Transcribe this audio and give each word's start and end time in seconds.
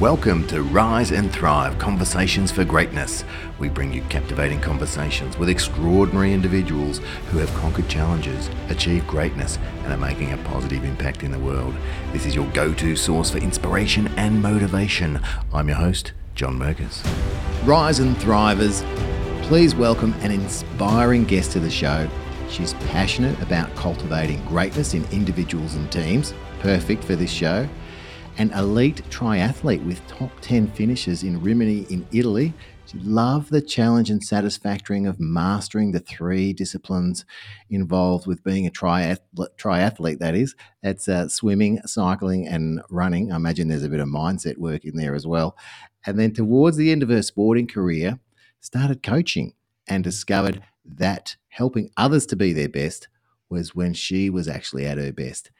Welcome 0.00 0.46
to 0.46 0.62
Rise 0.62 1.10
and 1.10 1.28
Thrive 1.28 1.76
Conversations 1.80 2.52
for 2.52 2.64
Greatness. 2.64 3.24
We 3.58 3.68
bring 3.68 3.92
you 3.92 4.02
captivating 4.02 4.60
conversations 4.60 5.36
with 5.36 5.48
extraordinary 5.48 6.32
individuals 6.32 7.00
who 7.32 7.38
have 7.38 7.52
conquered 7.54 7.88
challenges, 7.88 8.48
achieved 8.68 9.08
greatness, 9.08 9.58
and 9.82 9.92
are 9.92 9.96
making 9.96 10.32
a 10.32 10.36
positive 10.36 10.84
impact 10.84 11.24
in 11.24 11.32
the 11.32 11.38
world. 11.40 11.74
This 12.12 12.26
is 12.26 12.36
your 12.36 12.46
go 12.50 12.72
to 12.74 12.94
source 12.94 13.30
for 13.30 13.38
inspiration 13.38 14.06
and 14.16 14.40
motivation. 14.40 15.20
I'm 15.52 15.66
your 15.66 15.78
host, 15.78 16.12
John 16.36 16.56
Merkers. 16.56 17.02
Rise 17.64 17.98
and 17.98 18.14
Thrivers, 18.18 18.84
please 19.48 19.74
welcome 19.74 20.12
an 20.20 20.30
inspiring 20.30 21.24
guest 21.24 21.50
to 21.54 21.58
the 21.58 21.70
show. 21.70 22.08
She's 22.48 22.74
passionate 22.74 23.36
about 23.42 23.74
cultivating 23.74 24.44
greatness 24.44 24.94
in 24.94 25.04
individuals 25.06 25.74
and 25.74 25.90
teams, 25.90 26.34
perfect 26.60 27.02
for 27.02 27.16
this 27.16 27.32
show 27.32 27.68
an 28.38 28.52
elite 28.52 29.02
triathlete 29.10 29.84
with 29.84 30.06
top 30.06 30.30
10 30.42 30.68
finishes 30.68 31.24
in 31.24 31.42
Rimini 31.42 31.80
in 31.90 32.06
Italy. 32.12 32.54
She 32.86 32.96
loved 33.00 33.50
the 33.50 33.60
challenge 33.60 34.10
and 34.10 34.22
satisfaction 34.22 35.06
of 35.06 35.18
mastering 35.18 35.90
the 35.90 35.98
three 35.98 36.52
disciplines 36.52 37.24
involved 37.68 38.28
with 38.28 38.44
being 38.44 38.64
a 38.64 38.70
triath- 38.70 39.18
triathlete, 39.58 40.20
that 40.20 40.36
is. 40.36 40.54
That's 40.84 41.08
uh, 41.08 41.26
swimming, 41.26 41.80
cycling, 41.84 42.46
and 42.46 42.80
running. 42.90 43.32
I 43.32 43.36
imagine 43.36 43.66
there's 43.66 43.82
a 43.82 43.88
bit 43.88 43.98
of 43.98 44.06
mindset 44.06 44.56
work 44.56 44.84
in 44.84 44.96
there 44.96 45.16
as 45.16 45.26
well. 45.26 45.56
And 46.06 46.16
then 46.16 46.32
towards 46.32 46.76
the 46.76 46.92
end 46.92 47.02
of 47.02 47.08
her 47.08 47.22
sporting 47.22 47.66
career, 47.66 48.20
started 48.60 49.02
coaching 49.02 49.54
and 49.88 50.04
discovered 50.04 50.62
that 50.84 51.34
helping 51.48 51.90
others 51.96 52.24
to 52.26 52.36
be 52.36 52.52
their 52.52 52.68
best 52.68 53.08
was 53.50 53.74
when 53.74 53.94
she 53.94 54.30
was 54.30 54.46
actually 54.46 54.86
at 54.86 54.96
her 54.96 55.12
best 55.12 55.50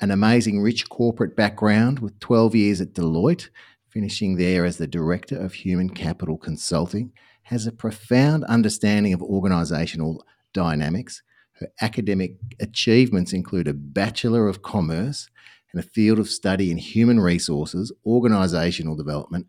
an 0.00 0.10
amazing 0.10 0.60
rich 0.60 0.88
corporate 0.88 1.34
background 1.34 1.98
with 1.98 2.18
12 2.20 2.54
years 2.54 2.80
at 2.80 2.92
Deloitte, 2.92 3.48
finishing 3.90 4.36
there 4.36 4.64
as 4.64 4.76
the 4.76 4.86
Director 4.86 5.36
of 5.36 5.54
Human 5.54 5.90
Capital 5.90 6.38
Consulting, 6.38 7.12
has 7.42 7.66
a 7.66 7.72
profound 7.72 8.44
understanding 8.44 9.12
of 9.12 9.20
organisational 9.20 10.18
dynamics. 10.52 11.22
Her 11.54 11.68
academic 11.80 12.36
achievements 12.60 13.32
include 13.32 13.66
a 13.66 13.74
Bachelor 13.74 14.48
of 14.48 14.62
Commerce 14.62 15.28
and 15.72 15.82
a 15.82 15.86
field 15.86 16.18
of 16.18 16.30
study 16.30 16.70
in 16.70 16.78
human 16.78 17.18
resources, 17.18 17.92
organisational 18.06 18.96
development, 18.96 19.46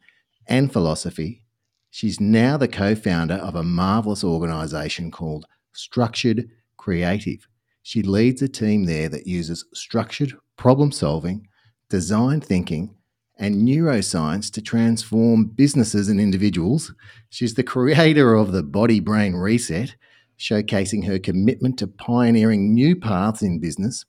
and 0.47 0.73
philosophy. 0.73 1.43
She's 1.91 2.19
now 2.19 2.57
the 2.57 2.67
co 2.67 2.95
founder 2.95 3.35
of 3.35 3.55
a 3.55 3.63
marvellous 3.63 4.23
organisation 4.23 5.11
called 5.11 5.45
Structured 5.73 6.49
Creative 6.77 7.47
she 7.89 8.03
leads 8.03 8.39
a 8.43 8.47
team 8.47 8.83
there 8.83 9.09
that 9.09 9.25
uses 9.25 9.65
structured 9.73 10.35
problem 10.57 10.91
solving, 10.91 11.47
design 11.89 12.39
thinking, 12.39 12.93
and 13.35 13.67
neuroscience 13.67 14.51
to 14.51 14.61
transform 14.61 15.45
businesses 15.45 16.07
and 16.07 16.21
individuals. 16.21 16.93
She's 17.31 17.55
the 17.55 17.63
creator 17.63 18.35
of 18.35 18.51
the 18.51 18.61
Body 18.61 18.99
Brain 18.99 19.33
Reset, 19.33 19.95
showcasing 20.37 21.07
her 21.07 21.17
commitment 21.17 21.79
to 21.79 21.87
pioneering 21.87 22.75
new 22.75 22.95
paths 22.95 23.41
in 23.41 23.59
business. 23.59 24.05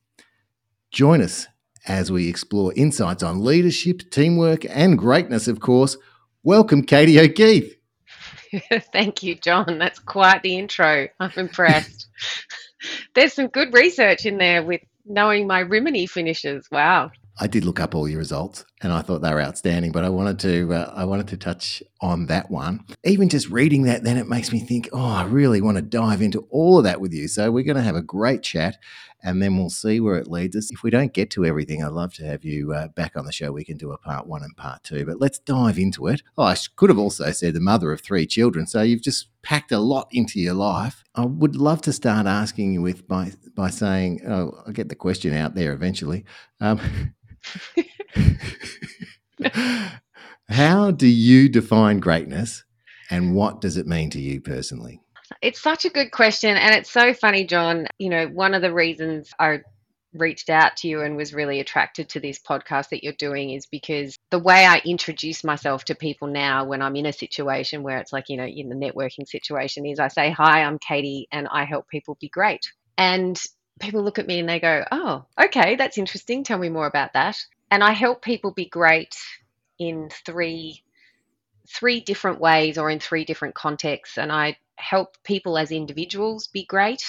Join 0.90 1.22
us 1.22 1.46
as 1.86 2.12
we 2.12 2.28
explore 2.28 2.74
insights 2.76 3.22
on 3.22 3.42
leadership, 3.42 4.10
teamwork, 4.10 4.66
and 4.68 4.98
greatness, 4.98 5.48
of 5.48 5.60
course. 5.60 5.96
Welcome, 6.42 6.82
Katie 6.82 7.18
O'Keeffe. 7.18 7.76
Thank 8.92 9.22
you, 9.22 9.36
John. 9.36 9.78
That's 9.78 10.00
quite 10.00 10.42
the 10.42 10.58
intro. 10.58 11.08
I'm 11.18 11.32
impressed. 11.36 12.08
There's 13.14 13.32
some 13.32 13.48
good 13.48 13.72
research 13.72 14.26
in 14.26 14.38
there 14.38 14.62
with 14.62 14.80
knowing 15.04 15.46
my 15.46 15.60
Rimini 15.60 16.06
finishes. 16.06 16.68
Wow. 16.70 17.10
I 17.38 17.46
did 17.46 17.64
look 17.64 17.80
up 17.80 17.94
all 17.94 18.08
your 18.08 18.18
results, 18.18 18.64
and 18.82 18.92
I 18.92 19.00
thought 19.02 19.22
they 19.22 19.32
were 19.32 19.40
outstanding. 19.42 19.92
But 19.92 20.04
I 20.04 20.10
wanted 20.10 20.38
to, 20.40 20.74
uh, 20.74 20.92
I 20.94 21.04
wanted 21.04 21.28
to 21.28 21.36
touch 21.36 21.82
on 22.00 22.26
that 22.26 22.50
one. 22.50 22.84
Even 23.04 23.28
just 23.28 23.50
reading 23.50 23.82
that, 23.82 24.04
then 24.04 24.16
it 24.16 24.28
makes 24.28 24.52
me 24.52 24.60
think, 24.60 24.88
oh, 24.92 25.04
I 25.04 25.24
really 25.24 25.60
want 25.60 25.76
to 25.76 25.82
dive 25.82 26.22
into 26.22 26.46
all 26.50 26.78
of 26.78 26.84
that 26.84 27.00
with 27.00 27.12
you. 27.12 27.28
So 27.28 27.50
we're 27.50 27.64
going 27.64 27.76
to 27.76 27.82
have 27.82 27.96
a 27.96 28.02
great 28.02 28.42
chat, 28.42 28.78
and 29.22 29.42
then 29.42 29.58
we'll 29.58 29.70
see 29.70 30.00
where 30.00 30.16
it 30.16 30.26
leads 30.26 30.56
us. 30.56 30.70
If 30.70 30.82
we 30.82 30.90
don't 30.90 31.12
get 31.12 31.30
to 31.32 31.44
everything, 31.44 31.84
I'd 31.84 31.92
love 31.92 32.14
to 32.14 32.24
have 32.24 32.44
you 32.44 32.72
uh, 32.72 32.88
back 32.88 33.16
on 33.16 33.26
the 33.26 33.32
show. 33.32 33.52
We 33.52 33.64
can 33.64 33.76
do 33.76 33.92
a 33.92 33.98
part 33.98 34.26
one 34.26 34.42
and 34.42 34.56
part 34.56 34.82
two. 34.82 35.04
But 35.04 35.20
let's 35.20 35.38
dive 35.38 35.78
into 35.78 36.06
it. 36.06 36.22
Oh, 36.38 36.44
I 36.44 36.56
could 36.76 36.88
have 36.88 36.98
also 36.98 37.30
said 37.32 37.54
the 37.54 37.60
mother 37.60 37.92
of 37.92 38.00
three 38.00 38.26
children. 38.26 38.66
So 38.66 38.80
you've 38.80 39.02
just 39.02 39.28
packed 39.42 39.72
a 39.72 39.78
lot 39.78 40.08
into 40.10 40.40
your 40.40 40.54
life. 40.54 41.04
I 41.14 41.26
would 41.26 41.56
love 41.56 41.82
to 41.82 41.92
start 41.92 42.26
asking 42.26 42.72
you 42.72 42.82
with 42.82 43.06
by 43.06 43.32
by 43.54 43.68
saying, 43.68 44.22
oh, 44.26 44.62
I'll 44.66 44.72
get 44.72 44.88
the 44.88 44.94
question 44.94 45.34
out 45.34 45.54
there 45.54 45.72
eventually. 45.72 46.24
Um, 46.60 47.14
How 50.50 50.90
do 50.90 51.06
you 51.06 51.48
define 51.48 52.00
greatness 52.00 52.64
and 53.08 53.36
what 53.36 53.60
does 53.60 53.76
it 53.76 53.86
mean 53.86 54.10
to 54.10 54.20
you 54.20 54.40
personally? 54.40 55.00
It's 55.40 55.62
such 55.62 55.84
a 55.84 55.90
good 55.90 56.10
question. 56.10 56.56
And 56.56 56.74
it's 56.74 56.90
so 56.90 57.14
funny, 57.14 57.44
John. 57.44 57.86
You 57.98 58.10
know, 58.10 58.26
one 58.26 58.54
of 58.54 58.60
the 58.60 58.72
reasons 58.72 59.30
I 59.38 59.60
reached 60.12 60.50
out 60.50 60.76
to 60.78 60.88
you 60.88 61.02
and 61.02 61.16
was 61.16 61.32
really 61.32 61.60
attracted 61.60 62.08
to 62.08 62.20
this 62.20 62.40
podcast 62.40 62.88
that 62.88 63.04
you're 63.04 63.12
doing 63.12 63.50
is 63.50 63.66
because 63.66 64.16
the 64.30 64.40
way 64.40 64.66
I 64.66 64.82
introduce 64.84 65.44
myself 65.44 65.84
to 65.84 65.94
people 65.94 66.26
now 66.26 66.64
when 66.64 66.82
I'm 66.82 66.96
in 66.96 67.06
a 67.06 67.12
situation 67.12 67.84
where 67.84 67.98
it's 67.98 68.12
like, 68.12 68.28
you 68.28 68.36
know, 68.36 68.44
in 68.44 68.68
the 68.68 68.74
networking 68.74 69.28
situation 69.28 69.86
is 69.86 70.00
I 70.00 70.08
say, 70.08 70.32
Hi, 70.32 70.64
I'm 70.64 70.80
Katie 70.80 71.28
and 71.30 71.46
I 71.46 71.62
help 71.62 71.86
people 71.86 72.18
be 72.20 72.28
great. 72.28 72.72
And 72.98 73.40
people 73.78 74.02
look 74.02 74.18
at 74.18 74.26
me 74.26 74.40
and 74.40 74.48
they 74.48 74.58
go, 74.58 74.84
Oh, 74.90 75.26
okay, 75.40 75.76
that's 75.76 75.96
interesting. 75.96 76.42
Tell 76.42 76.58
me 76.58 76.70
more 76.70 76.88
about 76.88 77.12
that. 77.12 77.38
And 77.70 77.84
I 77.84 77.92
help 77.92 78.22
people 78.22 78.52
be 78.52 78.68
great 78.68 79.14
in 79.80 80.10
three 80.24 80.84
three 81.68 82.00
different 82.00 82.40
ways 82.40 82.78
or 82.78 82.90
in 82.90 83.00
three 83.00 83.24
different 83.24 83.54
contexts. 83.54 84.18
And 84.18 84.32
I 84.32 84.56
help 84.76 85.16
people 85.24 85.56
as 85.56 85.70
individuals 85.70 86.48
be 86.48 86.64
great. 86.64 87.02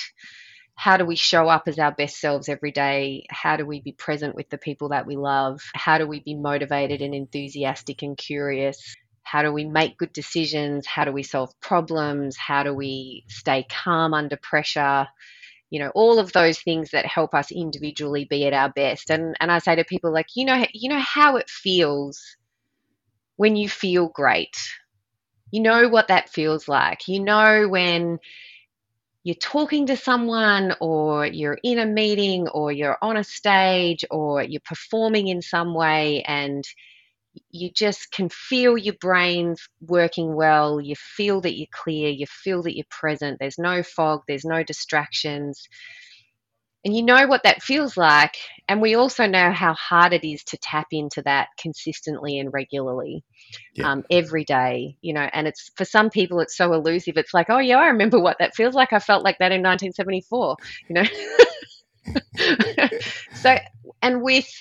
How 0.76 0.98
do 0.98 1.06
we 1.06 1.16
show 1.16 1.48
up 1.48 1.68
as 1.68 1.80
our 1.80 1.92
best 1.92 2.20
selves 2.20 2.48
every 2.48 2.72
day? 2.72 3.26
How 3.30 3.58
do 3.58 3.66
we 3.66 3.82
be 3.82 3.92
present 3.92 4.36
with 4.36 4.50
the 4.50 4.58
people 4.58 4.90
that 4.90 5.06
we 5.06 5.16
love? 5.16 5.62
How 5.74 5.98
do 5.98 6.08
we 6.08 6.22
be 6.22 6.36
motivated 6.36 7.02
and 7.02 7.14
enthusiastic 7.14 8.02
and 8.04 8.18
curious? 8.18 8.96
How 9.24 9.44
do 9.44 9.52
we 9.52 9.66
make 9.66 9.98
good 9.98 10.14
decisions? 10.14 10.88
How 10.88 11.06
do 11.06 11.12
we 11.12 11.24
solve 11.24 11.60
problems? 11.60 12.38
How 12.38 12.64
do 12.64 12.74
we 12.74 13.26
stay 13.28 13.66
calm 13.70 14.14
under 14.14 14.38
pressure? 14.38 15.08
you 15.72 15.80
know 15.80 15.90
all 15.96 16.20
of 16.20 16.34
those 16.34 16.60
things 16.60 16.92
that 16.92 17.06
help 17.06 17.34
us 17.34 17.50
individually 17.50 18.26
be 18.26 18.46
at 18.46 18.54
our 18.54 18.70
best 18.70 19.10
and 19.10 19.36
and 19.40 19.52
i 19.52 19.58
say 19.58 19.74
to 19.76 19.84
people 19.86 20.14
like 20.14 20.28
you 20.36 20.46
know 20.46 20.66
you 20.74 20.90
know 20.90 21.00
how 21.00 21.38
it 21.38 21.50
feels 21.50 22.36
when 23.42 23.56
you 23.56 23.68
feel 23.68 24.08
great 24.08 24.56
you 25.50 25.62
know 25.62 25.90
what 25.90 26.10
that 26.10 26.30
feels 26.30 26.68
like 26.68 27.08
you 27.08 27.20
know 27.20 27.68
when 27.68 28.20
you're 29.24 29.36
talking 29.36 29.88
to 29.88 29.98
someone 29.98 30.76
or 30.80 31.26
you're 31.26 31.58
in 31.64 31.80
a 31.80 31.86
meeting 31.88 32.48
or 32.50 32.72
you're 32.72 32.98
on 33.02 33.18
a 33.18 33.24
stage 33.24 34.06
or 34.12 34.44
you're 34.44 34.62
performing 34.64 35.28
in 35.28 35.42
some 35.42 35.74
way 35.74 36.22
and 36.28 36.64
you 37.50 37.72
just 37.72 38.12
can 38.12 38.30
feel 38.30 38.78
your 38.78 38.96
brains 39.00 39.68
working 39.82 40.36
well. 40.36 40.82
You 40.82 40.96
feel 40.96 41.42
that 41.42 41.58
you're 41.58 41.68
clear. 41.72 42.10
You 42.10 42.26
feel 42.28 42.62
that 42.64 42.76
you're 42.76 42.86
present. 42.90 43.38
There's 43.40 43.58
no 43.58 43.84
fog. 43.84 44.22
There's 44.28 44.46
no 44.46 44.64
distractions. 44.64 45.68
And 46.84 46.96
you 46.96 47.04
know 47.04 47.28
what 47.28 47.44
that 47.44 47.62
feels 47.62 47.96
like. 47.96 48.38
And 48.68 48.82
we 48.82 48.96
also 48.96 49.28
know 49.28 49.52
how 49.52 49.74
hard 49.74 50.14
it 50.14 50.28
is 50.28 50.44
to 50.46 50.58
tap 50.58 50.88
into 50.92 51.22
that 51.24 51.50
consistently 51.60 52.40
and 52.40 52.52
regularly 52.52 53.24
yeah. 53.76 53.92
um, 53.92 54.04
every 54.10 54.46
day, 54.46 54.98
you 55.02 55.14
know. 55.14 55.28
And 55.32 55.48
it's 55.48 55.70
for 55.76 55.86
some 55.86 56.10
people, 56.10 56.40
it's 56.40 56.58
so 56.58 56.74
elusive. 56.74 57.18
It's 57.18 57.34
like, 57.34 57.50
oh, 57.50 57.60
yeah, 57.60 57.78
I 57.78 57.88
remember 57.88 58.20
what 58.20 58.38
that 58.40 58.56
feels 58.56 58.74
like. 58.74 58.94
I 58.94 59.00
felt 59.00 59.24
like 59.24 59.38
that 59.40 59.52
in 59.52 59.62
1974, 59.62 60.58
you 60.90 60.96
know. 60.96 62.90
so, 63.36 63.58
and 64.02 64.24
with, 64.24 64.52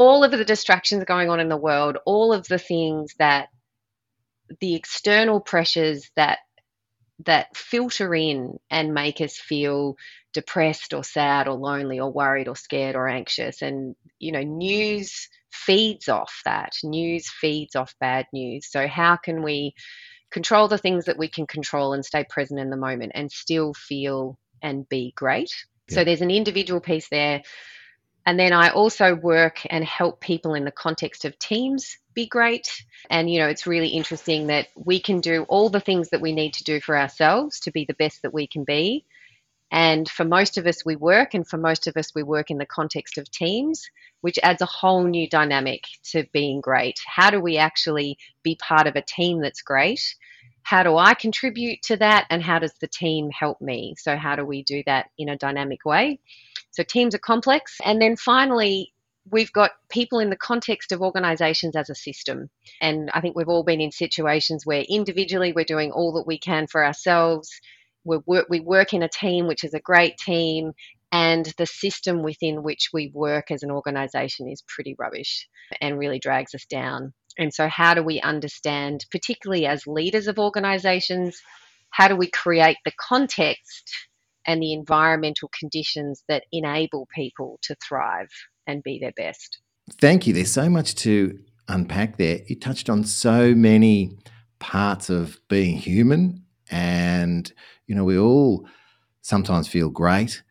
all 0.00 0.24
of 0.24 0.30
the 0.30 0.44
distractions 0.44 1.04
going 1.04 1.28
on 1.28 1.40
in 1.40 1.50
the 1.50 1.56
world, 1.56 1.98
all 2.06 2.32
of 2.32 2.48
the 2.48 2.58
things 2.58 3.14
that 3.18 3.48
the 4.60 4.74
external 4.74 5.40
pressures 5.40 6.10
that 6.16 6.38
that 7.26 7.54
filter 7.54 8.14
in 8.14 8.58
and 8.70 8.94
make 8.94 9.20
us 9.20 9.36
feel 9.36 9.96
depressed 10.32 10.94
or 10.94 11.02
sad 11.02 11.48
or 11.48 11.54
lonely 11.54 11.98
or 11.98 12.10
worried 12.10 12.48
or 12.48 12.56
scared 12.56 12.94
or 12.94 13.08
anxious 13.08 13.62
and 13.62 13.96
you 14.18 14.32
know 14.32 14.42
news 14.42 15.28
feeds 15.50 16.08
off 16.08 16.40
that 16.44 16.72
news 16.84 17.28
feeds 17.28 17.74
off 17.74 17.94
bad 18.00 18.26
news 18.32 18.70
so 18.70 18.86
how 18.86 19.16
can 19.16 19.42
we 19.42 19.74
control 20.30 20.68
the 20.68 20.78
things 20.78 21.06
that 21.06 21.18
we 21.18 21.28
can 21.28 21.46
control 21.46 21.92
and 21.92 22.04
stay 22.04 22.24
present 22.28 22.60
in 22.60 22.70
the 22.70 22.76
moment 22.76 23.12
and 23.14 23.32
still 23.32 23.74
feel 23.74 24.38
and 24.62 24.88
be 24.88 25.12
great 25.16 25.52
yeah. 25.88 25.96
so 25.96 26.04
there's 26.04 26.22
an 26.22 26.30
individual 26.30 26.80
piece 26.80 27.08
there 27.08 27.42
and 28.26 28.38
then 28.38 28.52
I 28.52 28.70
also 28.70 29.14
work 29.14 29.60
and 29.68 29.84
help 29.84 30.20
people 30.20 30.54
in 30.54 30.64
the 30.64 30.70
context 30.70 31.24
of 31.24 31.38
teams 31.38 31.96
be 32.14 32.26
great. 32.26 32.68
And, 33.08 33.30
you 33.30 33.40
know, 33.40 33.48
it's 33.48 33.66
really 33.66 33.88
interesting 33.88 34.48
that 34.48 34.68
we 34.76 35.00
can 35.00 35.20
do 35.20 35.44
all 35.48 35.68
the 35.70 35.80
things 35.80 36.10
that 36.10 36.20
we 36.20 36.32
need 36.32 36.54
to 36.54 36.64
do 36.64 36.80
for 36.80 36.96
ourselves 36.96 37.60
to 37.60 37.70
be 37.70 37.84
the 37.86 37.94
best 37.94 38.22
that 38.22 38.34
we 38.34 38.46
can 38.46 38.64
be. 38.64 39.04
And 39.70 40.08
for 40.08 40.24
most 40.24 40.58
of 40.58 40.66
us, 40.66 40.84
we 40.84 40.96
work, 40.96 41.34
and 41.34 41.46
for 41.46 41.56
most 41.56 41.86
of 41.86 41.96
us, 41.96 42.12
we 42.14 42.22
work 42.22 42.50
in 42.50 42.58
the 42.58 42.66
context 42.66 43.18
of 43.18 43.30
teams, 43.30 43.88
which 44.20 44.38
adds 44.42 44.62
a 44.62 44.66
whole 44.66 45.04
new 45.04 45.28
dynamic 45.28 45.84
to 46.10 46.24
being 46.32 46.60
great. 46.60 47.00
How 47.06 47.30
do 47.30 47.40
we 47.40 47.56
actually 47.56 48.18
be 48.42 48.56
part 48.56 48.86
of 48.86 48.96
a 48.96 49.02
team 49.02 49.40
that's 49.40 49.62
great? 49.62 50.16
How 50.62 50.82
do 50.82 50.96
I 50.96 51.14
contribute 51.14 51.82
to 51.82 51.96
that? 51.98 52.26
And 52.30 52.42
how 52.42 52.58
does 52.58 52.74
the 52.80 52.88
team 52.88 53.30
help 53.30 53.60
me? 53.60 53.94
So, 53.96 54.16
how 54.16 54.36
do 54.36 54.44
we 54.44 54.62
do 54.64 54.82
that 54.86 55.10
in 55.16 55.28
a 55.28 55.36
dynamic 55.36 55.84
way? 55.84 56.18
So, 56.72 56.82
teams 56.82 57.14
are 57.14 57.18
complex. 57.18 57.78
And 57.84 58.02
then 58.02 58.16
finally, 58.16 58.92
we've 59.30 59.52
got 59.52 59.72
people 59.88 60.18
in 60.18 60.30
the 60.30 60.36
context 60.36 60.92
of 60.92 61.00
organizations 61.00 61.76
as 61.76 61.90
a 61.90 61.94
system. 61.94 62.50
And 62.80 63.10
I 63.14 63.20
think 63.20 63.36
we've 63.36 63.48
all 63.48 63.62
been 63.62 63.80
in 63.80 63.92
situations 63.92 64.66
where 64.66 64.82
individually 64.88 65.52
we're 65.52 65.64
doing 65.64 65.92
all 65.92 66.12
that 66.14 66.26
we 66.26 66.38
can 66.38 66.66
for 66.66 66.84
ourselves 66.84 67.60
we 68.04 68.18
work, 68.26 68.46
we 68.48 68.60
work 68.60 68.92
in 68.92 69.02
a 69.02 69.08
team, 69.08 69.46
which 69.46 69.64
is 69.64 69.74
a 69.74 69.80
great 69.80 70.16
team, 70.18 70.72
and 71.12 71.52
the 71.58 71.66
system 71.66 72.22
within 72.22 72.62
which 72.62 72.90
we 72.92 73.10
work 73.14 73.50
as 73.50 73.62
an 73.62 73.70
organization 73.70 74.48
is 74.48 74.62
pretty 74.68 74.94
rubbish 74.98 75.48
and 75.80 75.98
really 75.98 76.18
drags 76.18 76.54
us 76.54 76.64
down. 76.66 77.12
And 77.38 77.52
so, 77.52 77.68
how 77.68 77.94
do 77.94 78.02
we 78.02 78.20
understand, 78.20 79.04
particularly 79.10 79.66
as 79.66 79.86
leaders 79.86 80.28
of 80.28 80.38
organizations, 80.38 81.40
how 81.90 82.08
do 82.08 82.16
we 82.16 82.30
create 82.30 82.76
the 82.84 82.92
context 83.00 83.90
and 84.46 84.62
the 84.62 84.72
environmental 84.72 85.50
conditions 85.58 86.22
that 86.28 86.44
enable 86.52 87.08
people 87.14 87.58
to 87.62 87.76
thrive 87.86 88.30
and 88.66 88.82
be 88.82 88.98
their 88.98 89.12
best? 89.16 89.58
Thank 89.92 90.26
you. 90.26 90.32
There's 90.32 90.52
so 90.52 90.68
much 90.68 90.94
to 90.96 91.38
unpack 91.68 92.16
there. 92.16 92.40
You 92.46 92.58
touched 92.58 92.88
on 92.88 93.04
so 93.04 93.54
many 93.54 94.18
parts 94.58 95.10
of 95.10 95.40
being 95.48 95.76
human 95.76 96.44
and 96.70 97.52
you 97.90 97.96
know, 97.96 98.04
we 98.04 98.16
all 98.16 98.68
sometimes 99.20 99.66
feel 99.66 99.90
great. 99.90 100.44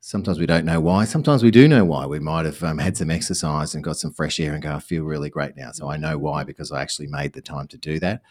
Sometimes 0.00 0.38
we 0.38 0.46
don't 0.46 0.64
know 0.64 0.80
why. 0.80 1.04
Sometimes 1.04 1.42
we 1.42 1.50
do 1.50 1.68
know 1.68 1.84
why. 1.84 2.06
We 2.06 2.20
might 2.20 2.46
have 2.46 2.62
um, 2.62 2.78
had 2.78 2.96
some 2.96 3.10
exercise 3.10 3.74
and 3.74 3.84
got 3.84 3.98
some 3.98 4.14
fresh 4.14 4.40
air 4.40 4.54
and 4.54 4.62
go, 4.62 4.76
I 4.76 4.78
feel 4.78 5.04
really 5.04 5.28
great 5.28 5.58
now. 5.58 5.72
So 5.72 5.90
I 5.90 5.98
know 5.98 6.16
why 6.16 6.42
because 6.42 6.72
I 6.72 6.80
actually 6.80 7.08
made 7.08 7.34
the 7.34 7.42
time 7.42 7.68
to 7.68 7.76
do 7.76 8.00
that. 8.00 8.22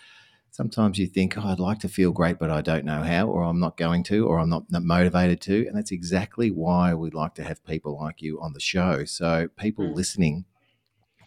Sometimes 0.50 0.98
you 0.98 1.06
think, 1.06 1.38
oh, 1.38 1.48
I'd 1.48 1.60
like 1.60 1.78
to 1.82 1.88
feel 1.88 2.12
great, 2.12 2.40
but 2.40 2.50
I 2.50 2.62
don't 2.62 2.86
know 2.86 3.04
how, 3.04 3.28
or 3.28 3.44
I'm 3.44 3.60
not 3.60 3.78
going 3.78 4.02
to, 4.06 4.26
or 4.26 4.40
I'm 4.40 4.50
not, 4.50 4.64
motivated 4.72 5.42
to. 5.42 5.68
And 5.68 5.78
that's 5.78 5.92
exactly 5.92 6.50
why 6.50 6.96
we 6.96 7.12
like 7.12 7.36
to 7.36 7.44
have 7.44 7.64
people 7.66 8.00
like 8.02 8.24
you 8.24 8.42
on 8.42 8.54
the 8.54 8.60
show. 8.60 9.06
So 9.06 9.48
people 9.60 9.86
mm. 9.86 9.94
listening 9.94 10.46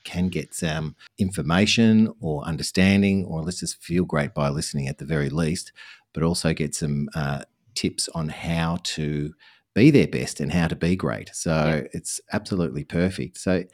can 0.02 0.29
get 0.29 0.55
some 0.55 0.96
information 1.19 2.12
or 2.20 2.43
understanding, 2.43 3.25
or 3.26 3.43
let's 3.43 3.61
just 3.61 3.81
feel 3.81 4.05
great 4.05 4.34
by 4.34 4.49
listening 4.49 4.88
at 4.88 4.99
the 4.99 5.05
very 5.05 5.31
least 5.31 5.70
but 6.14 6.22
also 6.22 6.52
get 6.52 6.75
some 6.75 7.08
uh, 7.14 7.43
tips 7.75 8.08
on 8.14 8.28
how 8.28 8.78
to 8.82 9.32
be 9.75 9.90
their 9.90 10.08
best 10.08 10.40
and 10.40 10.52
how 10.52 10.69
to 10.69 10.76
be 10.76 10.96
great. 10.96 11.31
So 11.34 11.52
yeah. 11.52 11.88
it's 11.93 12.20
absolutely 12.32 12.84
perfect. 12.84 13.38
So, 13.38 13.64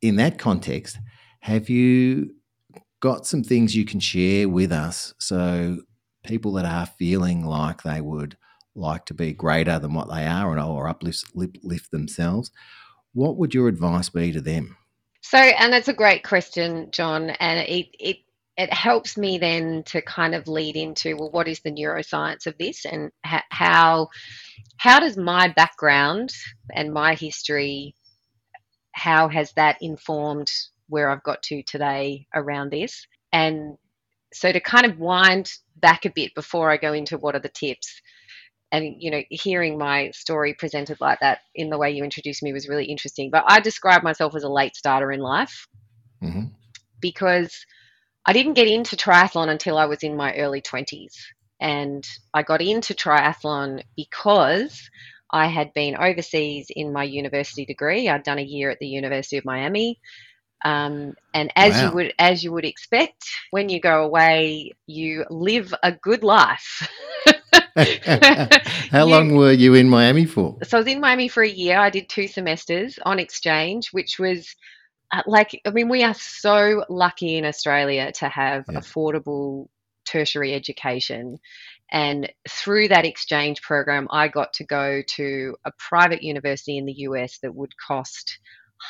in 0.00 0.16
that 0.16 0.38
context, 0.38 0.98
have 1.40 1.68
you 1.70 2.34
got 3.00 3.26
some 3.26 3.42
things 3.42 3.74
you 3.74 3.84
can 3.84 4.00
share 4.00 4.48
with 4.48 4.72
us 4.72 5.14
so 5.18 5.78
people 6.24 6.52
that 6.52 6.64
are 6.64 6.86
feeling 6.86 7.44
like 7.44 7.82
they 7.82 8.00
would 8.00 8.36
like 8.74 9.04
to 9.06 9.14
be 9.14 9.32
greater 9.32 9.78
than 9.78 9.94
what 9.94 10.08
they 10.08 10.26
are 10.26 10.58
or 10.58 10.88
uplift 10.88 11.24
lift 11.34 11.90
themselves? 11.90 12.50
What 13.14 13.36
would 13.36 13.54
your 13.54 13.68
advice 13.68 14.08
be 14.08 14.32
to 14.32 14.40
them? 14.40 14.76
So, 15.20 15.38
and 15.38 15.72
that's 15.72 15.88
a 15.88 15.94
great 15.94 16.24
question, 16.24 16.88
John. 16.90 17.30
And 17.30 17.60
it, 17.60 17.88
it 17.98 18.16
it 18.56 18.72
helps 18.72 19.16
me 19.16 19.38
then 19.38 19.82
to 19.86 20.02
kind 20.02 20.34
of 20.34 20.46
lead 20.46 20.76
into 20.76 21.16
well 21.16 21.30
what 21.30 21.48
is 21.48 21.60
the 21.60 21.70
neuroscience 21.70 22.46
of 22.46 22.56
this 22.58 22.84
and 22.84 23.10
ha- 23.24 23.44
how 23.50 24.08
how 24.76 25.00
does 25.00 25.16
my 25.16 25.48
background 25.48 26.30
and 26.74 26.92
my 26.92 27.14
history 27.14 27.94
how 28.92 29.28
has 29.28 29.52
that 29.54 29.76
informed 29.80 30.50
where 30.88 31.08
I've 31.08 31.22
got 31.22 31.42
to 31.44 31.62
today 31.62 32.26
around 32.34 32.70
this 32.70 33.06
and 33.32 33.76
so 34.34 34.52
to 34.52 34.60
kind 34.60 34.86
of 34.86 34.98
wind 34.98 35.50
back 35.76 36.04
a 36.04 36.10
bit 36.10 36.34
before 36.34 36.70
I 36.70 36.76
go 36.76 36.92
into 36.92 37.18
what 37.18 37.34
are 37.34 37.40
the 37.40 37.48
tips 37.48 38.00
and 38.70 38.96
you 38.98 39.10
know 39.10 39.22
hearing 39.30 39.78
my 39.78 40.10
story 40.10 40.54
presented 40.54 40.98
like 41.00 41.20
that 41.20 41.40
in 41.54 41.70
the 41.70 41.78
way 41.78 41.90
you 41.90 42.04
introduced 42.04 42.42
me 42.42 42.52
was 42.52 42.68
really 42.68 42.84
interesting 42.84 43.30
but 43.30 43.44
I 43.46 43.60
describe 43.60 44.02
myself 44.02 44.36
as 44.36 44.44
a 44.44 44.48
late 44.48 44.76
starter 44.76 45.10
in 45.10 45.20
life 45.20 45.66
mm-hmm. 46.22 46.48
because 47.00 47.64
I 48.24 48.32
didn't 48.32 48.54
get 48.54 48.68
into 48.68 48.96
triathlon 48.96 49.48
until 49.48 49.78
I 49.78 49.86
was 49.86 50.02
in 50.02 50.16
my 50.16 50.34
early 50.36 50.62
20s. 50.62 51.16
And 51.60 52.06
I 52.34 52.42
got 52.42 52.60
into 52.60 52.94
triathlon 52.94 53.82
because 53.96 54.90
I 55.30 55.46
had 55.46 55.72
been 55.74 55.96
overseas 55.96 56.66
in 56.70 56.92
my 56.92 57.04
university 57.04 57.64
degree. 57.64 58.08
I'd 58.08 58.22
done 58.22 58.38
a 58.38 58.42
year 58.42 58.70
at 58.70 58.78
the 58.78 58.86
University 58.86 59.38
of 59.38 59.44
Miami. 59.44 59.98
Um, 60.64 61.14
and 61.34 61.50
as 61.56 61.74
wow. 61.74 61.88
you 61.88 61.94
would 61.94 62.14
as 62.18 62.44
you 62.44 62.52
would 62.52 62.64
expect, 62.64 63.24
when 63.50 63.68
you 63.68 63.80
go 63.80 64.04
away, 64.04 64.72
you 64.86 65.24
live 65.28 65.74
a 65.82 65.90
good 65.90 66.22
life. 66.22 66.88
How 67.76 69.04
you, 69.04 69.04
long 69.04 69.34
were 69.34 69.52
you 69.52 69.74
in 69.74 69.88
Miami 69.88 70.26
for? 70.26 70.58
So 70.62 70.76
I 70.76 70.80
was 70.80 70.86
in 70.86 71.00
Miami 71.00 71.28
for 71.28 71.42
a 71.42 71.48
year. 71.48 71.78
I 71.78 71.90
did 71.90 72.08
two 72.08 72.28
semesters 72.28 72.98
on 73.04 73.18
exchange, 73.18 73.92
which 73.92 74.18
was 74.18 74.54
Uh, 75.12 75.22
like 75.26 75.60
i 75.66 75.70
mean 75.70 75.88
we 75.88 76.02
are 76.02 76.14
so 76.14 76.84
lucky 76.88 77.36
in 77.36 77.44
australia 77.44 78.10
to 78.12 78.28
have 78.28 78.64
yeah. 78.70 78.78
affordable 78.78 79.68
tertiary 80.04 80.52
education. 80.52 81.38
And 81.92 82.32
through 82.48 82.88
that 82.88 83.04
exchange 83.04 83.60
program 83.62 84.08
i 84.10 84.28
got 84.28 84.54
to 84.54 84.64
go 84.64 85.02
to 85.16 85.56
a 85.64 85.72
private 85.78 86.22
university 86.22 86.78
in 86.78 86.86
the 86.86 86.94
us 86.94 87.38
that 87.42 87.54
would 87.54 87.76
cost 87.76 88.38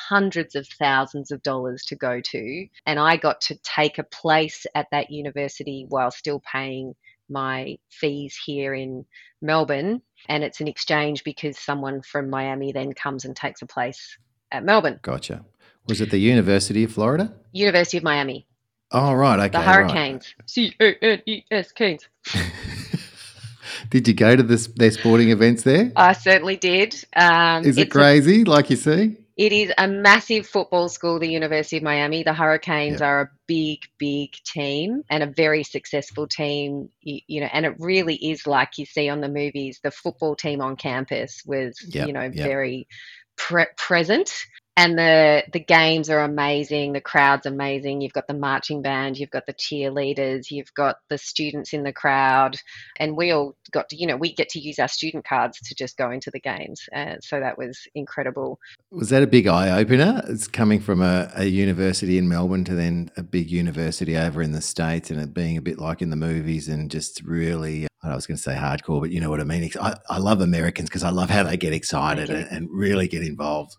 hundreds 0.09 0.55
of 0.55 0.67
thousands 0.79 1.31
of 1.31 1.43
dollars 1.43 1.83
to 1.87 1.97
go 1.97 2.21
to. 2.21 2.67
And 2.87 2.99
i 2.99 3.17
got 3.17 3.41
to 3.43 3.57
take 3.57 3.99
a 3.99 4.05
place 4.05 4.65
at 4.75 4.87
that 4.93 5.11
university 5.11 5.87
while 5.89 6.11
still 6.11 6.41
paying 6.41 6.95
my 7.29 7.79
fees 7.91 8.39
here 8.45 8.75
in 8.75 9.05
melbourne. 9.41 10.03
And 10.29 10.45
it's 10.45 10.61
an 10.61 10.69
exchange 10.69 11.25
because 11.25 11.59
someone 11.59 12.03
from 12.03 12.31
miami 12.31 12.73
then 12.73 12.93
comes 12.93 13.25
and 13.25 13.35
takes 13.35 13.63
a 13.63 13.67
place 13.67 14.17
at 14.53 14.65
melbourne. 14.65 15.01
Gotcha 15.03 15.45
was 15.89 16.01
it 16.01 16.11
the 16.11 16.19
University 16.19 16.85
of 16.85 16.93
Florida? 16.93 17.33
University 17.53 17.99
of 17.99 18.05
Miami. 18.05 18.47
Oh, 18.91 19.15
right. 19.15 19.39
Okay. 19.39 19.49
The 19.49 19.61
Hurricanes. 19.61 20.35
C 20.47 20.75
A 20.81 20.95
N 21.03 21.23
E 21.27 21.43
S 21.51 21.73
Canes. 21.73 22.09
did 23.89 24.07
you 24.07 24.15
go 24.15 24.37
to 24.37 24.43
this, 24.43 24.67
their 24.69 24.91
sporting 24.91 25.31
events 25.31 25.63
there? 25.63 25.93
I 25.97 26.13
certainly 26.13 26.57
did. 26.57 26.95
Um, 27.17 27.65
Is 27.65 27.79
it 27.79 27.91
crazy, 27.91 28.43
a, 28.43 28.45
like 28.45 28.71
you 28.71 28.77
see? 28.77 29.17
It 29.37 29.53
is 29.53 29.73
a 29.79 29.89
massive 29.89 30.47
football 30.47 30.91
school, 30.91 31.19
the 31.19 31.31
University 31.31 31.79
of 31.79 31.83
Miami. 31.83 32.23
The 32.23 32.35
Hurricanes 32.35 33.01
yep. 33.01 33.03
are 33.03 33.21
a 33.23 33.31
big, 33.47 33.81
big 33.99 34.33
team 34.45 35.05
and 35.09 35.23
a 35.23 35.27
very 35.27 35.65
successful 35.65 36.29
team. 36.29 36.91
You, 37.01 37.21
you, 37.27 37.41
know, 37.41 37.49
and 37.51 37.65
it 37.65 37.75
really 37.79 38.17
is 38.17 38.47
like 38.47 38.77
you 38.77 38.85
see 38.85 39.09
on 39.09 39.23
the 39.23 39.31
movies. 39.31 39.81
The 39.83 39.91
football 39.91 40.37
team 40.37 40.61
on 40.61 40.77
campus 40.77 41.43
was, 41.47 41.83
yep. 41.89 42.07
you 42.07 42.13
know, 42.13 42.25
yep. 42.25 42.35
very 42.35 42.89
pre- 43.37 43.67
present 43.79 44.31
and 44.77 44.99
the 44.99 45.45
the 45.53 45.61
games 45.61 46.09
are 46.09 46.21
amazing 46.21 46.93
the 46.93 47.01
crowd's 47.01 47.47
amazing. 47.47 48.01
You've 48.01 48.13
got 48.13 48.27
the 48.27 48.35
marching 48.35 48.83
band 48.83 49.19
you've 49.19 49.31
got 49.31 49.47
the 49.47 49.55
cheerleaders 49.55 50.51
you've 50.51 50.73
got 50.75 50.97
the 51.09 51.19
students 51.19 51.73
in 51.73 51.83
the 51.83 51.93
crowd. 51.93 52.57
And 52.99 53.17
we 53.17 53.31
all 53.33 53.57
got 53.71 53.89
to 53.91 53.97
you 53.97 54.07
know 54.07 54.17
we 54.17 54.35
get 54.35 54.49
to 54.51 54.61
use 54.61 54.79
our 54.79 54.89
student 54.89 55.25
cards 55.25 55.59
to 55.61 55.75
just 55.75 55.97
go 55.97 56.11
into 56.11 56.31
the 56.31 56.41
games. 56.41 56.83
Uh, 56.95 57.17
so 57.21 57.41
that 57.41 57.59
was 57.59 57.87
incredible. 57.95 58.59
Was 58.91 59.11
that 59.11 59.23
a 59.23 59.27
big 59.27 59.47
eye-opener? 59.47 60.23
It's 60.29 60.49
coming 60.49 60.81
from 60.81 61.03
a, 61.03 61.31
a 61.35 61.45
university 61.45 62.19
in 62.19 62.29
melbourne 62.29 62.65
to 62.65 62.75
then 62.75 63.11
a 63.17 63.23
big 63.23 63.51
university 63.51 64.17
over 64.17 64.43
in 64.43 64.53
the 64.53 64.61
states 64.61 65.11
and 65.11 65.21
it 65.21 65.35
being 65.35 65.57
a 65.57 65.63
bit 65.63 65.79
like 65.79 66.03
in 66.03 66.11
the 66.11 66.17
movies 66.17 66.69
and 66.69 66.91
just 66.91 67.23
really 67.23 67.87
I 68.05 68.15
was 68.17 68.27
going 68.27 68.37
to 68.37 68.43
say 68.43 68.55
hardcore, 68.55 69.01
but 69.01 69.11
you 69.11 69.21
know 69.21 69.31
what 69.31 69.41
I 69.41 69.45
mean. 69.45 69.71
I, 69.81 69.95
I 70.09 70.19
love 70.19 70.41
Americans 70.41 70.89
because 70.89 71.05
I 71.05 71.11
love 71.11 71.31
how 71.31 71.45
they 71.45 71.57
get 71.57 71.73
excited 71.73 72.31
and, 72.31 72.49
and 72.51 72.69
really 72.71 73.07
get 73.07 73.23
involved. 73.23 73.77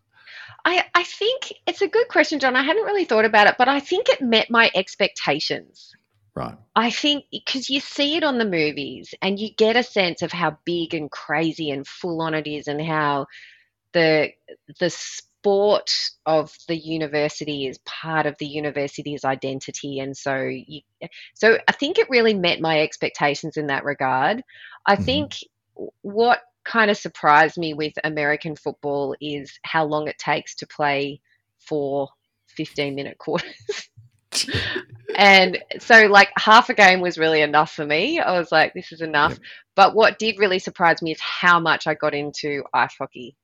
I, 0.65 0.85
I 0.93 1.03
think 1.03 1.53
it's 1.67 1.81
a 1.81 1.87
good 1.87 2.07
question, 2.07 2.39
John. 2.39 2.55
I 2.55 2.63
hadn't 2.63 2.85
really 2.85 3.05
thought 3.05 3.25
about 3.25 3.47
it, 3.47 3.55
but 3.57 3.67
I 3.67 3.79
think 3.79 4.09
it 4.09 4.21
met 4.21 4.49
my 4.49 4.71
expectations. 4.73 5.93
Right. 6.35 6.55
I 6.75 6.89
think 6.89 7.25
because 7.31 7.69
you 7.69 7.79
see 7.79 8.15
it 8.15 8.23
on 8.23 8.39
the 8.39 8.45
movies 8.45 9.13
and 9.21 9.39
you 9.39 9.53
get 9.53 9.75
a 9.75 9.83
sense 9.83 10.23
of 10.23 10.31
how 10.31 10.57
big 10.65 10.95
and 10.95 11.11
crazy 11.11 11.69
and 11.69 11.85
full 11.85 12.21
on 12.21 12.33
it 12.33 12.47
is 12.47 12.67
and 12.67 12.81
how 12.81 13.27
the 13.93 14.31
the 14.79 14.89
sport 14.89 15.91
of 16.25 16.51
the 16.67 16.75
university 16.75 17.67
is 17.67 17.77
part 17.85 18.25
of 18.25 18.35
the 18.39 18.47
university's 18.47 19.23
identity 19.23 19.99
and 19.99 20.17
so 20.17 20.45
you, 20.45 20.81
so 21.35 21.59
I 21.67 21.71
think 21.73 21.99
it 21.99 22.09
really 22.09 22.33
met 22.33 22.59
my 22.59 22.81
expectations 22.81 23.55
in 23.55 23.67
that 23.67 23.83
regard. 23.83 24.41
I 24.87 24.95
mm-hmm. 24.95 25.03
think 25.03 25.37
what 26.01 26.41
kind 26.65 26.89
of 26.89 26.97
surprised 26.97 27.57
me 27.57 27.73
with 27.73 27.93
American 28.03 28.55
football 28.55 29.15
is 29.21 29.57
how 29.63 29.85
long 29.85 30.07
it 30.07 30.17
takes 30.17 30.55
to 30.55 30.67
play 30.67 31.21
four 31.59 32.09
15 32.55 32.95
minute 32.95 33.17
quarters. 33.17 33.89
and 35.15 35.59
so, 35.79 36.07
like, 36.07 36.29
half 36.37 36.69
a 36.69 36.73
game 36.73 37.01
was 37.01 37.17
really 37.17 37.41
enough 37.41 37.71
for 37.73 37.85
me. 37.85 38.19
I 38.19 38.37
was 38.37 38.51
like, 38.51 38.73
this 38.73 38.91
is 38.91 39.01
enough. 39.01 39.37
But 39.75 39.95
what 39.95 40.19
did 40.19 40.39
really 40.39 40.59
surprise 40.59 41.01
me 41.01 41.11
is 41.11 41.19
how 41.19 41.59
much 41.59 41.87
I 41.87 41.93
got 41.95 42.13
into 42.13 42.63
ice 42.73 42.95
hockey. 42.97 43.35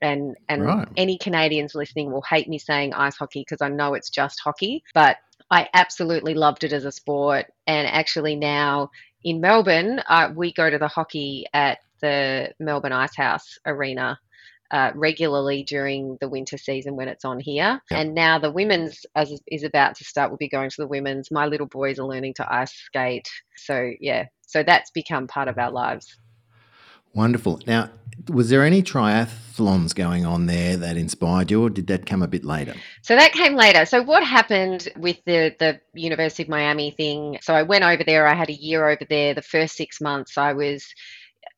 And, 0.00 0.34
and 0.48 0.64
right. 0.64 0.88
any 0.96 1.16
Canadians 1.16 1.74
listening 1.74 2.10
will 2.10 2.22
hate 2.22 2.48
me 2.48 2.58
saying 2.58 2.92
ice 2.92 3.16
hockey 3.16 3.44
because 3.46 3.62
I 3.62 3.68
know 3.68 3.94
it's 3.94 4.10
just 4.10 4.40
hockey, 4.40 4.82
but 4.94 5.16
I 5.50 5.68
absolutely 5.74 6.34
loved 6.34 6.64
it 6.64 6.72
as 6.72 6.84
a 6.84 6.92
sport. 6.92 7.46
And 7.66 7.86
actually, 7.86 8.34
now 8.34 8.90
in 9.24 9.40
Melbourne, 9.40 10.02
uh, 10.08 10.30
we 10.34 10.52
go 10.52 10.70
to 10.70 10.78
the 10.78 10.88
hockey 10.88 11.46
at 11.52 11.78
the 12.00 12.52
Melbourne 12.58 12.92
Icehouse 12.92 13.58
Arena 13.64 14.18
uh, 14.72 14.90
regularly 14.94 15.62
during 15.62 16.16
the 16.20 16.28
winter 16.28 16.56
season 16.56 16.96
when 16.96 17.06
it's 17.06 17.24
on 17.24 17.38
here. 17.38 17.80
Yep. 17.90 18.00
And 18.00 18.14
now 18.14 18.38
the 18.38 18.50
women's 18.50 19.04
as 19.14 19.38
is 19.46 19.64
about 19.64 19.94
to 19.96 20.04
start. 20.04 20.30
We'll 20.30 20.38
be 20.38 20.48
going 20.48 20.70
to 20.70 20.76
the 20.78 20.86
women's. 20.86 21.30
My 21.30 21.46
little 21.46 21.66
boys 21.66 21.98
are 21.98 22.06
learning 22.06 22.34
to 22.34 22.52
ice 22.52 22.72
skate. 22.72 23.28
So 23.56 23.92
yeah, 24.00 24.26
so 24.40 24.62
that's 24.62 24.90
become 24.90 25.26
part 25.26 25.48
of 25.48 25.58
our 25.58 25.70
lives. 25.70 26.16
Wonderful. 27.14 27.60
Now, 27.66 27.90
was 28.28 28.50
there 28.50 28.62
any 28.62 28.82
triathlons 28.82 29.94
going 29.94 30.24
on 30.24 30.46
there 30.46 30.76
that 30.76 30.96
inspired 30.96 31.50
you, 31.50 31.62
or 31.62 31.70
did 31.70 31.86
that 31.88 32.06
come 32.06 32.22
a 32.22 32.28
bit 32.28 32.44
later? 32.44 32.74
So 33.02 33.16
that 33.16 33.32
came 33.32 33.54
later. 33.54 33.84
So 33.84 34.02
what 34.02 34.24
happened 34.24 34.88
with 34.96 35.18
the 35.24 35.54
the 35.58 35.80
University 35.94 36.42
of 36.42 36.48
Miami 36.48 36.90
thing? 36.90 37.38
So 37.42 37.54
I 37.54 37.62
went 37.62 37.84
over 37.84 38.04
there. 38.04 38.26
I 38.26 38.34
had 38.34 38.48
a 38.50 38.54
year 38.54 38.88
over 38.88 39.04
there. 39.08 39.34
The 39.34 39.42
first 39.42 39.76
six 39.76 40.00
months, 40.00 40.38
I 40.38 40.52
was 40.52 40.86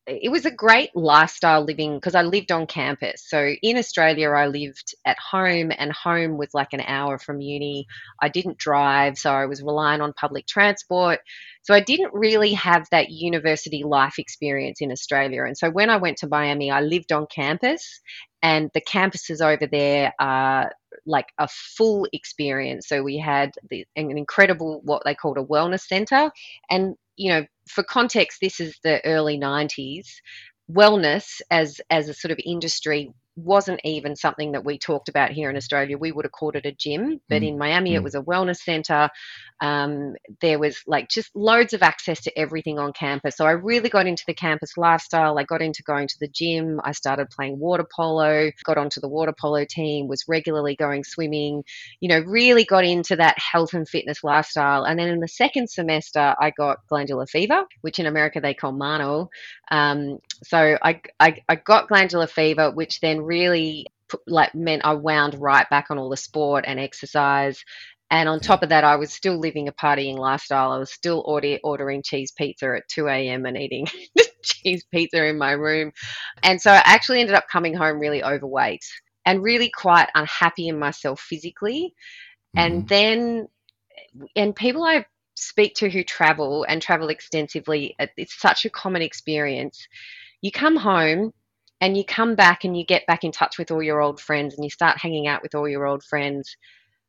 it 0.06 0.30
was 0.30 0.44
a 0.44 0.50
great 0.50 0.94
lifestyle 0.94 1.64
living 1.64 1.94
because 1.94 2.14
I 2.14 2.22
lived 2.22 2.52
on 2.52 2.66
campus. 2.66 3.24
So 3.26 3.54
in 3.62 3.78
Australia, 3.78 4.30
I 4.30 4.48
lived 4.48 4.94
at 5.06 5.18
home, 5.18 5.72
and 5.76 5.92
home 5.92 6.36
was 6.36 6.52
like 6.52 6.74
an 6.74 6.82
hour 6.82 7.18
from 7.18 7.40
uni. 7.40 7.86
I 8.20 8.28
didn't 8.28 8.58
drive, 8.58 9.16
so 9.16 9.30
I 9.30 9.46
was 9.46 9.62
relying 9.62 10.02
on 10.02 10.12
public 10.12 10.46
transport. 10.46 11.20
So 11.62 11.72
I 11.72 11.80
didn't 11.80 12.12
really 12.12 12.52
have 12.52 12.86
that 12.90 13.10
university 13.10 13.82
life 13.82 14.18
experience 14.18 14.82
in 14.82 14.92
Australia. 14.92 15.44
And 15.44 15.56
so 15.56 15.70
when 15.70 15.88
I 15.88 15.96
went 15.96 16.18
to 16.18 16.28
Miami, 16.28 16.70
I 16.70 16.82
lived 16.82 17.10
on 17.10 17.26
campus, 17.26 18.00
and 18.42 18.70
the 18.74 18.82
campuses 18.82 19.40
over 19.40 19.66
there 19.66 20.12
are 20.18 20.70
like 21.06 21.28
a 21.38 21.48
full 21.48 22.06
experience. 22.12 22.88
So 22.88 23.02
we 23.02 23.16
had 23.16 23.52
the, 23.70 23.86
an 23.96 24.18
incredible, 24.18 24.82
what 24.84 25.02
they 25.06 25.14
called 25.14 25.38
a 25.38 25.42
wellness 25.42 25.86
center. 25.86 26.30
And, 26.68 26.96
you 27.16 27.30
know, 27.32 27.46
for 27.68 27.82
context, 27.84 28.38
this 28.40 28.60
is 28.60 28.78
the 28.82 29.04
early 29.04 29.38
90s. 29.38 30.06
Wellness 30.70 31.40
as 31.50 31.80
as 31.90 32.08
a 32.08 32.14
sort 32.14 32.32
of 32.32 32.38
industry 32.44 33.10
wasn't 33.36 33.80
even 33.84 34.16
something 34.16 34.52
that 34.52 34.64
we 34.64 34.78
talked 34.78 35.08
about 35.08 35.30
here 35.30 35.50
in 35.50 35.56
Australia. 35.56 35.98
We 35.98 36.12
would 36.12 36.24
have 36.24 36.32
called 36.32 36.56
it 36.56 36.66
a 36.66 36.72
gym, 36.72 37.20
but 37.28 37.42
mm. 37.42 37.48
in 37.48 37.58
Miami 37.58 37.92
mm. 37.92 37.94
it 37.94 38.02
was 38.02 38.14
a 38.14 38.22
wellness 38.22 38.58
center. 38.58 39.10
Um, 39.60 40.14
there 40.40 40.58
was 40.58 40.78
like 40.86 41.08
just 41.08 41.34
loads 41.34 41.72
of 41.72 41.82
access 41.82 42.20
to 42.22 42.38
everything 42.38 42.78
on 42.78 42.92
campus. 42.92 43.36
So 43.36 43.46
I 43.46 43.52
really 43.52 43.88
got 43.88 44.06
into 44.06 44.24
the 44.26 44.34
campus 44.34 44.76
lifestyle. 44.76 45.38
I 45.38 45.44
got 45.44 45.62
into 45.62 45.82
going 45.82 46.08
to 46.08 46.16
the 46.20 46.28
gym. 46.28 46.80
I 46.84 46.92
started 46.92 47.30
playing 47.30 47.58
water 47.58 47.86
polo, 47.94 48.50
got 48.64 48.78
onto 48.78 49.00
the 49.00 49.08
water 49.08 49.34
polo 49.38 49.64
team, 49.68 50.06
was 50.06 50.24
regularly 50.28 50.76
going 50.76 51.04
swimming, 51.04 51.64
you 52.00 52.08
know, 52.08 52.20
really 52.20 52.64
got 52.64 52.84
into 52.84 53.16
that 53.16 53.38
health 53.38 53.74
and 53.74 53.88
fitness 53.88 54.22
lifestyle. 54.22 54.84
And 54.84 54.98
then 54.98 55.08
in 55.08 55.20
the 55.20 55.28
second 55.28 55.70
semester, 55.70 56.34
I 56.38 56.50
got 56.50 56.78
glandular 56.88 57.26
fever, 57.26 57.64
which 57.80 57.98
in 57.98 58.06
America 58.06 58.40
they 58.40 58.54
call 58.54 58.72
mono. 58.72 59.30
Um, 59.70 60.18
so 60.42 60.78
I, 60.82 61.00
I, 61.18 61.42
I 61.48 61.56
got 61.56 61.88
glandular 61.88 62.26
fever, 62.26 62.70
which 62.70 63.00
then 63.00 63.23
really 63.24 63.86
like 64.26 64.54
meant 64.54 64.84
I 64.84 64.94
wound 64.94 65.40
right 65.40 65.68
back 65.70 65.86
on 65.90 65.98
all 65.98 66.08
the 66.08 66.16
sport 66.16 66.64
and 66.66 66.78
exercise. 66.78 67.64
And 68.10 68.28
on 68.28 68.38
top 68.38 68.62
of 68.62 68.68
that, 68.68 68.84
I 68.84 68.96
was 68.96 69.12
still 69.12 69.38
living 69.38 69.66
a 69.66 69.72
partying 69.72 70.16
lifestyle. 70.18 70.72
I 70.72 70.78
was 70.78 70.92
still 70.92 71.22
order, 71.26 71.58
ordering 71.64 72.02
cheese 72.02 72.32
pizza 72.32 72.74
at 72.76 72.88
2 72.88 73.08
a.m. 73.08 73.46
and 73.46 73.56
eating 73.56 73.86
cheese 74.42 74.84
pizza 74.92 75.24
in 75.24 75.38
my 75.38 75.52
room. 75.52 75.90
And 76.42 76.60
so 76.60 76.70
I 76.70 76.82
actually 76.84 77.20
ended 77.20 77.34
up 77.34 77.48
coming 77.50 77.74
home 77.74 77.98
really 77.98 78.22
overweight 78.22 78.84
and 79.26 79.42
really 79.42 79.70
quite 79.70 80.10
unhappy 80.14 80.68
in 80.68 80.78
myself 80.78 81.20
physically. 81.20 81.94
Mm-hmm. 82.56 82.58
And 82.58 82.88
then, 82.88 83.48
and 84.36 84.54
people 84.54 84.84
I 84.84 85.06
speak 85.34 85.74
to 85.76 85.90
who 85.90 86.04
travel 86.04 86.64
and 86.68 86.80
travel 86.80 87.08
extensively, 87.08 87.96
it's 87.98 88.40
such 88.40 88.64
a 88.64 88.70
common 88.70 89.02
experience. 89.02 89.88
You 90.40 90.52
come 90.52 90.76
home 90.76 91.32
and 91.84 91.98
you 91.98 92.02
come 92.04 92.34
back 92.34 92.64
and 92.64 92.74
you 92.74 92.82
get 92.82 93.06
back 93.06 93.24
in 93.24 93.30
touch 93.30 93.58
with 93.58 93.70
all 93.70 93.82
your 93.82 94.00
old 94.00 94.18
friends 94.18 94.54
and 94.54 94.64
you 94.64 94.70
start 94.70 94.96
hanging 94.96 95.26
out 95.26 95.42
with 95.42 95.54
all 95.54 95.68
your 95.68 95.84
old 95.84 96.02
friends. 96.02 96.56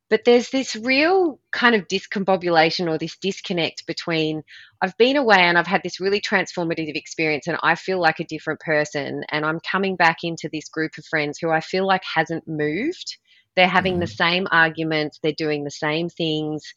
But 0.09 0.25
there's 0.25 0.49
this 0.49 0.75
real 0.75 1.39
kind 1.53 1.75
of 1.75 1.87
discombobulation 1.87 2.89
or 2.89 2.97
this 2.97 3.15
disconnect 3.15 3.87
between 3.87 4.43
I've 4.81 4.97
been 4.97 5.15
away 5.15 5.37
and 5.39 5.57
I've 5.57 5.65
had 5.65 5.79
this 5.81 6.01
really 6.01 6.19
transformative 6.19 6.93
experience 6.93 7.47
and 7.47 7.57
I 7.63 7.75
feel 7.75 8.01
like 8.01 8.19
a 8.19 8.25
different 8.25 8.59
person. 8.59 9.23
And 9.29 9.45
I'm 9.45 9.61
coming 9.61 9.95
back 9.95 10.17
into 10.25 10.49
this 10.51 10.67
group 10.67 10.97
of 10.97 11.05
friends 11.05 11.39
who 11.39 11.51
I 11.51 11.61
feel 11.61 11.87
like 11.87 12.03
hasn't 12.03 12.45
moved. 12.45 13.15
They're 13.55 13.69
having 13.69 13.99
the 13.99 14.07
mm-hmm. 14.07 14.23
same 14.23 14.47
arguments, 14.51 15.21
they're 15.23 15.31
doing 15.31 15.63
the 15.63 15.71
same 15.71 16.09
things. 16.09 16.73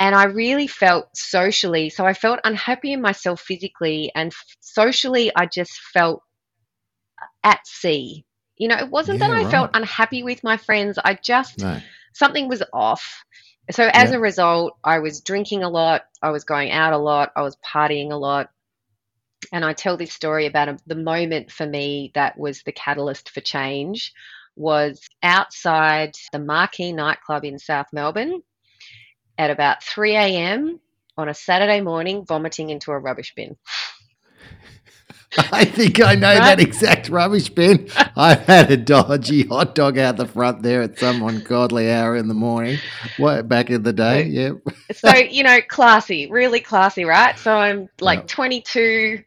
And 0.00 0.14
I 0.14 0.24
really 0.24 0.68
felt 0.68 1.14
socially, 1.14 1.90
so 1.90 2.06
I 2.06 2.14
felt 2.14 2.40
unhappy 2.44 2.94
in 2.94 3.02
myself 3.02 3.42
physically, 3.42 4.10
and 4.14 4.34
socially, 4.58 5.30
I 5.36 5.46
just 5.46 5.78
felt 5.92 6.24
at 7.44 7.66
sea. 7.66 8.24
You 8.56 8.68
know, 8.68 8.76
it 8.76 8.90
wasn't 8.90 9.20
yeah, 9.20 9.28
that 9.28 9.36
I 9.36 9.42
right. 9.42 9.50
felt 9.50 9.70
unhappy 9.74 10.22
with 10.22 10.42
my 10.42 10.56
friends. 10.56 10.98
I 11.02 11.14
just, 11.14 11.60
no. 11.60 11.78
something 12.14 12.48
was 12.48 12.62
off. 12.72 13.24
So 13.70 13.88
as 13.92 14.10
yeah. 14.10 14.16
a 14.16 14.20
result, 14.20 14.76
I 14.82 14.98
was 14.98 15.20
drinking 15.20 15.62
a 15.62 15.68
lot, 15.68 16.04
I 16.22 16.30
was 16.30 16.44
going 16.44 16.70
out 16.70 16.92
a 16.92 16.98
lot, 16.98 17.32
I 17.36 17.42
was 17.42 17.56
partying 17.56 18.10
a 18.12 18.16
lot. 18.16 18.50
And 19.52 19.64
I 19.64 19.74
tell 19.74 19.96
this 19.96 20.12
story 20.12 20.46
about 20.46 20.68
a, 20.68 20.78
the 20.86 20.94
moment 20.94 21.52
for 21.52 21.66
me 21.66 22.10
that 22.14 22.38
was 22.38 22.62
the 22.62 22.72
catalyst 22.72 23.30
for 23.30 23.40
change 23.40 24.12
was 24.56 25.06
outside 25.22 26.14
the 26.32 26.38
Marquee 26.38 26.92
nightclub 26.92 27.44
in 27.44 27.58
South 27.58 27.86
Melbourne 27.92 28.42
at 29.36 29.50
about 29.50 29.82
3 29.82 30.14
a.m. 30.14 30.80
on 31.16 31.28
a 31.28 31.34
Saturday 31.34 31.80
morning, 31.80 32.24
vomiting 32.24 32.70
into 32.70 32.92
a 32.92 32.98
rubbish 32.98 33.34
bin. 33.34 33.56
I 35.52 35.64
think 35.64 36.00
I 36.00 36.14
know 36.14 36.28
right? 36.28 36.56
that 36.56 36.60
exact 36.60 37.08
rubbish 37.08 37.48
bin. 37.48 37.88
I've 38.16 38.42
had 38.42 38.70
a 38.70 38.76
dodgy 38.76 39.46
hot 39.46 39.74
dog 39.74 39.98
out 39.98 40.16
the 40.16 40.26
front 40.26 40.62
there 40.62 40.82
at 40.82 40.98
some 40.98 41.22
ungodly 41.22 41.90
hour 41.90 42.16
in 42.16 42.28
the 42.28 42.34
morning. 42.34 42.78
What 43.16 43.48
back 43.48 43.70
in 43.70 43.82
the 43.82 43.92
day? 43.92 44.24
Yeah. 44.24 44.52
so 44.92 45.14
you 45.14 45.42
know, 45.42 45.60
classy, 45.68 46.30
really 46.30 46.60
classy, 46.60 47.04
right? 47.04 47.38
So 47.38 47.52
I'm 47.52 47.88
like 48.00 48.20
yep. 48.20 48.26
22, 48.28 49.22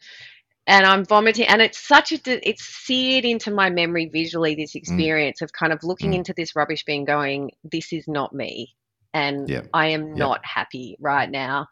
and 0.68 0.86
I'm 0.86 1.04
vomiting, 1.04 1.48
and 1.48 1.62
it's 1.62 1.80
such 1.80 2.12
a 2.14 2.50
it's 2.50 2.64
seared 2.64 3.26
into 3.26 3.52
my 3.52 3.70
memory 3.70 4.06
visually. 4.06 4.56
This 4.56 4.74
mm. 4.74 4.76
experience 4.76 5.40
mm. 5.40 5.44
of 5.44 5.54
kind 5.54 5.74
of 5.74 5.84
looking 5.84 6.12
mm. 6.12 6.16
into 6.16 6.34
this 6.36 6.56
rubbish 6.56 6.86
bin, 6.86 7.04
going, 7.06 7.52
"This 7.64 7.92
is 7.92 8.08
not 8.08 8.34
me," 8.34 8.76
and 9.14 9.50
yep. 9.50 9.68
I 9.74 9.88
am 9.88 10.10
yep. 10.10 10.18
not 10.18 10.46
happy 10.46 10.96
right 11.00 11.30
now. 11.30 11.68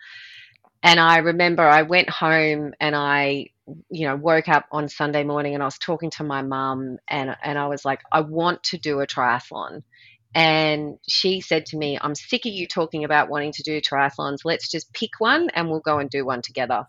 And 0.83 0.99
I 0.99 1.17
remember 1.17 1.63
I 1.63 1.81
went 1.81 2.09
home 2.11 2.75
and 2.79 2.95
I 2.95 3.49
you 3.89 4.07
know, 4.07 4.15
woke 4.15 4.47
up 4.47 4.65
on 4.71 4.89
Sunday 4.89 5.23
morning 5.23 5.53
and 5.53 5.63
I 5.63 5.65
was 5.65 5.77
talking 5.77 6.11
to 6.11 6.23
my 6.23 6.41
mum 6.41 6.97
and 7.07 7.35
and 7.43 7.57
I 7.57 7.67
was 7.67 7.83
like, 7.85 8.01
I 8.11 8.21
want 8.21 8.63
to 8.63 8.77
do 8.77 8.99
a 8.99 9.07
triathlon. 9.07 9.81
And 10.33 10.97
she 11.07 11.39
said 11.39 11.65
to 11.67 11.77
me, 11.77 11.97
I'm 11.99 12.13
sick 12.13 12.45
of 12.45 12.51
you 12.51 12.67
talking 12.67 13.05
about 13.05 13.29
wanting 13.29 13.53
to 13.53 13.63
do 13.63 13.79
triathlons. 13.79 14.39
Let's 14.43 14.69
just 14.69 14.91
pick 14.93 15.11
one 15.19 15.49
and 15.51 15.69
we'll 15.69 15.79
go 15.79 15.99
and 15.99 16.09
do 16.09 16.25
one 16.25 16.41
together. 16.41 16.85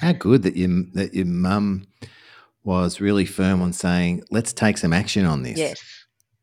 How 0.00 0.12
good 0.12 0.42
that 0.42 0.56
you 0.56 0.86
that 0.94 1.14
your 1.14 1.26
mum 1.26 1.86
was 2.64 3.00
really 3.00 3.24
firm 3.24 3.62
on 3.62 3.72
saying, 3.72 4.22
let's 4.30 4.52
take 4.52 4.78
some 4.78 4.92
action 4.92 5.24
on 5.24 5.42
this. 5.42 5.58
Yes. 5.58 5.82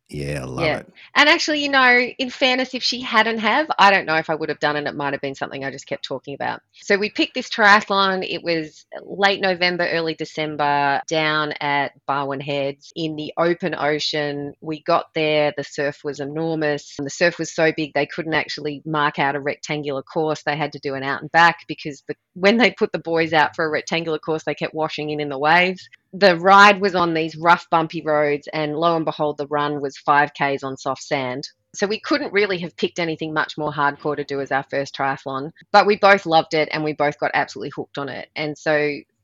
Yeah, 0.10 0.42
I 0.42 0.46
love 0.46 0.66
yeah. 0.66 0.78
it. 0.80 0.94
And 1.14 1.30
actually, 1.30 1.62
you 1.62 1.70
know, 1.70 2.00
in 2.18 2.32
fairness, 2.32 2.74
if 2.74 2.82
she 2.82 3.00
hadn't 3.00 3.38
have, 3.40 3.68
I 3.78 3.92
don't 3.92 4.08
know 4.08 4.16
if 4.16 4.32
I 4.32 4.36
would 4.36 4.50
have 4.50 4.60
done 4.60 4.76
it. 4.76 4.88
It 4.88 4.96
might 4.96 5.14
have 5.14 5.22
been 5.22 5.36
something 5.36 5.64
I 5.64 5.70
just 5.70 5.86
kept 5.86 6.04
talking 6.04 6.34
about. 6.34 6.62
So 6.74 6.98
we 6.98 7.12
picked 7.12 7.36
this 7.36 7.48
triathlon. 7.48 8.28
It 8.28 8.44
was 8.44 8.88
late 9.04 9.40
November, 9.40 9.88
early 9.88 10.16
December, 10.16 11.02
down 11.08 11.54
at 11.60 11.94
Barwon 12.08 12.42
Heads 12.42 12.92
in 12.96 13.16
the 13.18 13.32
open 13.38 13.76
ocean. 13.76 14.54
We 14.62 14.82
got 14.82 15.14
there. 15.14 15.54
The 15.56 15.64
surf 15.64 16.00
was 16.04 16.20
enormous. 16.20 16.96
And 16.98 17.06
the 17.06 17.12
surf 17.12 17.38
was 17.38 17.54
so 17.54 17.72
big 17.72 17.94
they 17.94 18.08
couldn't 18.08 18.34
actually 18.34 18.82
mark 18.86 19.20
out 19.20 19.36
a 19.36 19.40
rectangular 19.40 20.02
course. 20.02 20.42
They 20.42 20.58
had 20.58 20.72
to 20.74 20.80
do 20.80 20.96
an 20.96 21.04
out 21.04 21.22
and 21.22 21.32
back 21.32 21.66
because 21.68 22.04
the, 22.08 22.16
when 22.34 22.58
they 22.58 22.72
put 22.72 22.92
the 22.92 23.00
buoys 23.00 23.32
out 23.32 23.56
for 23.56 23.64
a 23.64 23.70
rectangular 23.70 24.18
course, 24.18 24.44
they 24.44 24.56
kept 24.56 24.74
washing 24.74 25.12
in 25.12 25.20
in 25.20 25.30
the 25.30 25.38
waves 25.38 25.88
the 26.14 26.38
ride 26.38 26.82
was 26.82 26.96
on 26.96 27.14
these 27.14 27.36
rough, 27.36 27.70
bumpy 27.70 28.02
roads, 28.02 28.48
and 28.52 28.76
lo 28.76 28.96
and 28.96 29.06
behold, 29.06 29.38
the 29.38 29.48
run 29.48 29.82
was 29.82 29.98
5Ks 29.98 30.64
on 30.64 30.78
soft 30.78 31.04
sand. 31.04 31.48
So 31.76 31.86
we 31.86 32.00
couldn't 32.00 32.34
really 32.34 32.58
have 32.60 32.76
picked 32.76 32.98
anything 32.98 33.34
much 33.34 33.58
more 33.58 33.72
hardcore 33.72 34.16
to 34.16 34.24
do 34.24 34.42
as 34.42 34.52
our 34.52 34.66
first 34.72 34.96
triathlon, 34.96 35.52
but 35.72 35.86
we 35.86 35.98
both 35.98 36.26
loved 36.26 36.56
it 36.56 36.68
and 36.72 36.84
we 36.84 36.94
both 36.94 37.20
got 37.20 37.32
absolutely 37.36 37.72
hooked 37.76 38.00
on 38.00 38.10
it. 38.10 38.30
And 38.36 38.58
so, 38.58 38.76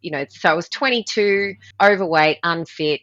you 0.02 0.12
know, 0.12 0.26
so 0.30 0.50
I 0.50 0.54
was 0.54 0.70
22, 0.70 1.56
overweight, 1.82 2.38
unfit, 2.44 3.02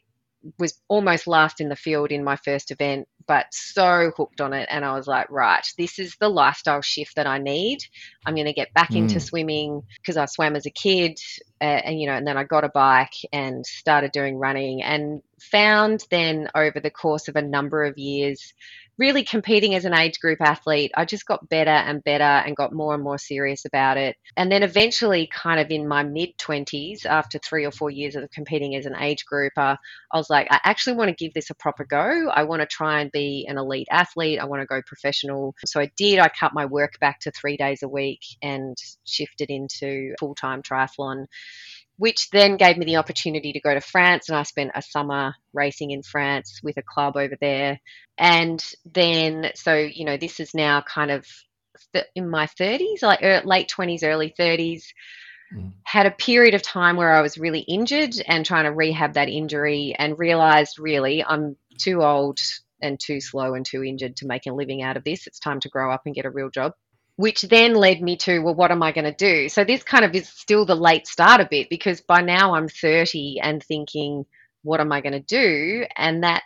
was 0.58 0.80
almost 0.88 1.26
last 1.26 1.60
in 1.60 1.68
the 1.68 1.76
field 1.76 2.10
in 2.10 2.24
my 2.24 2.36
first 2.36 2.70
event, 2.70 3.08
but 3.26 3.46
so 3.52 4.12
hooked 4.16 4.40
on 4.40 4.52
it. 4.52 4.68
And 4.70 4.84
I 4.84 4.94
was 4.94 5.06
like, 5.06 5.30
right, 5.30 5.66
this 5.78 5.98
is 5.98 6.16
the 6.20 6.28
lifestyle 6.28 6.82
shift 6.82 7.16
that 7.16 7.26
I 7.26 7.38
need. 7.38 7.78
I'm 8.26 8.34
going 8.34 8.46
to 8.46 8.52
get 8.52 8.74
back 8.74 8.90
mm. 8.90 8.96
into 8.96 9.20
swimming 9.20 9.82
because 9.96 10.16
I 10.16 10.26
swam 10.26 10.56
as 10.56 10.66
a 10.66 10.70
kid. 10.70 11.18
Uh, 11.60 11.80
and, 11.84 12.00
you 12.00 12.06
know, 12.06 12.14
and 12.14 12.26
then 12.26 12.36
I 12.36 12.44
got 12.44 12.64
a 12.64 12.68
bike 12.68 13.14
and 13.32 13.64
started 13.64 14.12
doing 14.12 14.36
running 14.36 14.82
and 14.82 15.22
found 15.40 16.04
then 16.10 16.48
over 16.54 16.80
the 16.80 16.90
course 16.90 17.28
of 17.28 17.36
a 17.36 17.42
number 17.42 17.84
of 17.84 17.98
years 17.98 18.52
really 18.98 19.24
competing 19.24 19.74
as 19.74 19.84
an 19.84 19.94
age 19.94 20.20
group 20.20 20.40
athlete, 20.40 20.92
I 20.96 21.04
just 21.04 21.26
got 21.26 21.48
better 21.48 21.70
and 21.70 22.04
better 22.04 22.22
and 22.24 22.54
got 22.54 22.72
more 22.72 22.94
and 22.94 23.02
more 23.02 23.18
serious 23.18 23.64
about 23.64 23.96
it. 23.96 24.16
And 24.36 24.50
then 24.50 24.62
eventually, 24.62 25.28
kind 25.32 25.60
of 25.60 25.70
in 25.70 25.88
my 25.88 26.02
mid 26.02 26.36
20s, 26.38 27.06
after 27.06 27.38
three 27.38 27.64
or 27.64 27.70
four 27.70 27.90
years 27.90 28.16
of 28.16 28.30
competing 28.30 28.76
as 28.76 28.86
an 28.86 28.96
age 28.96 29.24
grouper, 29.24 29.78
I 30.12 30.16
was 30.16 30.30
like, 30.30 30.48
I 30.50 30.60
actually 30.64 30.96
want 30.96 31.08
to 31.08 31.24
give 31.24 31.34
this 31.34 31.50
a 31.50 31.54
proper 31.54 31.84
go. 31.84 32.28
I 32.28 32.44
want 32.44 32.60
to 32.60 32.66
try 32.66 33.00
and 33.00 33.10
be 33.10 33.46
an 33.48 33.58
elite 33.58 33.88
athlete. 33.90 34.38
I 34.38 34.44
want 34.44 34.62
to 34.62 34.66
go 34.66 34.82
professional. 34.86 35.54
So 35.64 35.80
I 35.80 35.90
did. 35.96 36.18
I 36.18 36.28
cut 36.28 36.52
my 36.54 36.66
work 36.66 36.98
back 37.00 37.20
to 37.20 37.30
three 37.30 37.56
days 37.56 37.82
a 37.82 37.88
week 37.88 38.20
and 38.42 38.76
shifted 39.04 39.50
into 39.50 40.14
full 40.18 40.34
time 40.34 40.62
triathlon 40.62 41.26
which 41.96 42.30
then 42.30 42.56
gave 42.56 42.76
me 42.76 42.84
the 42.84 42.96
opportunity 42.96 43.52
to 43.52 43.60
go 43.60 43.74
to 43.74 43.80
France. 43.80 44.28
And 44.28 44.36
I 44.36 44.42
spent 44.42 44.72
a 44.74 44.82
summer 44.82 45.34
racing 45.52 45.90
in 45.90 46.02
France 46.02 46.60
with 46.62 46.76
a 46.76 46.82
club 46.82 47.16
over 47.16 47.36
there. 47.40 47.80
And 48.18 48.64
then, 48.84 49.52
so, 49.54 49.74
you 49.74 50.04
know, 50.04 50.16
this 50.16 50.40
is 50.40 50.54
now 50.54 50.82
kind 50.82 51.10
of 51.10 51.26
in 52.14 52.28
my 52.28 52.46
30s, 52.46 53.02
like 53.02 53.20
late 53.44 53.72
20s, 53.74 54.02
early 54.02 54.34
30s. 54.38 54.84
Mm. 55.54 55.72
Had 55.84 56.06
a 56.06 56.10
period 56.10 56.54
of 56.54 56.62
time 56.62 56.96
where 56.96 57.12
I 57.12 57.20
was 57.20 57.38
really 57.38 57.60
injured 57.60 58.14
and 58.26 58.44
trying 58.44 58.64
to 58.64 58.72
rehab 58.72 59.14
that 59.14 59.28
injury 59.28 59.94
and 59.98 60.18
realized 60.18 60.78
really 60.78 61.22
I'm 61.24 61.56
too 61.78 62.02
old 62.02 62.38
and 62.80 62.98
too 62.98 63.20
slow 63.20 63.54
and 63.54 63.64
too 63.64 63.84
injured 63.84 64.16
to 64.16 64.26
make 64.26 64.46
a 64.46 64.52
living 64.52 64.82
out 64.82 64.96
of 64.96 65.04
this. 65.04 65.26
It's 65.26 65.38
time 65.38 65.60
to 65.60 65.68
grow 65.68 65.92
up 65.92 66.02
and 66.06 66.14
get 66.14 66.24
a 66.24 66.30
real 66.30 66.50
job 66.50 66.72
which 67.16 67.42
then 67.42 67.74
led 67.74 68.00
me 68.00 68.16
to, 68.16 68.40
well, 68.40 68.54
what 68.54 68.70
am 68.70 68.82
I 68.82 68.92
going 68.92 69.04
to 69.04 69.12
do? 69.12 69.48
So 69.48 69.64
this 69.64 69.82
kind 69.82 70.04
of 70.04 70.14
is 70.14 70.28
still 70.28 70.64
the 70.64 70.74
late 70.74 71.06
start 71.06 71.40
a 71.40 71.48
bit 71.48 71.68
because 71.68 72.00
by 72.00 72.22
now 72.22 72.54
I'm 72.54 72.68
30 72.68 73.40
and 73.42 73.62
thinking, 73.62 74.24
what 74.62 74.80
am 74.80 74.92
I 74.92 75.00
going 75.00 75.12
to 75.12 75.20
do? 75.20 75.84
And 75.96 76.22
that 76.22 76.42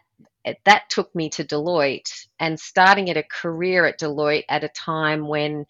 that 0.65 0.89
took 0.89 1.13
me 1.13 1.29
to 1.31 1.45
Deloitte 1.45 2.29
and 2.39 2.59
starting 2.59 3.11
at 3.11 3.17
a 3.17 3.25
career 3.25 3.85
at 3.85 3.99
Deloitte 3.99 4.45
at 4.49 4.63
a 4.63 4.69
time 4.69 5.27
when 5.27 5.67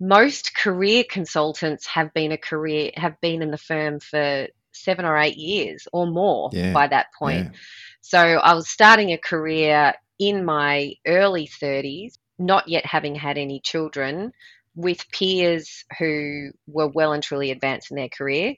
most 0.00 0.56
career 0.56 1.04
consultants 1.08 1.86
have 1.86 2.12
been 2.12 2.32
a 2.32 2.36
career 2.36 2.90
have 2.96 3.20
been 3.20 3.42
in 3.42 3.52
the 3.52 3.58
firm 3.58 4.00
for 4.00 4.48
seven 4.72 5.04
or 5.04 5.16
eight 5.16 5.36
years 5.36 5.86
or 5.92 6.06
more 6.06 6.50
yeah, 6.52 6.72
by 6.72 6.88
that 6.88 7.06
point. 7.16 7.50
Yeah. 7.52 7.58
So 8.00 8.18
I 8.18 8.54
was 8.54 8.68
starting 8.68 9.12
a 9.12 9.18
career 9.18 9.94
in 10.18 10.44
my 10.44 10.94
early 11.06 11.46
30s 11.46 12.18
not 12.42 12.68
yet 12.68 12.84
having 12.84 13.14
had 13.14 13.38
any 13.38 13.60
children, 13.60 14.32
with 14.74 15.10
peers 15.10 15.84
who 15.98 16.50
were 16.66 16.88
well 16.88 17.12
and 17.12 17.22
truly 17.22 17.50
advanced 17.50 17.90
in 17.90 17.96
their 17.96 18.08
career. 18.08 18.54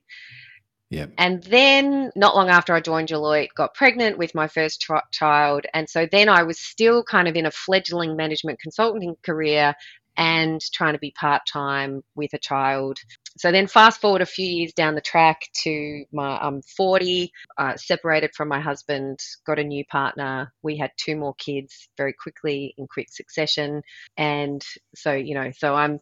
Yep. 0.91 1.13
And 1.19 1.43
then, 1.43 2.13
not 2.15 2.37
long 2.37 2.51
after 2.51 2.73
I 2.73 2.81
joined 2.81 3.09
Deloitte, 3.09 3.55
got 3.57 3.75
pregnant 3.75 4.17
with 4.17 4.35
my 4.35 4.47
first 4.47 4.81
ch- 4.81 5.11
child. 5.13 5.67
And 5.75 5.89
so 5.89 6.07
then 6.11 6.29
I 6.29 6.45
was 6.45 6.61
still 6.61 7.03
kind 7.03 7.27
of 7.27 7.35
in 7.35 7.47
a 7.47 7.51
fledgling 7.51 8.17
management 8.17 8.61
consulting 8.61 9.17
career 9.25 9.75
and 10.17 10.61
trying 10.73 10.95
to 10.95 10.99
be 10.99 11.11
part 11.13 11.43
time 11.51 12.03
with 12.15 12.35
a 12.35 12.39
child. 12.39 12.99
So 13.37 13.51
then, 13.51 13.67
fast 13.67 14.01
forward 14.01 14.23
a 14.23 14.27
few 14.27 14.47
years 14.47 14.73
down 14.73 14.95
the 14.95 15.01
track 15.01 15.49
to 15.65 16.05
my 16.13 16.39
I'm 16.39 16.63
40, 16.63 17.33
uh, 17.59 17.77
separated 17.77 18.33
from 18.35 18.49
my 18.49 18.61
husband, 18.61 19.21
got 19.45 19.59
a 19.59 19.65
new 19.65 19.85
partner. 19.87 20.53
We 20.63 20.77
had 20.77 20.93
two 20.97 21.17
more 21.17 21.35
kids 21.35 21.89
very 21.97 22.13
quickly 22.13 22.75
in 22.79 22.87
quick 22.87 23.09
succession, 23.11 23.83
and 24.17 24.65
so 24.95 25.13
you 25.13 25.35
know, 25.35 25.51
so 25.57 25.75
I'm 25.75 25.99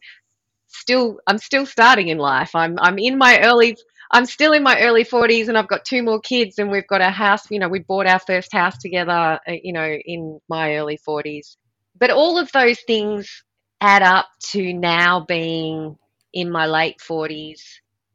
still 0.67 1.17
I'm 1.27 1.37
still 1.37 1.65
starting 1.65 2.09
in 2.09 2.17
life. 2.17 2.55
I'm 2.55 2.77
I'm 2.79 2.99
in 2.99 3.17
my 3.17 3.39
early 3.41 3.77
I'm 4.11 4.27
still 4.27 4.53
in 4.53 4.61
my 4.61 4.79
early 4.79 5.03
40s 5.03 5.47
and 5.47 5.57
I've 5.57 5.67
got 5.67 5.85
two 5.85 6.03
more 6.03 6.19
kids 6.19 6.59
and 6.59 6.69
we've 6.69 6.87
got 6.87 7.01
a 7.01 7.09
house, 7.09 7.49
you 7.49 7.57
know, 7.57 7.67
we 7.67 7.79
bought 7.79 8.05
our 8.05 8.19
first 8.19 8.51
house 8.51 8.77
together, 8.77 9.11
uh, 9.11 9.39
you 9.63 9.73
know, 9.73 9.91
in 10.05 10.39
my 10.47 10.75
early 10.75 10.99
40s. 10.99 11.57
But 11.97 12.11
all 12.11 12.37
of 12.37 12.51
those 12.51 12.79
things 12.81 13.43
add 13.83 14.01
up 14.01 14.27
to 14.39 14.73
now 14.73 15.19
being 15.27 15.97
in 16.33 16.49
my 16.49 16.65
late 16.65 16.99
40s, 16.99 17.59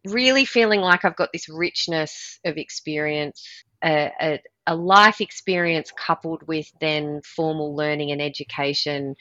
really 0.06 0.46
feeling 0.46 0.80
like 0.80 1.04
I've 1.04 1.14
got 1.14 1.28
this 1.30 1.48
richness 1.48 2.40
of 2.44 2.56
experience, 2.56 3.46
a, 3.84 4.10
a, 4.20 4.40
a 4.66 4.74
life 4.74 5.20
experience 5.20 5.92
coupled 5.94 6.42
with 6.48 6.72
then 6.80 7.20
formal 7.22 7.76
learning 7.76 8.10
and 8.10 8.22
education. 8.22 9.14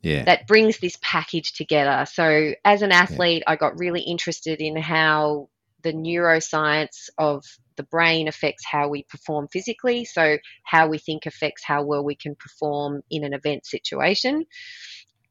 Yeah. 0.00 0.24
That 0.24 0.48
brings 0.48 0.78
this 0.78 0.96
package 1.02 1.52
together. 1.52 2.06
So, 2.10 2.54
as 2.64 2.80
an 2.82 2.90
athlete, 2.90 3.44
yeah. 3.46 3.52
I 3.52 3.56
got 3.56 3.78
really 3.78 4.00
interested 4.00 4.60
in 4.60 4.76
how 4.76 5.50
the 5.82 5.92
neuroscience 5.92 7.10
of 7.18 7.44
the 7.76 7.84
brain 7.84 8.28
affects 8.28 8.64
how 8.64 8.88
we 8.88 9.04
perform 9.04 9.46
physically. 9.52 10.04
So, 10.06 10.38
how 10.64 10.88
we 10.88 10.98
think 10.98 11.26
affects 11.26 11.62
how 11.64 11.84
well 11.84 12.02
we 12.02 12.16
can 12.16 12.34
perform 12.34 13.02
in 13.10 13.22
an 13.22 13.34
event 13.34 13.64
situation. 13.64 14.46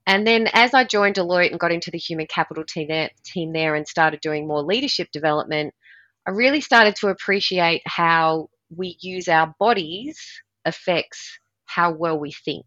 And 0.08 0.26
then 0.26 0.48
as 0.54 0.74
I 0.74 0.84
joined 0.84 1.16
Deloitte 1.16 1.52
and 1.52 1.60
got 1.60 1.72
into 1.72 1.92
the 1.92 1.98
human 1.98 2.28
capital 2.28 2.64
team 2.64 2.88
there, 2.88 3.10
team 3.24 3.54
there 3.54 3.76
and 3.76 3.88
started 3.88 4.20
doing 4.22 4.48
more 4.48 4.64
leadership 4.64 5.10
development, 5.12 5.74
I 6.28 6.32
really 6.32 6.62
started 6.62 6.96
to 6.98 7.08
appreciate 7.08 7.82
how 7.86 8.50
we 8.76 8.98
use 9.02 9.28
our 9.28 9.54
bodies 9.60 10.20
affects 10.66 11.40
how 11.66 11.92
well 11.92 12.20
we 12.20 12.32
think. 12.32 12.66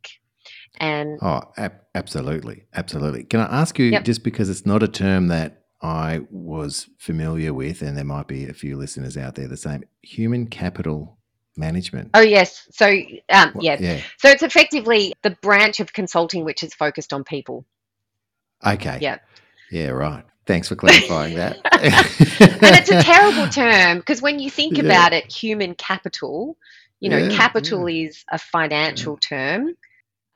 And 0.79 1.19
oh, 1.23 1.43
ab- 1.57 1.81
absolutely, 1.95 2.67
absolutely. 2.75 3.25
Can 3.25 3.41
I 3.41 3.61
ask 3.61 3.79
you 3.79 3.87
yep. 3.87 4.05
just 4.05 4.25
because 4.25 4.49
it's 4.49 4.67
not 4.67 4.83
a 4.83 4.89
term 4.89 5.29
that 5.29 5.65
I 5.83 6.23
was 6.31 6.89
familiar 6.99 7.53
with, 7.53 7.83
and 7.83 7.97
there 7.97 8.05
might 8.05 8.27
be 8.27 8.47
a 8.47 8.55
few 8.55 8.77
listeners 8.77 9.17
out 9.17 9.35
there 9.35 9.49
the 9.49 9.57
same 9.57 9.85
human 10.03 10.47
capital 10.47 11.19
management. 11.57 12.11
Oh 12.15 12.21
yes, 12.21 12.69
so 12.73 12.87
um, 12.87 13.53
yeah. 13.61 13.77
yeah, 13.81 14.01
so 14.19 14.29
it's 14.29 14.43
effectively 14.43 15.15
the 15.23 15.31
branch 15.31 15.81
of 15.81 15.93
consulting 15.93 16.45
which 16.45 16.63
is 16.63 16.75
focused 16.75 17.13
on 17.13 17.25
people. 17.25 17.65
Okay. 18.65 18.99
Yeah. 19.01 19.19
Yeah. 19.71 19.89
Right. 19.89 20.25
Thanks 20.47 20.69
for 20.69 20.77
clarifying 20.77 21.37
that. 21.37 21.57
and 21.73 22.77
it's 22.77 22.91
a 22.91 23.03
terrible 23.03 23.49
term 23.49 23.99
because 23.99 24.21
when 24.21 24.39
you 24.39 24.51
think 24.51 24.77
yeah. 24.77 24.85
about 24.85 25.13
it, 25.13 25.31
human 25.33 25.75
capital, 25.75 26.57
you 27.01 27.09
know, 27.09 27.19
yeah, 27.19 27.37
capital 27.37 27.87
is 27.87 28.25
a 28.31 28.39
financial 28.39 29.17
term. 29.17 29.75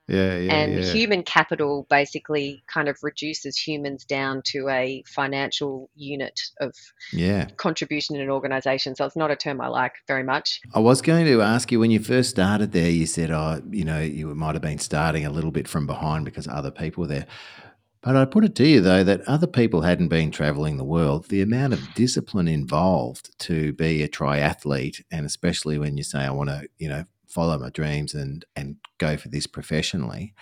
Yeah, 0.08 0.38
yeah, 0.38 0.54
and 0.54 0.72
yeah. 0.72 0.90
human 0.90 1.22
capital 1.22 1.86
basically 1.90 2.64
kind 2.66 2.88
of 2.88 2.96
reduces 3.02 3.58
humans 3.58 4.06
down 4.06 4.40
to 4.46 4.68
a 4.70 5.02
financial 5.06 5.90
unit 5.94 6.40
of 6.60 6.74
yeah. 7.12 7.48
contribution 7.58 8.16
in 8.16 8.22
an 8.22 8.30
organization. 8.30 8.96
So 8.96 9.04
it's 9.04 9.16
not 9.16 9.30
a 9.30 9.36
term 9.36 9.60
I 9.60 9.68
like 9.68 9.92
very 10.06 10.22
much. 10.22 10.62
I 10.74 10.78
was 10.78 11.02
going 11.02 11.26
to 11.26 11.42
ask 11.42 11.70
you 11.70 11.78
when 11.78 11.90
you 11.90 12.00
first 12.00 12.30
started 12.30 12.72
there, 12.72 12.90
you 12.90 13.04
said, 13.04 13.30
oh, 13.30 13.60
you 13.70 13.84
know, 13.84 14.00
you 14.00 14.34
might 14.34 14.54
have 14.54 14.62
been 14.62 14.78
starting 14.78 15.26
a 15.26 15.30
little 15.30 15.50
bit 15.50 15.68
from 15.68 15.86
behind 15.86 16.24
because 16.24 16.48
other 16.48 16.70
people 16.70 17.02
were 17.02 17.08
there. 17.08 17.26
But 18.00 18.16
I 18.16 18.24
put 18.24 18.44
it 18.44 18.54
to 18.54 18.66
you, 18.66 18.80
though, 18.80 19.04
that 19.04 19.22
other 19.22 19.46
people 19.46 19.82
hadn't 19.82 20.08
been 20.08 20.30
traveling 20.30 20.78
the 20.78 20.84
world. 20.84 21.26
The 21.28 21.42
amount 21.42 21.74
of 21.74 21.94
discipline 21.94 22.48
involved 22.48 23.38
to 23.40 23.74
be 23.74 24.02
a 24.02 24.08
triathlete, 24.08 25.02
and 25.10 25.26
especially 25.26 25.78
when 25.78 25.98
you 25.98 26.04
say, 26.04 26.20
I 26.20 26.30
want 26.30 26.48
to, 26.48 26.66
you 26.78 26.88
know, 26.88 27.04
follow 27.38 27.56
my 27.56 27.70
dreams 27.70 28.14
and 28.14 28.44
and 28.56 28.74
go 28.98 29.16
for 29.16 29.28
this 29.28 29.46
professionally 29.46 30.34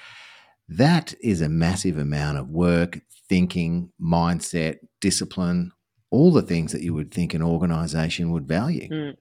that 0.66 1.14
is 1.22 1.42
a 1.42 1.48
massive 1.48 1.98
amount 1.98 2.38
of 2.38 2.48
work 2.48 3.00
thinking 3.28 3.90
mindset 4.00 4.78
discipline 5.02 5.72
all 6.11 6.32
the 6.32 6.40
things 6.40 6.72
that 6.72 6.80
you 6.80 6.94
would 6.94 7.12
think 7.12 7.35
an 7.35 7.42
organization 7.42 8.30
would 8.30 8.48
value 8.48 8.88
mm. 8.88 9.14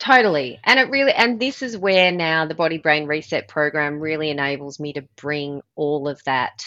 Totally. 0.00 0.58
And 0.64 0.80
it 0.80 0.90
really, 0.90 1.12
and 1.12 1.38
this 1.38 1.62
is 1.62 1.78
where 1.78 2.10
now 2.10 2.46
the 2.46 2.54
Body 2.54 2.78
Brain 2.78 3.06
Reset 3.06 3.46
program 3.46 4.00
really 4.00 4.28
enables 4.28 4.80
me 4.80 4.92
to 4.94 5.02
bring 5.16 5.62
all 5.76 6.08
of 6.08 6.22
that 6.24 6.64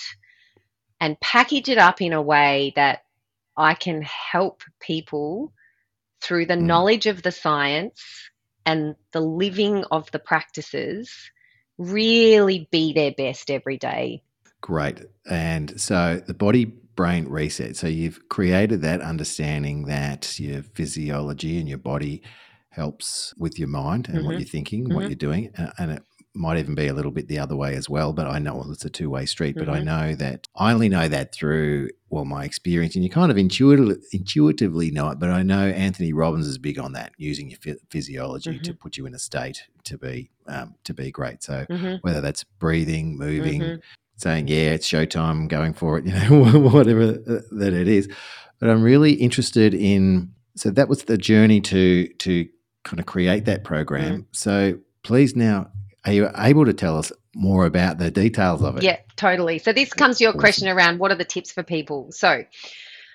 and 1.01 1.19
package 1.19 1.67
it 1.67 1.77
up 1.77 2.01
in 2.01 2.13
a 2.13 2.21
way 2.21 2.71
that 2.77 3.03
I 3.57 3.73
can 3.73 4.01
help 4.01 4.63
people 4.79 5.51
through 6.21 6.45
the 6.45 6.55
mm. 6.55 6.61
knowledge 6.61 7.05
of 7.05 7.21
the 7.21 7.33
science 7.33 8.01
and 8.67 8.95
the 9.13 9.21
living 9.21 9.85
of 9.91 10.11
the 10.11 10.19
practices 10.19 11.09
really 11.77 12.67
be 12.69 12.91
their 12.91 13.13
best 13.13 13.49
every 13.49 13.77
day. 13.77 14.21
Great. 14.59 15.01
And 15.29 15.79
so 15.79 16.21
the 16.27 16.33
body 16.33 16.65
brain 16.65 17.29
reset. 17.29 17.77
So 17.77 17.87
you've 17.87 18.27
created 18.27 18.81
that 18.81 19.01
understanding 19.01 19.85
that 19.85 20.37
your 20.37 20.63
physiology 20.63 21.59
and 21.59 21.69
your 21.69 21.77
body 21.77 22.21
helps 22.69 23.33
with 23.37 23.57
your 23.57 23.69
mind 23.69 24.09
and 24.09 24.17
mm-hmm. 24.17 24.27
what 24.27 24.39
you're 24.39 24.47
thinking, 24.47 24.83
mm-hmm. 24.83 24.95
what 24.95 25.05
you're 25.05 25.15
doing. 25.15 25.51
And 25.77 25.91
it 25.91 26.03
might 26.37 26.57
even 26.57 26.75
be 26.75 26.87
a 26.87 26.93
little 26.93 27.11
bit 27.11 27.27
the 27.27 27.39
other 27.39 27.55
way 27.55 27.75
as 27.75 27.89
well. 27.89 28.13
But 28.13 28.27
I 28.27 28.39
know 28.39 28.55
well, 28.55 28.71
it's 28.71 28.85
a 28.85 28.89
two 28.89 29.09
way 29.09 29.25
street. 29.25 29.55
But 29.57 29.69
I 29.69 29.79
Mhm. 29.79 29.85
know 29.85 30.15
that 30.15 30.47
I 30.55 30.71
only 30.73 30.89
know 30.89 31.07
that 31.07 31.33
through 31.33 31.89
well 32.09 32.25
my 32.25 32.45
experience, 32.45 32.95
and 32.95 33.03
you 33.03 33.09
kind 33.09 33.31
of 33.31 33.37
intuitively, 33.37 33.95
intuitively 34.13 34.91
know 34.91 35.09
it. 35.09 35.19
But 35.19 35.29
I 35.29 35.43
know 35.43 35.67
Anthony 35.67 36.13
Robbins 36.13 36.47
is 36.47 36.57
big 36.57 36.79
on 36.79 36.93
that, 36.93 37.11
using 37.17 37.49
your 37.49 37.59
phy- 37.59 37.79
physiology 37.89 38.59
to 38.59 38.73
put 38.73 38.97
you 38.97 39.05
in 39.05 39.13
a 39.13 39.19
state 39.19 39.63
to 39.85 39.97
be 39.97 40.29
um, 40.47 40.75
to 40.85 40.93
be 40.93 41.11
great. 41.11 41.43
So 41.43 41.65
hmm 41.69 41.95
whether 42.01 42.21
that's 42.21 42.43
breathing, 42.43 43.17
moving, 43.17 43.61
Mhm. 43.61 43.79
saying 44.15 44.47
yeah, 44.47 44.71
it's 44.71 44.87
showtime, 44.87 45.47
going 45.49 45.73
for 45.73 45.97
it, 45.97 46.05
you 46.07 46.13
know, 46.13 46.59
whatever 46.59 47.19
uh, 47.27 47.41
that 47.51 47.73
it 47.73 47.87
is. 47.87 48.07
But 48.59 48.69
I'm 48.69 48.81
really 48.81 49.13
interested 49.13 49.73
in. 49.73 50.31
So 50.55 50.71
that 50.71 50.89
was 50.89 51.03
the 51.03 51.17
journey 51.17 51.61
to 51.61 52.07
to 52.19 52.47
kind 52.83 52.99
of 52.99 53.05
create 53.05 53.45
that 53.45 53.63
program. 53.63 54.27
So 54.31 54.79
please 55.03 55.35
now, 55.35 55.69
are 56.07 56.13
you 56.13 56.29
able 56.37 56.65
to 56.65 56.73
tell 56.73 56.97
us 56.97 57.11
more 57.35 57.65
about 57.65 57.97
the 57.97 58.09
details 58.09 58.63
of 58.63 58.77
it? 58.77 58.83
Yeah, 58.83 58.97
totally. 59.17 59.59
So 59.59 59.73
this 59.73 59.93
comes 59.93 60.17
to 60.19 60.23
your 60.23 60.33
question 60.33 60.69
around 60.69 60.99
what 60.99 61.11
are 61.11 61.15
the 61.15 61.25
tips 61.25 61.51
for 61.51 61.63
people. 61.63 62.11
So 62.11 62.45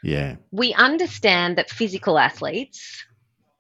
Yeah. 0.03 0.37
we 0.51 0.75
understand 0.75 1.57
that 1.57 1.71
physical 1.71 2.19
athletes, 2.19 3.05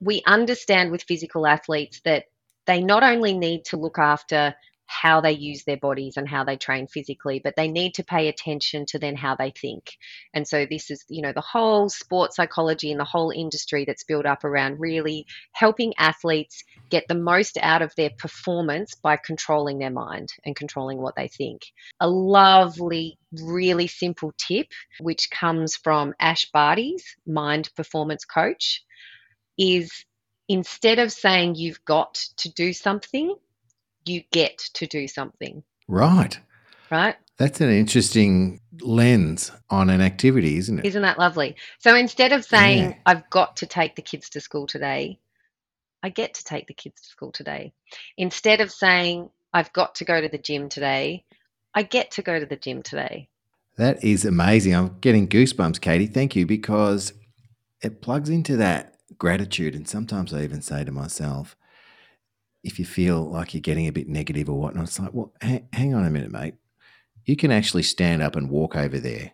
we 0.01 0.23
understand 0.27 0.91
with 0.91 1.03
physical 1.05 1.47
athletes 1.47 2.01
that 2.05 2.27
they 2.67 2.83
not 2.83 3.03
only 3.03 3.33
need 3.37 3.65
to 3.67 3.79
look 3.79 3.99
after 3.99 4.55
how 4.93 5.23
they 5.23 5.33
use 5.33 5.65
their 5.65 5.79
bodies 5.79 6.17
and 6.17 6.29
how 6.29 6.45
they 6.45 6.57
train 6.57 6.87
physically, 6.87 7.41
but 7.43 7.57
they 7.57 7.69
need 7.69 7.95
to 7.95 8.05
pay 8.05 8.29
attention 8.29 8.85
to 8.87 8.99
then 8.99 9.17
how 9.17 9.35
they 9.35 9.51
think. 9.51 9.97
And 10.35 10.47
so 10.47 10.67
this 10.69 10.91
is, 10.91 11.05
you 11.09 11.23
know, 11.23 11.33
the 11.33 11.41
whole 11.41 11.89
sports 11.89 12.37
psychology 12.37 12.91
and 12.91 13.01
the 13.01 13.05
whole 13.05 13.31
industry 13.31 13.85
that's 13.87 14.05
built 14.05 14.27
up 14.27 14.45
around 14.45 14.81
really 14.81 15.27
helping 15.53 15.95
athletes 15.99 16.63
get 16.91 17.09
the 17.09 17.15
most 17.15 17.57
out 17.63 17.81
of 17.81 17.95
their 17.97 18.11
performance 18.11 18.95
by 18.95 19.17
controlling 19.17 19.79
their 19.79 19.91
mind 19.91 20.29
and 20.45 20.55
controlling 20.55 21.01
what 21.01 21.17
they 21.17 21.29
think. 21.29 21.63
A 22.01 22.09
lovely, 22.09 23.19
really 23.43 23.87
simple 23.87 24.33
tip, 24.37 24.67
which 25.01 25.31
comes 25.31 25.75
from 25.75 26.13
Ash 26.21 26.51
Barty's 26.53 27.17
mind 27.27 27.71
performance 27.75 28.27
coach, 28.27 28.85
is 29.59 30.05
instead 30.49 30.99
of 30.99 31.11
saying 31.11 31.55
you've 31.55 31.85
got 31.85 32.15
to 32.37 32.53
do 32.53 32.73
something, 32.75 33.35
you 34.05 34.23
get 34.33 34.59
to 34.75 34.87
do 34.87 35.09
something, 35.09 35.63
Right. 35.89 36.39
right? 36.91 37.17
That's 37.39 37.61
an 37.61 37.71
interesting 37.71 38.61
lens 38.81 39.51
on 39.71 39.91
an 39.91 40.01
activity, 40.01 40.59
isn't 40.59 40.79
it? 40.81 40.85
Isn't 40.85 41.03
that 41.03 41.19
lovely? 41.19 41.57
So 41.79 41.95
instead 41.97 42.33
of 42.33 42.45
saying, 42.45 42.91
Yeah. 42.91 42.97
I've 43.07 43.29
got 43.31 43.57
to 43.59 43.67
take 43.67 43.97
the 43.97 44.03
kids 44.03 44.31
to 44.31 44.41
school 44.41 44.67
today, 44.67 45.19
I 46.03 46.09
get 46.11 46.35
to 46.35 46.45
take 46.45 46.67
the 46.67 46.75
kids 46.75 47.01
to 47.03 47.09
school 47.09 47.33
today. 47.33 47.73
Instead 48.17 48.61
of 48.61 48.71
saying, 48.71 49.31
I've 49.53 49.73
got 49.73 49.97
to 49.97 50.05
go 50.05 50.21
to 50.21 50.29
the 50.29 50.39
gym 50.39 50.69
today, 50.69 51.25
I 51.75 51.83
get 51.83 52.13
to 52.13 52.23
go 52.23 52.39
to 52.39 52.47
the 52.47 52.57
gym 52.57 52.83
today. 52.83 53.29
That 53.77 54.05
is 54.05 54.25
amazing. 54.25 54.75
I'm 54.75 54.99
getting 55.01 55.29
goosebumps, 55.29 55.81
Katie. 55.81 56.07
Thank 56.07 56.37
you, 56.37 56.45
because 56.45 57.13
it 57.83 58.03
plugs 58.03 58.29
into 58.29 58.57
that 58.59 58.97
gratitude. 59.17 59.75
And 59.75 59.89
sometimes 59.89 60.35
I 60.35 60.43
even 60.43 60.61
say 60.61 60.85
to 60.85 60.93
myself, 60.93 61.57
if 62.65 62.79
you 62.79 62.85
feel 62.85 63.31
like 63.31 63.55
you're 63.55 63.61
getting 63.61 63.89
a 63.89 63.93
bit 63.93 64.09
negative 64.09 64.49
or 64.49 64.59
whatnot, 64.59 64.85
it's 64.85 64.99
like, 64.99 65.13
well, 65.13 65.33
ha- 65.43 65.63
hang 65.73 65.95
on 65.95 66.05
a 66.05 66.11
minute, 66.11 66.31
mate. 66.31 66.55
You 67.25 67.37
can 67.37 67.51
actually 67.53 67.83
stand 67.83 68.23
up 68.23 68.37
and 68.37 68.51
walk 68.51 68.77
over 68.77 68.99
there, 68.99 69.33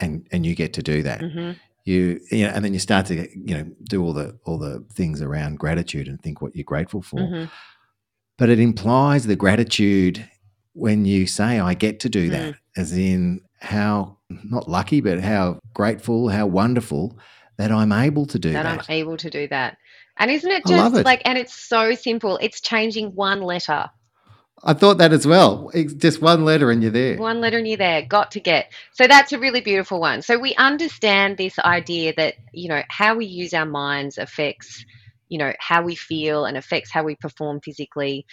and 0.00 0.26
and 0.32 0.44
you 0.44 0.54
get 0.54 0.72
to 0.74 0.82
do 0.82 1.02
that. 1.02 1.20
hmm 1.20 1.52
You 1.84 2.20
you 2.30 2.44
know, 2.46 2.52
and 2.54 2.64
then 2.64 2.72
you 2.74 2.78
start 2.80 3.06
to 3.06 3.14
you 3.14 3.54
know 3.56 3.66
do 3.84 4.02
all 4.02 4.12
the 4.12 4.38
all 4.44 4.58
the 4.58 4.84
things 4.92 5.22
around 5.22 5.58
gratitude 5.58 6.08
and 6.08 6.20
think 6.20 6.42
what 6.42 6.54
you're 6.54 6.64
grateful 6.64 7.02
for. 7.02 7.20
hmm 7.26 7.44
But 8.38 8.48
it 8.50 8.58
implies 8.58 9.26
the 9.26 9.36
gratitude 9.36 10.28
when 10.74 11.04
you 11.04 11.26
say, 11.26 11.60
I 11.60 11.74
get 11.74 12.00
to 12.00 12.08
do 12.08 12.28
Mm. 12.28 12.32
that, 12.32 12.54
as 12.76 12.92
in 12.92 13.40
how 13.60 14.18
not 14.28 14.68
lucky, 14.68 15.00
but 15.00 15.20
how 15.20 15.58
grateful, 15.74 16.28
how 16.28 16.46
wonderful 16.46 17.18
that 17.58 17.70
I'm 17.70 17.92
able 17.92 18.26
to 18.26 18.38
do 18.38 18.52
That 18.52 18.62
that. 18.64 18.78
I'm 18.90 18.96
able 18.96 19.16
to 19.18 19.30
do 19.30 19.46
that. 19.48 19.76
And 20.18 20.30
isn't 20.30 20.50
it 20.50 20.66
just 20.66 20.96
it. 20.96 21.04
like, 21.04 21.22
and 21.24 21.38
it's 21.38 21.54
so 21.54 21.94
simple. 21.94 22.38
It's 22.40 22.60
changing 22.60 23.14
one 23.14 23.42
letter. 23.42 23.90
I 24.64 24.74
thought 24.74 24.98
that 24.98 25.12
as 25.12 25.26
well. 25.26 25.70
It's 25.74 25.92
just 25.94 26.22
one 26.22 26.44
letter 26.44 26.70
and 26.70 26.82
you're 26.82 26.92
there. 26.92 27.16
One 27.16 27.40
letter 27.40 27.58
and 27.58 27.66
you're 27.66 27.76
there, 27.76 28.02
got 28.02 28.30
to 28.32 28.40
get. 28.40 28.72
So 28.92 29.08
that's 29.08 29.32
a 29.32 29.38
really 29.38 29.60
beautiful 29.60 30.00
one. 30.00 30.22
So 30.22 30.38
we 30.38 30.54
understand 30.54 31.36
this 31.36 31.58
idea 31.58 32.12
that, 32.16 32.34
you 32.52 32.68
know, 32.68 32.82
how 32.88 33.16
we 33.16 33.26
use 33.26 33.54
our 33.54 33.66
minds 33.66 34.18
affects, 34.18 34.84
you 35.28 35.38
know, 35.38 35.52
how 35.58 35.82
we 35.82 35.96
feel 35.96 36.44
and 36.44 36.56
affects 36.56 36.92
how 36.92 37.02
we 37.02 37.16
perform 37.16 37.60
physically. 37.60 38.24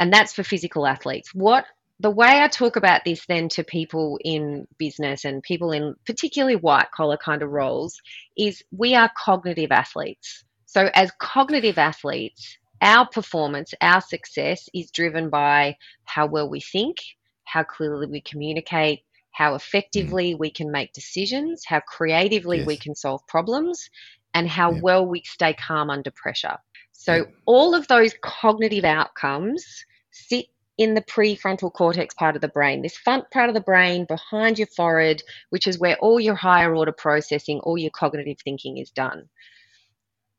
And 0.00 0.10
that's 0.10 0.32
for 0.32 0.44
physical 0.44 0.86
athletes. 0.86 1.34
What 1.34 1.66
the 2.00 2.10
way 2.10 2.40
I 2.40 2.48
talk 2.48 2.76
about 2.76 3.04
this 3.04 3.26
then 3.26 3.48
to 3.50 3.64
people 3.64 4.18
in 4.24 4.66
business 4.78 5.24
and 5.24 5.42
people 5.42 5.72
in 5.72 5.94
particularly 6.06 6.56
white 6.56 6.90
collar 6.90 7.18
kind 7.18 7.42
of 7.42 7.50
roles 7.50 8.00
is 8.36 8.64
we 8.72 8.94
are 8.94 9.10
cognitive 9.16 9.70
athletes. 9.70 10.42
So 10.74 10.90
as 10.94 11.12
cognitive 11.20 11.78
athletes, 11.78 12.58
our 12.80 13.06
performance, 13.06 13.72
our 13.80 14.00
success 14.00 14.68
is 14.74 14.90
driven 14.90 15.30
by 15.30 15.76
how 16.04 16.26
well 16.26 16.50
we 16.50 16.60
think, 16.60 16.96
how 17.44 17.62
clearly 17.62 18.08
we 18.08 18.20
communicate, 18.20 19.02
how 19.30 19.54
effectively 19.54 20.34
we 20.34 20.50
can 20.50 20.72
make 20.72 20.92
decisions, 20.92 21.62
how 21.64 21.78
creatively 21.78 22.64
we 22.64 22.76
can 22.76 22.96
solve 22.96 23.24
problems, 23.28 23.88
and 24.34 24.48
how 24.48 24.72
Yep. 24.72 24.82
well 24.82 25.06
we 25.06 25.22
stay 25.24 25.52
calm 25.54 25.90
under 25.90 26.10
pressure. 26.10 26.56
So, 26.90 27.18
Yep. 27.18 27.32
all 27.46 27.76
of 27.76 27.86
those 27.86 28.12
cognitive 28.20 28.84
outcomes 28.84 29.64
sit 30.10 30.46
in 30.76 30.94
the 30.94 31.02
prefrontal 31.02 31.72
cortex 31.72 32.16
part 32.16 32.34
of 32.34 32.42
the 32.42 32.48
brain, 32.48 32.82
this 32.82 32.96
front 32.96 33.30
part 33.30 33.48
of 33.48 33.54
the 33.54 33.60
brain 33.60 34.06
behind 34.06 34.58
your 34.58 34.66
forehead, 34.76 35.22
which 35.50 35.68
is 35.68 35.78
where 35.78 35.96
all 35.98 36.18
your 36.18 36.34
higher 36.34 36.74
order 36.74 36.90
processing, 36.90 37.60
all 37.60 37.78
your 37.78 37.92
cognitive 37.92 38.38
thinking 38.42 38.78
is 38.78 38.90
done. 38.90 39.28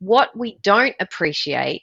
What 0.05 0.37
we 0.37 0.59
don't 0.61 0.95
appreciate 0.99 1.81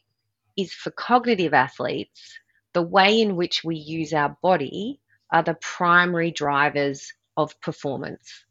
is 0.56 0.72
for 0.72 0.92
cognitive 0.92 1.52
athletes, 1.52 2.38
the 2.72 2.80
way 2.80 3.20
in 3.20 3.35
which 3.35 3.64
we 3.64 3.74
use 3.74 4.12
our 4.12 4.37
body 4.40 5.00
are 5.32 5.42
the 5.42 5.54
primary 5.54 6.30
drivers 6.30 7.12
of 7.37 7.61
performance. 7.61 8.44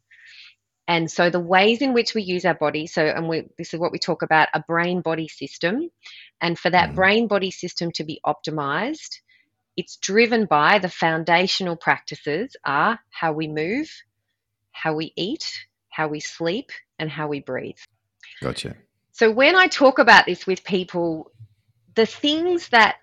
And 0.90 1.10
so 1.10 1.30
the 1.30 1.40
ways 1.40 1.82
in 1.82 1.94
which 1.94 2.14
we 2.14 2.22
use 2.22 2.44
our 2.44 2.54
body, 2.54 2.86
so 2.86 3.06
and 3.06 3.30
we 3.30 3.48
this 3.58 3.74
is 3.74 3.80
what 3.80 3.94
we 3.94 4.00
talk 4.00 4.24
about 4.24 4.50
a 4.54 4.62
brain 4.68 5.00
body 5.00 5.30
system. 5.30 5.90
And 6.42 6.60
for 6.60 6.70
that 6.70 6.90
Mhm. 6.90 6.96
brain 6.96 7.28
body 7.28 7.52
system 7.52 7.94
to 7.94 8.04
be 8.04 8.20
optimized, 8.26 9.22
it's 9.78 9.96
driven 9.96 10.48
by 10.48 10.80
the 10.80 10.90
foundational 10.90 11.78
practices 11.78 12.58
are 12.66 13.00
how 13.10 13.32
we 13.32 13.48
move, 13.48 13.90
how 14.74 14.96
we 14.96 15.14
eat, 15.16 15.66
how 15.92 16.10
we 16.10 16.20
sleep, 16.20 16.72
and 17.00 17.10
how 17.10 17.30
we 17.30 17.40
breathe. 17.40 17.80
Gotcha. 18.42 18.76
So 19.22 19.30
when 19.30 19.56
I 19.56 19.68
talk 19.68 20.00
about 20.00 20.26
this 20.26 20.48
with 20.48 20.64
people, 20.64 21.32
the 21.94 22.08
things 22.08 22.70
that 22.70 22.96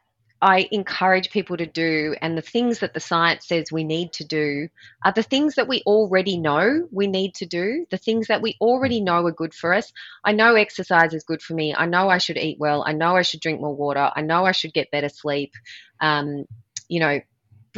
I 0.43 0.67
encourage 0.73 1.31
people 1.31 1.57
to 1.57 1.65
do 1.65 2.17
and 2.21 2.37
the 2.37 2.43
things 2.43 2.81
that 2.81 2.93
the 2.93 2.99
science 2.99 3.47
says 3.47 3.71
we 3.71 3.85
need 3.85 4.15
to 4.15 4.25
do 4.25 4.67
are 5.05 5.13
the 5.13 5.23
things 5.23 5.55
that 5.55 5.69
we 5.69 5.81
already 5.87 6.37
know 6.37 6.89
we 6.91 7.07
need 7.07 7.37
to 7.37 7.47
do, 7.47 7.87
the 7.93 7.99
things 7.99 8.27
that 8.27 8.43
we 8.43 8.57
already 8.61 9.01
know 9.01 9.27
are 9.27 9.31
good 9.31 9.55
for 9.55 9.73
us. 9.73 9.93
I 10.25 10.33
know 10.33 10.57
exercise 10.57 11.15
is 11.15 11.23
good 11.23 11.41
for 11.41 11.55
me. 11.55 11.73
I 11.73 11.87
know 11.87 12.09
I 12.09 12.19
should 12.19 12.37
eat 12.37 12.59
well. 12.59 12.83
I 12.85 12.95
know 12.95 13.15
I 13.15 13.23
should 13.23 13.39
drink 13.39 13.61
more 13.61 13.77
water. 13.77 14.11
I 14.13 14.23
know 14.23 14.45
I 14.45 14.51
should 14.51 14.75
get 14.75 14.91
better 14.91 15.09
sleep. 15.09 15.53
Um, 16.01 16.47
you 16.89 16.99
know, 16.99 17.21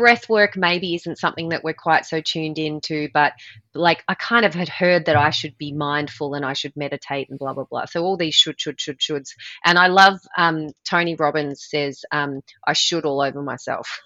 breath 0.00 0.30
work 0.30 0.56
maybe 0.56 0.94
isn't 0.94 1.18
something 1.18 1.50
that 1.50 1.62
we're 1.62 1.74
quite 1.74 2.06
so 2.06 2.22
tuned 2.22 2.58
into, 2.58 3.10
but 3.12 3.34
like 3.74 4.02
I 4.08 4.14
kind 4.14 4.46
of 4.46 4.54
had 4.54 4.70
heard 4.70 5.04
that 5.04 5.16
I 5.16 5.28
should 5.28 5.58
be 5.58 5.72
mindful 5.72 6.32
and 6.32 6.42
I 6.42 6.54
should 6.54 6.74
meditate 6.74 7.28
and 7.28 7.38
blah 7.38 7.52
blah 7.52 7.64
blah. 7.64 7.84
So 7.84 8.02
all 8.02 8.16
these 8.16 8.34
should 8.34 8.58
should 8.58 8.80
should 8.80 8.98
shoulds, 8.98 9.34
and 9.62 9.78
I 9.78 9.88
love 9.88 10.18
um, 10.38 10.68
Tony 10.88 11.16
Robbins 11.16 11.66
says 11.68 12.02
um, 12.12 12.40
I 12.66 12.72
should 12.72 13.04
all 13.04 13.20
over 13.20 13.42
myself. 13.42 14.00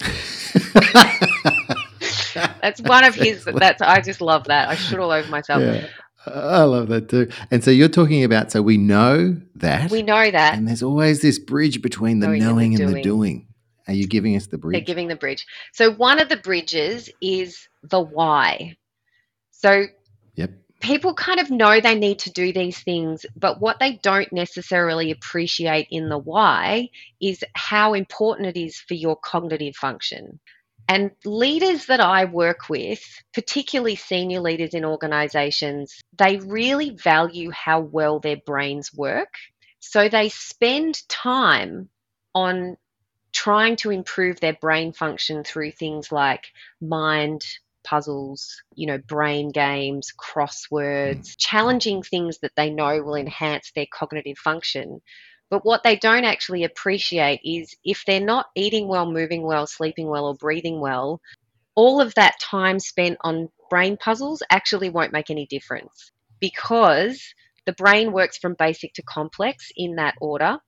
That's 2.34 2.80
one 2.80 3.04
of 3.04 3.14
his. 3.14 3.44
That's 3.44 3.80
I 3.80 4.00
just 4.00 4.20
love 4.20 4.44
that. 4.48 4.68
I 4.68 4.74
should 4.74 4.98
all 4.98 5.12
over 5.12 5.30
myself. 5.30 5.62
Yeah. 5.62 5.86
I 6.26 6.62
love 6.62 6.88
that 6.88 7.08
too. 7.08 7.30
And 7.50 7.62
so 7.62 7.70
you're 7.70 7.88
talking 7.88 8.22
about, 8.22 8.52
so 8.52 8.62
we 8.62 8.76
know 8.76 9.36
that. 9.56 9.90
We 9.90 10.02
know 10.02 10.30
that 10.30 10.54
And 10.56 10.68
there's 10.68 10.82
always 10.82 11.20
this 11.20 11.40
bridge 11.40 11.82
between 11.82 12.20
the 12.20 12.28
Knowing 12.28 12.42
and 12.42 12.48
the 12.48 12.54
knowing 12.54 12.80
and 12.80 12.94
the 12.94 13.02
doing. 13.02 13.51
Are 13.88 13.94
you 13.94 14.06
giving 14.06 14.36
us 14.36 14.46
the 14.46 14.58
bridge? 14.58 14.74
they're 14.74 14.84
giving 14.84 15.08
the 15.08 15.16
bridge. 15.16 15.46
So 15.72 15.92
one 15.92 16.20
of 16.20 16.28
the 16.28 16.36
bridges 16.36 17.10
is 17.20 17.68
the 17.82 18.00
why. 18.00 18.76
So 19.50 19.86
Yep. 20.34 20.50
people 20.80 21.14
kind 21.14 21.40
of 21.40 21.50
know 21.50 21.80
they 21.80 21.94
need 21.98 22.20
to 22.20 22.30
do 22.32 22.52
these 22.52 22.78
things, 22.80 23.26
but 23.36 23.60
what 23.60 23.78
they 23.78 23.98
don't 24.02 24.32
necessarily 24.32 25.10
appreciate 25.10 25.88
in 25.90 26.08
the 26.08 26.18
why 26.18 26.88
is 27.20 27.44
how 27.54 27.94
important 27.94 28.48
it 28.56 28.60
is 28.60 28.76
for 28.78 28.94
your 28.94 29.16
cognitive 29.16 29.76
function. 29.76 30.40
And 30.88 31.12
leaders 31.24 31.86
that 31.86 32.00
I 32.00 32.24
work 32.24 32.68
with, 32.68 33.00
particularly 33.32 33.96
senior 33.96 34.40
leaders 34.40 34.74
in 34.74 34.84
organizations, 34.84 35.94
they 36.18 36.38
really 36.38 36.90
value 36.90 37.50
how 37.50 37.80
well 37.80 38.18
their 38.20 38.38
brains 38.44 38.92
work. 38.92 39.34
So 39.78 40.08
they 40.08 40.28
spend 40.28 41.08
time 41.08 41.88
on 42.34 42.76
trying 43.32 43.76
to 43.76 43.90
improve 43.90 44.40
their 44.40 44.56
brain 44.60 44.92
function 44.92 45.44
through 45.44 45.72
things 45.72 46.12
like 46.12 46.46
mind 46.80 47.44
puzzles, 47.84 48.62
you 48.74 48.86
know, 48.86 48.98
brain 48.98 49.50
games, 49.50 50.12
crosswords, 50.16 51.18
mm. 51.18 51.36
challenging 51.38 52.02
things 52.02 52.38
that 52.38 52.52
they 52.56 52.70
know 52.70 53.02
will 53.02 53.14
enhance 53.14 53.72
their 53.74 53.86
cognitive 53.92 54.38
function. 54.38 55.00
But 55.50 55.64
what 55.64 55.82
they 55.82 55.96
don't 55.96 56.24
actually 56.24 56.64
appreciate 56.64 57.40
is 57.44 57.74
if 57.84 58.04
they're 58.06 58.20
not 58.20 58.46
eating 58.54 58.88
well, 58.88 59.10
moving 59.10 59.42
well, 59.42 59.66
sleeping 59.66 60.08
well, 60.08 60.26
or 60.26 60.34
breathing 60.34 60.80
well, 60.80 61.20
all 61.74 62.00
of 62.00 62.14
that 62.14 62.38
time 62.40 62.78
spent 62.78 63.18
on 63.22 63.48
brain 63.68 63.96
puzzles 63.96 64.42
actually 64.50 64.90
won't 64.90 65.12
make 65.12 65.30
any 65.30 65.46
difference 65.46 66.10
because 66.40 67.34
the 67.66 67.72
brain 67.72 68.12
works 68.12 68.38
from 68.38 68.54
basic 68.58 68.94
to 68.94 69.02
complex 69.02 69.70
in 69.76 69.96
that 69.96 70.14
order. 70.20 70.58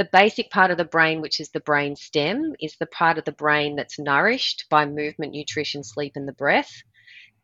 The 0.00 0.08
basic 0.10 0.48
part 0.48 0.70
of 0.70 0.78
the 0.78 0.86
brain, 0.86 1.20
which 1.20 1.40
is 1.40 1.50
the 1.50 1.60
brain 1.60 1.94
stem, 1.94 2.54
is 2.58 2.74
the 2.80 2.86
part 2.86 3.18
of 3.18 3.26
the 3.26 3.32
brain 3.32 3.76
that's 3.76 3.98
nourished 3.98 4.64
by 4.70 4.86
movement, 4.86 5.32
nutrition, 5.32 5.84
sleep, 5.84 6.12
and 6.14 6.26
the 6.26 6.32
breath. 6.32 6.72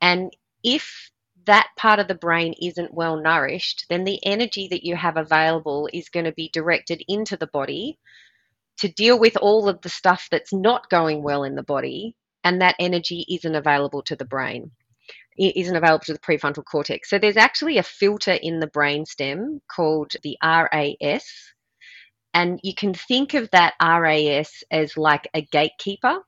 And 0.01 0.35
if 0.65 1.11
that 1.45 1.69
part 1.77 1.99
of 1.99 2.09
the 2.09 2.15
brain 2.15 2.55
isn't 2.63 2.95
well 2.95 3.19
nourished, 3.21 3.85
then 3.91 4.05
the 4.05 4.25
energy 4.25 4.69
that 4.69 4.87
you 4.87 4.97
have 4.97 5.19
available 5.19 5.87
is 5.93 6.09
going 6.09 6.25
to 6.25 6.33
be 6.33 6.49
directed 6.51 7.03
into 7.09 7.37
the 7.37 7.47
body 7.49 7.99
to 8.79 8.89
deal 8.89 9.19
with 9.19 9.37
all 9.37 9.69
of 9.69 9.83
the 9.83 9.91
stuff 9.91 10.27
that's 10.31 10.55
not 10.55 10.89
going 10.89 11.23
well 11.23 11.45
in 11.45 11.57
the 11.57 11.63
body, 11.63 12.17
and 12.43 12.63
that 12.63 12.77
energy 12.79 13.27
isn't 13.29 13.55
available 13.55 14.01
to 14.05 14.17
the 14.17 14.25
brain. 14.25 14.71
Isn't 15.37 15.77
available 15.77 16.07
to 16.07 16.15
the 16.15 16.19
prefrontal 16.21 16.65
cortex. 16.65 17.11
So 17.11 17.19
there's 17.19 17.37
actually 17.37 17.77
a 17.77 17.83
filter 17.83 18.33
in 18.33 18.61
the 18.61 18.67
brainstem 18.67 19.61
called 19.71 20.13
the 20.23 20.39
RAS, 20.43 21.53
and 22.37 22.61
you 22.63 22.75
can 22.75 22.93
think 22.93 23.33
of 23.33 23.51
that 23.53 23.73
RAS 23.81 24.63
as 24.71 24.99
like 24.99 25.27
a 25.33 25.41
gatekeeper. 25.41 26.21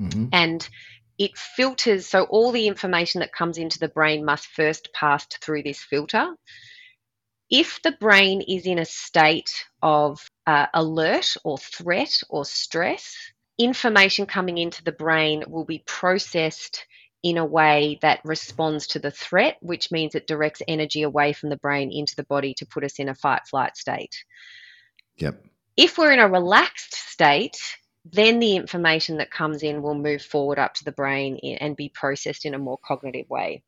Mm-hmm. 0.00 0.28
And 0.32 0.66
it 1.18 1.36
filters, 1.36 2.06
so 2.06 2.24
all 2.24 2.50
the 2.50 2.66
information 2.66 3.20
that 3.20 3.34
comes 3.34 3.58
into 3.58 3.78
the 3.78 3.88
brain 3.88 4.24
must 4.24 4.46
first 4.46 4.88
pass 4.94 5.26
through 5.26 5.64
this 5.64 5.80
filter. 5.80 6.34
If 7.50 7.82
the 7.82 7.92
brain 7.92 8.40
is 8.40 8.64
in 8.64 8.78
a 8.78 8.86
state 8.86 9.66
of 9.82 10.26
uh, 10.46 10.68
alert 10.72 11.36
or 11.44 11.58
threat 11.58 12.22
or 12.30 12.46
stress, 12.46 13.14
information 13.58 14.24
coming 14.24 14.56
into 14.56 14.82
the 14.82 14.92
brain 14.92 15.44
will 15.46 15.66
be 15.66 15.84
processed 15.86 16.86
in 17.22 17.36
a 17.36 17.44
way 17.44 17.98
that 18.00 18.20
responds 18.24 18.86
to 18.88 18.98
the 18.98 19.10
threat, 19.10 19.58
which 19.60 19.92
means 19.92 20.14
it 20.14 20.26
directs 20.26 20.62
energy 20.66 21.02
away 21.02 21.34
from 21.34 21.50
the 21.50 21.58
brain 21.58 21.92
into 21.92 22.16
the 22.16 22.24
body 22.24 22.54
to 22.54 22.66
put 22.66 22.82
us 22.82 22.98
in 22.98 23.10
a 23.10 23.14
fight 23.14 23.46
flight 23.46 23.76
state. 23.76 24.24
Yep. 25.18 25.44
If 25.76 25.98
we're 25.98 26.12
in 26.12 26.18
a 26.18 26.28
relaxed 26.28 26.94
state, 26.94 27.58
then 28.04 28.40
the 28.40 28.56
information 28.56 29.18
that 29.18 29.30
comes 29.30 29.62
in 29.62 29.82
will 29.82 29.94
move 29.94 30.22
forward 30.22 30.58
up 30.58 30.74
to 30.74 30.84
the 30.84 30.92
brain 30.92 31.38
and 31.60 31.76
be 31.76 31.88
processed 31.88 32.44
in 32.44 32.54
a 32.54 32.58
more 32.58 32.78
cognitive 32.84 33.28
way. 33.30 33.62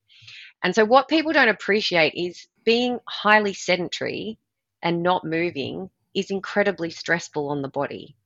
And 0.62 0.74
so, 0.74 0.84
what 0.84 1.08
people 1.08 1.32
don't 1.32 1.48
appreciate 1.48 2.14
is 2.14 2.46
being 2.64 2.98
highly 3.06 3.54
sedentary 3.54 4.38
and 4.82 5.02
not 5.02 5.24
moving 5.24 5.90
is 6.14 6.30
incredibly 6.30 6.90
stressful 6.90 7.48
on 7.48 7.62
the 7.62 7.68
body. 7.68 8.16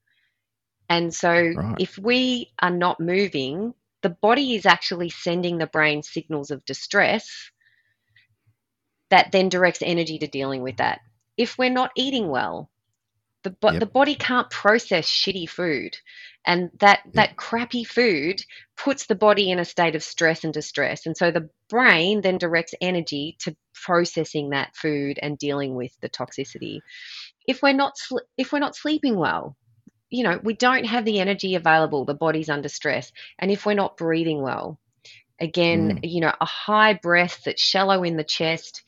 And 0.89 1.13
so, 1.13 1.33
right. 1.33 1.77
if 1.79 1.99
we 1.99 2.53
are 2.61 2.71
not 2.71 3.01
moving, 3.01 3.75
the 4.03 4.11
body 4.11 4.55
is 4.55 4.67
actually 4.67 5.11
sending 5.11 5.59
the 5.59 5.67
brain 5.67 6.03
signals 6.03 6.51
of 6.51 6.65
distress 6.65 7.51
that 9.11 9.33
then 9.33 9.49
directs 9.49 9.83
energy 9.83 10.19
to 10.19 10.27
dealing 10.27 10.63
with 10.63 10.77
that. 10.79 11.01
If 11.37 11.59
we're 11.59 11.71
not 11.71 11.93
eating 11.97 12.29
well, 12.29 12.71
the, 13.49 13.57
bo- 13.61 13.71
yep. 13.73 13.81
the 13.81 13.87
body 13.87 14.15
can't 14.15 14.51
process 14.51 15.09
shitty 15.09 15.49
food. 15.49 15.97
And 16.47 16.71
that, 16.81 17.01
yep. 17.05 17.15
that 17.15 17.37
crappy 17.37 17.85
food 17.85 18.43
puts 18.77 19.07
the 19.07 19.15
body 19.15 19.51
in 19.51 19.59
a 19.59 19.65
state 19.65 19.95
of 19.95 20.03
stress 20.03 20.45
and 20.45 20.53
distress. 20.53 21.07
And 21.07 21.17
so 21.17 21.31
the 21.31 21.49
brain 21.69 22.21
then 22.21 22.39
directs 22.39 22.75
energy 22.81 23.37
to 23.41 23.57
processing 23.75 24.51
that 24.51 24.77
food 24.77 25.19
and 25.21 25.39
dealing 25.39 25.75
with 25.75 25.93
the 26.01 26.09
toxicity. 26.09 26.81
If 27.47 27.63
we're 27.63 27.73
not 27.73 27.97
sl- 27.97 28.19
if 28.37 28.53
we're 28.53 28.59
not 28.59 28.77
sleeping 28.77 29.17
well, 29.17 29.57
you 30.11 30.25
know, 30.25 30.41
we 30.43 30.55
don't 30.55 30.85
have 30.85 31.05
the 31.05 31.21
energy 31.21 31.55
available, 31.55 32.05
the 32.05 32.15
body's 32.15 32.49
under 32.49 32.69
stress. 32.69 33.13
And 33.39 33.51
if 33.51 33.65
we're 33.65 33.75
not 33.75 33.97
breathing 33.97 34.43
well, 34.43 34.79
again, 35.41 36.01
mm. 36.03 36.11
you 36.11 36.21
know, 36.21 36.33
a 36.41 36.45
high 36.47 36.95
breath 36.95 37.43
that's 37.45 37.63
shallow 37.63 38.03
in 38.03 38.17
the 38.17 38.25
chest, 38.25 38.83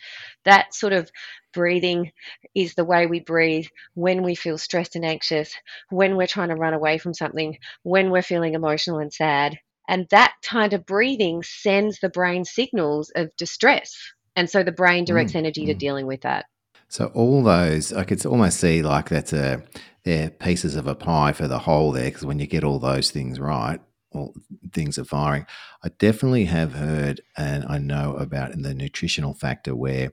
that 0.44 0.75
sort 0.75 0.92
of 0.92 1.11
breathing 1.52 2.12
is 2.54 2.74
the 2.74 2.84
way 2.84 3.06
we 3.06 3.20
breathe 3.20 3.66
when 3.94 4.22
we 4.22 4.34
feel 4.34 4.58
stressed 4.58 4.96
and 4.96 5.04
anxious, 5.04 5.54
when 5.90 6.16
we're 6.16 6.26
trying 6.26 6.48
to 6.48 6.56
run 6.56 6.74
away 6.74 6.98
from 6.98 7.14
something, 7.14 7.58
when 7.82 8.10
we're 8.10 8.22
feeling 8.22 8.54
emotional 8.54 8.98
and 8.98 9.12
sad. 9.12 9.58
And 9.88 10.06
that 10.10 10.34
kind 10.42 10.72
of 10.72 10.86
breathing 10.86 11.42
sends 11.42 11.98
the 11.98 12.08
brain 12.08 12.44
signals 12.44 13.10
of 13.16 13.34
distress. 13.36 13.96
And 14.36 14.48
so 14.48 14.62
the 14.62 14.72
brain 14.72 15.04
directs 15.04 15.32
mm. 15.32 15.36
energy 15.36 15.64
mm. 15.64 15.66
to 15.66 15.74
dealing 15.74 16.06
with 16.06 16.22
that. 16.22 16.46
So 16.88 17.06
all 17.14 17.42
those, 17.42 17.92
I 17.92 18.04
could 18.04 18.24
almost 18.26 18.58
see 18.58 18.82
like 18.82 19.08
that's 19.08 19.32
a 19.32 19.62
they're 20.04 20.30
pieces 20.30 20.76
of 20.76 20.86
a 20.86 20.94
pie 20.94 21.32
for 21.32 21.46
the 21.46 21.58
whole 21.58 21.92
there 21.92 22.04
because 22.06 22.24
when 22.24 22.38
you 22.38 22.46
get 22.46 22.64
all 22.64 22.78
those 22.78 23.10
things 23.10 23.38
right, 23.38 23.80
all 24.12 24.34
things 24.72 24.98
are 24.98 25.04
firing. 25.04 25.46
I 25.84 25.90
definitely 25.98 26.46
have 26.46 26.72
heard 26.72 27.20
and 27.36 27.64
I 27.68 27.78
know 27.78 28.16
about 28.16 28.52
in 28.52 28.62
the 28.62 28.74
nutritional 28.74 29.34
factor 29.34 29.76
where 29.76 30.12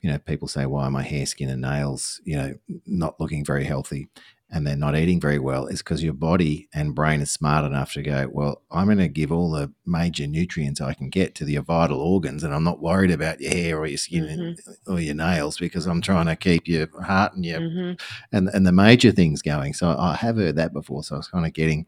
you 0.00 0.10
know, 0.10 0.18
people 0.18 0.48
say, 0.48 0.66
why 0.66 0.84
are 0.84 0.90
my 0.90 1.02
hair, 1.02 1.26
skin, 1.26 1.48
and 1.48 1.62
nails, 1.62 2.20
you 2.24 2.36
know, 2.36 2.54
not 2.86 3.18
looking 3.20 3.44
very 3.44 3.64
healthy 3.64 4.08
and 4.50 4.64
they're 4.64 4.76
not 4.76 4.96
eating 4.96 5.20
very 5.20 5.40
well 5.40 5.66
is 5.66 5.80
because 5.80 6.04
your 6.04 6.12
body 6.12 6.68
and 6.72 6.94
brain 6.94 7.20
is 7.20 7.32
smart 7.32 7.64
enough 7.64 7.92
to 7.92 8.02
go, 8.02 8.28
well, 8.30 8.62
I'm 8.70 8.86
going 8.86 8.98
to 8.98 9.08
give 9.08 9.32
all 9.32 9.50
the 9.50 9.72
major 9.84 10.26
nutrients 10.26 10.80
I 10.80 10.94
can 10.94 11.10
get 11.10 11.34
to 11.36 11.44
the 11.44 11.56
vital 11.56 12.00
organs, 12.00 12.44
and 12.44 12.54
I'm 12.54 12.62
not 12.62 12.80
worried 12.80 13.10
about 13.10 13.40
your 13.40 13.52
hair 13.52 13.78
or 13.78 13.86
your 13.86 13.98
skin 13.98 14.24
mm-hmm. 14.24 14.92
or 14.92 15.00
your 15.00 15.14
nails 15.14 15.58
because 15.58 15.86
I'm 15.86 16.00
trying 16.00 16.26
to 16.26 16.36
keep 16.36 16.68
your 16.68 16.86
heart 17.02 17.34
and 17.34 17.44
your 17.44 17.60
mm-hmm. 17.60 18.36
and 18.36 18.48
and 18.48 18.66
the 18.66 18.72
major 18.72 19.10
things 19.10 19.42
going. 19.42 19.74
So 19.74 19.96
I 19.98 20.14
have 20.14 20.36
heard 20.36 20.56
that 20.56 20.72
before. 20.72 21.02
So 21.02 21.16
I 21.16 21.18
was 21.18 21.28
kind 21.28 21.46
of 21.46 21.52
getting 21.52 21.86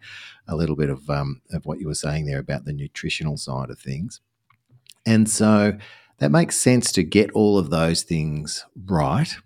a 0.49 0.57
little 0.57 0.77
bit 0.77 0.91
of 0.91 1.09
um, 1.09 1.41
of 1.53 1.65
what 1.65 1.79
you 1.79 1.87
were 1.87 1.95
saying 1.95 2.27
there 2.27 2.41
about 2.41 2.65
the 2.65 2.73
nutritional 2.73 3.37
side 3.37 3.71
of 3.71 3.79
things, 3.79 4.21
and 5.07 5.31
so 5.31 5.79
that 6.19 6.31
makes 6.31 6.57
sense 6.57 6.93
to 6.93 7.03
get 7.03 7.31
all 7.33 7.59
of 7.59 7.71
those 7.71 8.03
things 8.03 8.65
right. 8.87 9.37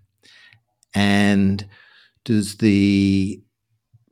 And 0.93 1.67
does 2.23 2.57
the 2.57 3.41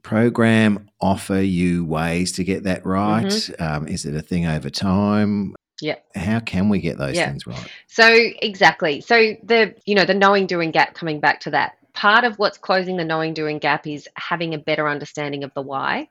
program 0.03 0.89
offer 0.99 1.39
you 1.41 1.85
ways 1.85 2.31
to 2.33 2.43
get 2.43 2.63
that 2.63 2.85
right? 2.85 3.25
Mm-hmm. 3.25 3.63
Um, 3.63 3.87
is 3.87 4.05
it 4.05 4.15
a 4.15 4.21
thing 4.21 4.45
over 4.45 4.69
time? 4.69 5.55
Yeah. 5.81 5.95
How 6.15 6.39
can 6.39 6.69
we 6.69 6.79
get 6.79 6.97
those 6.97 7.15
yeah. 7.15 7.27
things 7.27 7.47
right? 7.47 7.67
So 7.87 8.07
exactly. 8.41 9.01
So 9.01 9.35
the 9.43 9.75
you 9.85 9.95
know 9.95 10.05
the 10.05 10.13
knowing 10.13 10.45
doing 10.45 10.71
gap 10.71 10.93
coming 10.93 11.19
back 11.19 11.39
to 11.41 11.51
that. 11.51 11.73
Part 11.93 12.23
of 12.23 12.39
what's 12.39 12.57
closing 12.57 12.97
the 12.97 13.03
knowing 13.03 13.33
doing 13.33 13.59
gap 13.59 13.85
is 13.85 14.07
having 14.15 14.53
a 14.53 14.57
better 14.57 14.87
understanding 14.87 15.43
of 15.43 15.53
the 15.55 15.61
why. 15.61 16.07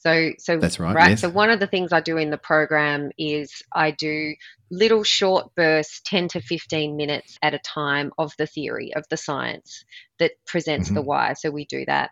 So, 0.00 0.32
so 0.38 0.58
that's 0.58 0.80
right. 0.80 0.94
right? 0.94 1.10
Yes. 1.10 1.20
So 1.20 1.28
one 1.28 1.50
of 1.50 1.60
the 1.60 1.66
things 1.66 1.92
I 1.92 2.00
do 2.00 2.16
in 2.16 2.30
the 2.30 2.38
program 2.38 3.10
is 3.18 3.62
I 3.72 3.90
do 3.90 4.34
little 4.70 5.02
short 5.02 5.54
bursts, 5.54 6.00
10 6.06 6.28
to 6.28 6.40
15 6.40 6.96
minutes 6.96 7.38
at 7.42 7.54
a 7.54 7.58
time 7.58 8.10
of 8.16 8.32
the 8.38 8.46
theory 8.46 8.94
of 8.94 9.04
the 9.10 9.18
science 9.18 9.84
that 10.18 10.32
presents 10.46 10.88
mm-hmm. 10.88 10.94
the 10.94 11.02
why. 11.02 11.34
So 11.34 11.50
we 11.50 11.66
do 11.66 11.84
that. 11.84 12.10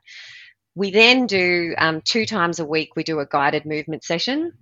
We 0.75 0.91
then 0.91 1.27
do 1.27 1.75
um, 1.79 2.03
two 2.03 2.27
times 2.27 2.61
a 2.61 2.65
week. 2.65 2.91
We 2.95 3.05
do 3.05 3.21
a 3.21 3.27
guided 3.27 3.65
movement 3.65 4.05
session 4.05 4.53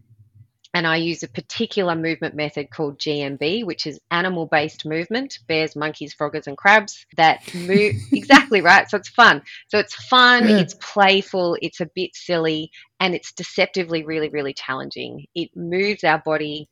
and 0.74 0.86
I 0.86 0.96
use 0.96 1.22
a 1.22 1.28
particular 1.28 1.94
movement 1.94 2.34
method 2.34 2.70
called 2.70 2.98
GMB, 2.98 3.64
which 3.64 3.86
is 3.86 4.00
animal 4.10 4.46
based 4.46 4.84
movement 4.84 5.38
bears, 5.46 5.76
monkeys, 5.76 6.14
froggers, 6.14 6.46
and 6.46 6.56
crabs 6.56 7.06
that 7.16 7.42
move 7.54 7.94
exactly 8.12 8.60
right. 8.60 8.88
So 8.90 8.96
it's 8.96 9.08
fun. 9.08 9.42
So 9.68 9.78
it's 9.78 9.94
fun, 9.94 10.48
yeah. 10.48 10.58
it's 10.58 10.74
playful, 10.74 11.56
it's 11.60 11.80
a 11.80 11.90
bit 11.94 12.10
silly, 12.14 12.70
and 13.00 13.14
it's 13.14 13.32
deceptively 13.32 14.04
really, 14.04 14.28
really 14.28 14.54
challenging. 14.54 15.26
It 15.34 15.50
moves 15.56 16.04
our 16.04 16.18
body 16.18 16.68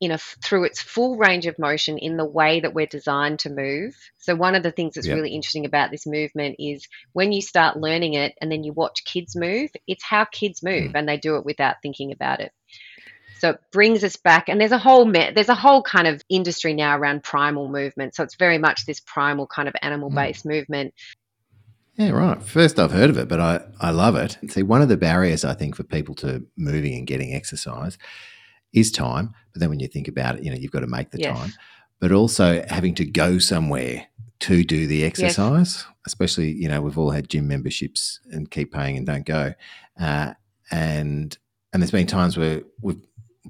in 0.00 0.10
a 0.10 0.18
through 0.18 0.64
its 0.64 0.82
full 0.82 1.16
range 1.16 1.46
of 1.46 1.58
motion 1.58 1.96
in 1.96 2.18
the 2.18 2.24
way 2.24 2.60
that 2.60 2.74
we're 2.74 2.86
designed 2.86 3.38
to 3.40 3.50
move. 3.50 3.96
So 4.18 4.34
one 4.34 4.54
of 4.54 4.62
the 4.62 4.70
things 4.70 4.94
that's 4.94 5.08
really 5.08 5.30
interesting 5.30 5.64
about 5.64 5.90
this 5.90 6.06
movement 6.06 6.56
is 6.58 6.86
when 7.14 7.32
you 7.32 7.40
start 7.40 7.78
learning 7.78 8.14
it 8.14 8.34
and 8.40 8.52
then 8.52 8.62
you 8.62 8.72
watch 8.72 9.04
kids 9.04 9.34
move, 9.34 9.70
it's 9.86 10.04
how 10.04 10.26
kids 10.26 10.62
move 10.62 10.92
mm. 10.92 10.94
and 10.94 11.08
they 11.08 11.16
do 11.16 11.36
it 11.36 11.46
without 11.46 11.76
thinking 11.80 12.12
about 12.12 12.40
it. 12.40 12.52
So 13.38 13.50
it 13.50 13.60
brings 13.70 14.02
us 14.02 14.16
back, 14.16 14.48
and 14.48 14.60
there's 14.60 14.72
a 14.72 14.78
whole 14.78 15.04
me- 15.04 15.30
there's 15.34 15.48
a 15.48 15.54
whole 15.54 15.82
kind 15.82 16.06
of 16.06 16.22
industry 16.28 16.74
now 16.74 16.96
around 16.96 17.22
primal 17.22 17.68
movement. 17.68 18.14
So 18.14 18.22
it's 18.22 18.36
very 18.36 18.58
much 18.58 18.86
this 18.86 19.00
primal 19.00 19.46
kind 19.46 19.68
of 19.68 19.74
animal 19.82 20.10
based 20.10 20.44
mm. 20.44 20.50
movement. 20.50 20.94
Yeah, 21.96 22.10
right. 22.10 22.42
First, 22.42 22.78
I've 22.78 22.92
heard 22.92 23.08
of 23.08 23.16
it, 23.16 23.28
but 23.28 23.40
I, 23.40 23.60
I 23.80 23.90
love 23.90 24.16
it. 24.16 24.36
See, 24.48 24.62
one 24.62 24.82
of 24.82 24.88
the 24.88 24.98
barriers 24.98 25.44
I 25.44 25.54
think 25.54 25.74
for 25.74 25.82
people 25.82 26.14
to 26.16 26.46
moving 26.56 26.94
and 26.94 27.06
getting 27.06 27.34
exercise 27.34 27.96
is 28.74 28.92
time. 28.92 29.32
But 29.52 29.60
then 29.60 29.70
when 29.70 29.80
you 29.80 29.88
think 29.88 30.06
about 30.06 30.36
it, 30.36 30.44
you 30.44 30.50
know, 30.50 30.56
you've 30.56 30.72
got 30.72 30.80
to 30.80 30.86
make 30.86 31.10
the 31.10 31.20
yes. 31.20 31.38
time, 31.38 31.52
but 31.98 32.12
also 32.12 32.62
having 32.68 32.94
to 32.96 33.04
go 33.06 33.38
somewhere 33.38 34.06
to 34.40 34.62
do 34.62 34.86
the 34.86 35.04
exercise, 35.04 35.76
yes. 35.76 35.86
especially, 36.06 36.52
you 36.52 36.68
know, 36.68 36.82
we've 36.82 36.98
all 36.98 37.10
had 37.10 37.30
gym 37.30 37.48
memberships 37.48 38.20
and 38.30 38.50
keep 38.50 38.72
paying 38.72 38.98
and 38.98 39.06
don't 39.06 39.24
go. 39.24 39.54
Uh, 39.98 40.34
and 40.70 41.38
and 41.72 41.82
there's 41.82 41.90
been 41.90 42.06
times 42.06 42.36
where 42.36 42.62
we've 42.80 43.00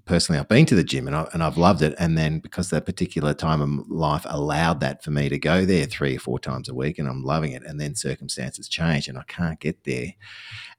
personally 0.05 0.39
I've 0.39 0.49
been 0.49 0.67
to 0.67 0.75
the 0.75 0.85
gym 0.85 1.07
and, 1.07 1.17
I, 1.17 1.29
and 1.33 1.43
I've 1.43 1.57
loved 1.57 1.83
it. 1.83 1.95
And 1.99 2.17
then 2.17 2.39
because 2.39 2.71
that 2.71 2.87
particular 2.87 3.35
time 3.35 3.61
of 3.61 3.89
life 3.89 4.27
allowed 4.29 4.81
that 4.81 5.03
for 5.03 5.11
me 5.11 5.29
to 5.29 5.39
go 5.39 5.65
there 5.65 5.87
three 5.87 6.17
or 6.17 6.21
four 6.21 6.39
times 6.39 6.69
a 6.69 6.75
week 6.75 6.99
and 6.99 7.09
I'm 7.09 7.23
loving 7.23 7.53
it. 7.53 7.63
And 7.65 7.81
then 7.81 7.95
circumstances 7.95 8.69
change 8.69 9.09
and 9.09 9.19
I 9.19 9.23
can't 9.25 9.61
get 9.61 9.85
there. 9.85 10.13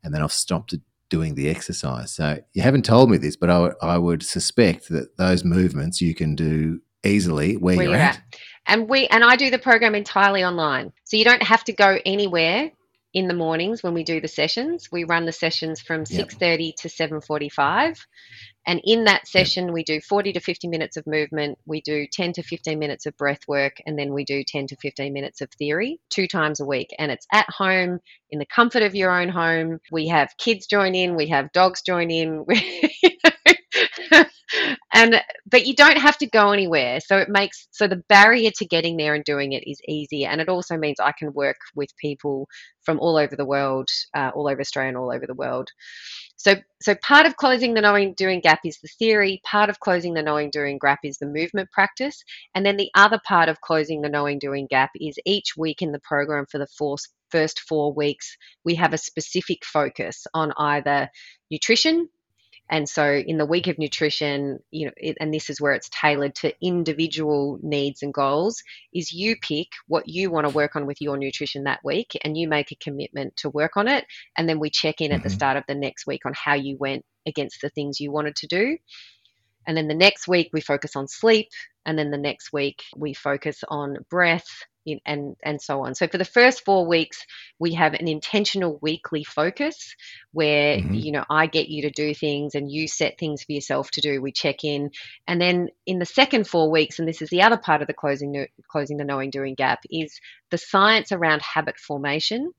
And 0.04 0.14
then 0.14 0.22
I've 0.22 0.32
stopped 0.32 0.74
doing 1.10 1.36
the 1.36 1.50
exercise. 1.50 2.12
So 2.12 2.40
you 2.54 2.62
haven't 2.62 2.86
told 2.86 3.10
me 3.10 3.18
this, 3.18 3.36
but 3.36 3.50
I, 3.50 3.72
I 3.82 3.98
would 3.98 4.24
suspect 4.24 4.90
that 4.90 5.18
those 5.18 5.44
movements 5.44 6.02
you 6.02 6.14
can 6.14 6.36
do 6.36 6.82
easily 7.04 7.56
where, 7.56 7.78
where 7.78 7.86
you're, 7.86 7.94
you're 7.94 8.02
at. 8.02 8.18
at. 8.18 8.24
And 8.66 8.90
we 8.90 9.08
and 9.08 9.24
I 9.24 9.38
do 9.38 9.50
the 9.50 9.60
program 9.60 9.96
entirely 9.96 10.44
online. 10.44 10.92
So 11.06 11.16
you 11.18 11.24
don't 11.24 11.44
have 11.44 11.64
to 11.66 11.74
go 11.74 12.00
anywhere 12.06 12.72
in 13.14 13.28
the 13.28 13.34
mornings 13.34 13.82
when 13.82 13.94
we 13.94 14.04
do 14.04 14.20
the 14.20 14.28
sessions. 14.28 14.90
We 14.92 15.06
run 15.06 15.26
the 15.26 15.32
sessions 15.32 15.80
from 15.80 16.04
yep. 16.10 16.30
6:30 16.30 16.76
to 16.76 16.90
7:45 16.90 18.06
and 18.68 18.82
in 18.84 19.06
that 19.06 19.28
session, 19.28 19.72
we 19.72 19.84
do 19.84 20.02
40 20.02 20.34
to 20.34 20.40
50 20.40 20.68
minutes 20.68 20.98
of 20.98 21.08
movement, 21.08 21.58
we 21.66 21.82
do 21.82 22.06
10 22.12 22.34
to 22.34 22.44
15 22.44 22.78
minutes 22.78 23.06
of 23.06 23.18
breath 23.18 23.48
work, 23.48 23.78
and 23.86 23.98
then 23.98 24.14
we 24.14 24.26
do 24.26 24.44
10 24.44 24.68
to 24.68 24.76
15 24.76 25.14
minutes 25.14 25.42
of 25.42 25.50
theory 25.52 26.00
two 26.10 26.28
times 26.28 26.60
a 26.60 26.66
week. 26.66 26.94
And 27.00 27.12
it's 27.12 27.26
at 27.32 27.50
home, 27.50 28.00
in 28.30 28.40
the 28.40 28.46
comfort 28.46 28.84
of 28.84 28.96
your 28.96 29.12
own 29.12 29.30
home. 29.30 29.80
We 29.92 30.08
have 30.10 30.36
kids 30.38 30.68
join 30.68 30.96
in, 30.96 31.16
we 31.16 31.28
have 31.28 31.52
dogs 31.54 31.82
join 31.82 32.12
in. 32.12 32.46
and 34.94 35.22
but 35.46 35.66
you 35.66 35.76
don't 35.76 35.98
have 35.98 36.18
to 36.18 36.26
go 36.26 36.52
anywhere 36.52 37.00
so 37.00 37.18
it 37.18 37.30
makes 37.30 37.68
so 37.72 37.88
the 37.88 38.02
barrier 38.08 38.50
to 38.50 38.66
getting 38.66 38.98
there 38.98 39.14
and 39.14 39.24
doing 39.26 39.52
it 39.52 39.70
is 39.70 39.80
easy 39.88 40.26
and 40.26 40.40
it 40.40 40.50
also 40.50 40.78
means 40.78 41.00
i 41.00 41.12
can 41.12 41.34
work 41.34 41.58
with 41.76 41.90
people 41.98 42.48
from 42.82 43.00
all 43.00 43.18
over 43.18 43.36
the 43.36 43.46
world 43.46 43.90
uh, 44.16 44.32
all 44.34 44.48
over 44.50 44.62
australia 44.62 44.90
and 44.90 44.98
all 44.98 45.12
over 45.12 45.28
the 45.28 45.34
world 45.34 45.70
so, 46.38 46.56
so 46.82 46.96
part 47.04 47.26
of 47.26 47.36
closing 47.36 47.74
the 47.74 47.82
knowing 47.82 48.14
doing 48.14 48.40
gap 48.40 48.60
is 48.64 48.80
the 48.80 48.88
theory. 48.88 49.42
Part 49.44 49.70
of 49.70 49.80
closing 49.80 50.14
the 50.14 50.22
knowing 50.22 50.52
doing 50.52 50.78
gap 50.78 51.00
is 51.04 51.18
the 51.18 51.26
movement 51.26 51.72
practice, 51.72 52.24
and 52.54 52.66
then 52.66 52.78
the 52.78 52.92
other 52.96 53.20
part 53.28 53.50
of 53.50 53.62
closing 53.62 54.02
the 54.02 54.10
knowing 54.10 54.38
doing 54.40 54.68
gap 54.68 54.92
is 54.96 55.18
each 55.26 55.58
week 55.58 55.82
in 55.82 55.92
the 55.92 56.00
program 56.00 56.46
for 56.50 56.60
the 56.60 56.68
four, 56.68 56.98
first 57.32 57.60
four 57.62 57.92
weeks 57.94 58.38
we 58.64 58.76
have 58.76 58.94
a 58.94 58.98
specific 58.98 59.66
focus 59.66 60.26
on 60.34 60.54
either 60.58 61.10
nutrition, 61.52 62.08
and 62.70 62.88
so 62.88 63.14
in 63.14 63.38
the 63.38 63.46
week 63.46 63.68
of 63.68 63.78
nutrition, 63.78 64.60
you 64.72 64.88
know, 64.88 64.92
it, 64.98 65.18
and 65.20 65.34
this 65.34 65.50
is 65.50 65.62
where 65.62 65.74
it's 65.74 65.90
tailored 65.90 66.36
to 66.36 66.54
individual 66.62 67.60
needs 67.62 68.04
and 68.04 68.14
goals, 68.14 68.62
is 68.94 69.12
you 69.12 69.38
pick 69.38 69.68
what 69.88 70.08
you 70.08 70.30
want 70.30 70.48
to 70.48 70.54
work 70.54 70.76
on 70.76 70.86
with 70.86 71.02
your 71.02 71.18
nutrition 71.18 71.64
that 71.64 71.84
week 71.84 72.18
and 72.24 72.38
you 72.38 72.48
make 72.48 72.72
a 72.72 72.76
commitment 72.76 73.36
to 73.38 73.50
work 73.50 73.78
on 73.78 73.88
it. 73.88 74.06
And 74.38 74.50
then 74.50 74.60
we 74.60 74.70
check 74.70 75.00
in 75.00 75.08
mm-hmm. 75.08 75.16
at 75.16 75.24
the 75.24 75.30
mm-hmm. 75.30 75.36
start 75.36 75.58
of 75.58 75.64
the 75.68 75.76
next 75.76 76.06
week 76.08 76.26
on 76.26 76.34
how 76.36 76.56
you 76.56 76.78
went 76.78 77.06
against 77.26 77.62
the 77.62 77.70
things 77.70 78.00
you 78.00 78.12
wanted 78.12 78.36
to 78.38 78.48
do. 78.48 78.78
And 79.68 79.78
then 79.78 79.88
the 79.88 79.94
next 79.94 80.28
week 80.28 80.50
we 80.54 80.62
focus 80.62 80.96
on 80.96 81.08
sleep. 81.08 81.50
And 81.86 82.00
then 82.00 82.10
the 82.10 82.18
next 82.18 82.52
week 82.52 82.84
we 82.96 83.14
focus 83.14 83.64
on 83.68 83.98
breath, 84.10 84.48
and 85.06 85.36
and 85.44 85.62
so 85.62 85.82
on. 85.82 85.96
So 85.96 86.08
for 86.08 86.18
the 86.18 86.26
first 86.26 86.64
four 86.64 86.88
weeks, 86.88 87.26
we 87.60 87.74
have 87.74 87.94
an 87.94 88.08
intentional 88.08 88.80
weekly 88.82 89.24
focus 89.24 89.96
where 90.32 90.78
mm-hmm. 90.78 90.94
you 90.94 91.12
know 91.12 91.26
I 91.30 91.48
get 91.48 91.70
you 91.70 91.84
to 91.84 91.90
do 91.90 92.14
things 92.14 92.56
and 92.56 92.72
you 92.72 92.88
set 92.88 93.18
things 93.18 93.44
for 93.44 93.52
yourself 93.52 93.92
to 93.92 94.02
do. 94.02 94.22
We 94.22 94.32
check 94.32 94.64
in, 94.64 94.92
and 95.28 95.42
then 95.42 95.70
in 95.86 96.00
the 96.00 96.06
second 96.06 96.48
four 96.48 96.72
weeks, 96.72 97.00
and 97.00 97.08
this 97.08 97.22
is 97.22 97.30
the 97.30 97.42
other 97.42 97.58
part 97.58 97.82
of 97.82 97.88
the 97.88 97.94
closing 97.94 98.48
closing 98.70 98.98
the 98.98 99.04
knowing 99.04 99.30
doing 99.30 99.56
gap 99.56 99.80
is 99.90 100.20
the 100.52 100.58
science 100.58 101.12
around 101.12 101.42
habit 101.42 101.78
formation. 101.78 102.52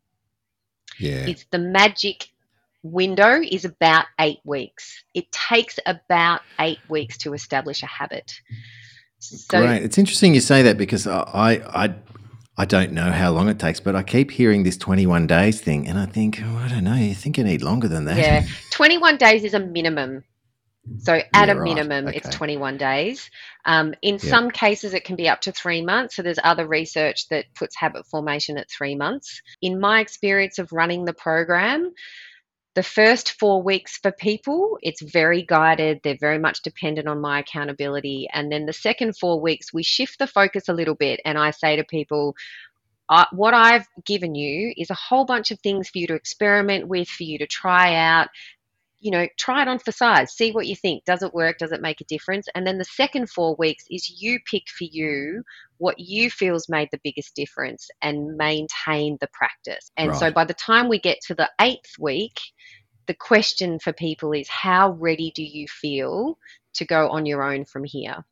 Yeah, 0.98 1.26
it's 1.26 1.46
the 1.50 1.58
magic 1.58 2.28
window 2.82 3.40
is 3.40 3.64
about 3.64 4.06
eight 4.20 4.38
weeks. 4.44 5.02
It 5.14 5.30
takes 5.32 5.78
about 5.86 6.42
eight 6.60 6.78
weeks 6.88 7.18
to 7.18 7.34
establish 7.34 7.82
a 7.82 7.86
habit. 7.86 8.32
So, 9.18 9.60
Great. 9.60 9.82
It's 9.82 9.98
interesting 9.98 10.34
you 10.34 10.40
say 10.40 10.62
that 10.62 10.78
because 10.78 11.06
I, 11.06 11.60
I 11.66 11.94
I 12.60 12.64
don't 12.64 12.90
know 12.92 13.12
how 13.12 13.30
long 13.30 13.48
it 13.48 13.60
takes, 13.60 13.78
but 13.78 13.94
I 13.94 14.02
keep 14.02 14.32
hearing 14.32 14.64
this 14.64 14.76
21 14.76 15.28
days 15.28 15.60
thing, 15.60 15.86
and 15.86 15.96
I 15.96 16.06
think, 16.06 16.40
oh, 16.42 16.56
I 16.56 16.66
don't 16.66 16.82
know, 16.82 16.96
you 16.96 17.14
think 17.14 17.38
you 17.38 17.44
need 17.44 17.62
longer 17.62 17.86
than 17.86 18.04
that. 18.06 18.16
Yeah, 18.16 18.44
21 18.72 19.16
days 19.16 19.44
is 19.44 19.54
a 19.54 19.60
minimum. 19.60 20.24
So 20.98 21.12
at 21.12 21.48
yeah, 21.48 21.52
a 21.52 21.54
minimum, 21.54 22.08
okay. 22.08 22.16
it's 22.16 22.28
21 22.30 22.78
days. 22.78 23.30
Um, 23.64 23.94
in 24.02 24.14
yep. 24.14 24.22
some 24.22 24.50
cases, 24.50 24.94
it 24.94 25.04
can 25.04 25.14
be 25.14 25.28
up 25.28 25.42
to 25.42 25.52
three 25.52 25.82
months. 25.82 26.16
So 26.16 26.22
there's 26.22 26.38
other 26.42 26.66
research 26.66 27.28
that 27.28 27.44
puts 27.54 27.76
habit 27.76 28.06
formation 28.06 28.58
at 28.58 28.70
three 28.70 28.96
months. 28.96 29.42
In 29.60 29.78
my 29.78 30.00
experience 30.00 30.58
of 30.58 30.72
running 30.72 31.04
the 31.04 31.12
program, 31.12 31.92
the 32.78 32.82
first 32.84 33.32
four 33.40 33.60
weeks 33.60 33.98
for 33.98 34.12
people, 34.12 34.78
it's 34.82 35.02
very 35.02 35.42
guided. 35.42 35.98
They're 36.04 36.16
very 36.16 36.38
much 36.38 36.62
dependent 36.62 37.08
on 37.08 37.20
my 37.20 37.40
accountability. 37.40 38.28
And 38.32 38.52
then 38.52 38.66
the 38.66 38.72
second 38.72 39.16
four 39.18 39.40
weeks, 39.40 39.74
we 39.74 39.82
shift 39.82 40.20
the 40.20 40.28
focus 40.28 40.68
a 40.68 40.72
little 40.72 40.94
bit. 40.94 41.18
And 41.24 41.36
I 41.36 41.50
say 41.50 41.74
to 41.74 41.82
people, 41.82 42.36
uh, 43.08 43.24
what 43.32 43.52
I've 43.52 43.88
given 44.06 44.36
you 44.36 44.72
is 44.76 44.90
a 44.90 44.94
whole 44.94 45.24
bunch 45.24 45.50
of 45.50 45.58
things 45.58 45.90
for 45.90 45.98
you 45.98 46.06
to 46.06 46.14
experiment 46.14 46.86
with, 46.86 47.08
for 47.08 47.24
you 47.24 47.36
to 47.38 47.48
try 47.48 47.96
out. 47.96 48.28
You 49.00 49.12
know, 49.12 49.28
try 49.38 49.62
it 49.62 49.68
on 49.68 49.78
for 49.78 49.92
size, 49.92 50.32
see 50.32 50.50
what 50.50 50.66
you 50.66 50.74
think. 50.74 51.04
Does 51.04 51.22
it 51.22 51.32
work? 51.32 51.58
Does 51.58 51.72
it 51.72 51.80
make 51.80 52.00
a 52.00 52.04
difference? 52.04 52.48
And 52.54 52.66
then 52.66 52.78
the 52.78 52.84
second 52.84 53.30
four 53.30 53.54
weeks 53.56 53.84
is 53.90 54.20
you 54.20 54.40
pick 54.50 54.64
for 54.68 54.84
you 54.84 55.44
what 55.78 56.00
you 56.00 56.30
feel's 56.30 56.68
made 56.68 56.88
the 56.90 57.00
biggest 57.04 57.36
difference 57.36 57.88
and 58.02 58.36
maintain 58.36 59.16
the 59.20 59.28
practice. 59.32 59.92
And 59.96 60.10
right. 60.10 60.18
so 60.18 60.30
by 60.32 60.44
the 60.44 60.54
time 60.54 60.88
we 60.88 60.98
get 60.98 61.18
to 61.26 61.34
the 61.34 61.48
eighth 61.60 61.94
week, 61.98 62.40
the 63.06 63.14
question 63.14 63.78
for 63.78 63.92
people 63.92 64.32
is 64.32 64.48
how 64.48 64.90
ready 64.90 65.32
do 65.34 65.42
you 65.42 65.66
feel 65.68 66.38
to 66.74 66.84
go 66.84 67.08
on 67.08 67.24
your 67.24 67.42
own 67.42 67.64
from 67.64 67.84
here? 67.84 68.24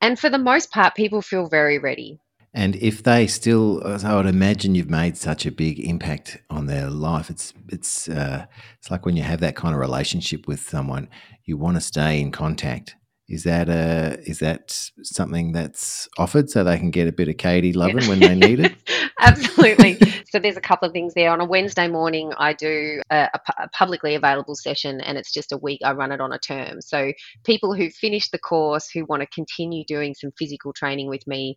And 0.00 0.18
for 0.18 0.30
the 0.30 0.38
most 0.38 0.70
part, 0.70 0.94
people 0.94 1.22
feel 1.22 1.46
very 1.46 1.78
ready. 1.78 2.18
And 2.52 2.74
if 2.76 3.04
they 3.04 3.28
still, 3.28 3.80
I 3.84 4.16
would 4.16 4.26
imagine 4.26 4.74
you've 4.74 4.90
made 4.90 5.16
such 5.16 5.46
a 5.46 5.52
big 5.52 5.78
impact 5.78 6.38
on 6.50 6.66
their 6.66 6.90
life. 6.90 7.30
It's 7.30 7.54
it's 7.68 8.08
uh, 8.08 8.46
it's 8.78 8.90
like 8.90 9.06
when 9.06 9.16
you 9.16 9.22
have 9.22 9.40
that 9.40 9.54
kind 9.54 9.72
of 9.72 9.80
relationship 9.80 10.48
with 10.48 10.60
someone, 10.60 11.08
you 11.44 11.56
want 11.56 11.76
to 11.76 11.80
stay 11.80 12.20
in 12.20 12.32
contact. 12.32 12.96
Is 13.30 13.44
that 13.44 13.68
a 13.68 14.18
is 14.28 14.40
that 14.40 14.90
something 15.02 15.52
that's 15.52 16.08
offered 16.18 16.50
so 16.50 16.64
they 16.64 16.78
can 16.78 16.90
get 16.90 17.06
a 17.06 17.12
bit 17.12 17.28
of 17.28 17.36
Katie 17.36 17.72
loving 17.72 18.08
when 18.08 18.18
they 18.18 18.34
need 18.34 18.58
it? 18.58 18.74
Absolutely. 19.20 20.00
so 20.28 20.40
there's 20.40 20.56
a 20.56 20.60
couple 20.60 20.88
of 20.88 20.92
things 20.92 21.14
there. 21.14 21.30
On 21.30 21.40
a 21.40 21.44
Wednesday 21.44 21.86
morning, 21.86 22.32
I 22.38 22.54
do 22.54 23.00
a, 23.08 23.28
a, 23.58 23.68
publicly 23.68 24.16
available 24.16 24.56
session, 24.56 25.00
and 25.00 25.16
it's 25.16 25.32
just 25.32 25.52
a 25.52 25.56
week. 25.58 25.80
I 25.84 25.92
run 25.92 26.10
it 26.10 26.20
on 26.20 26.32
a 26.32 26.40
term. 26.40 26.80
So 26.80 27.12
people 27.44 27.72
who 27.72 27.88
finish 27.90 28.30
the 28.30 28.38
course 28.38 28.90
who 28.90 29.04
want 29.04 29.20
to 29.22 29.28
continue 29.28 29.84
doing 29.84 30.14
some 30.14 30.32
physical 30.36 30.72
training 30.72 31.08
with 31.08 31.24
me 31.28 31.56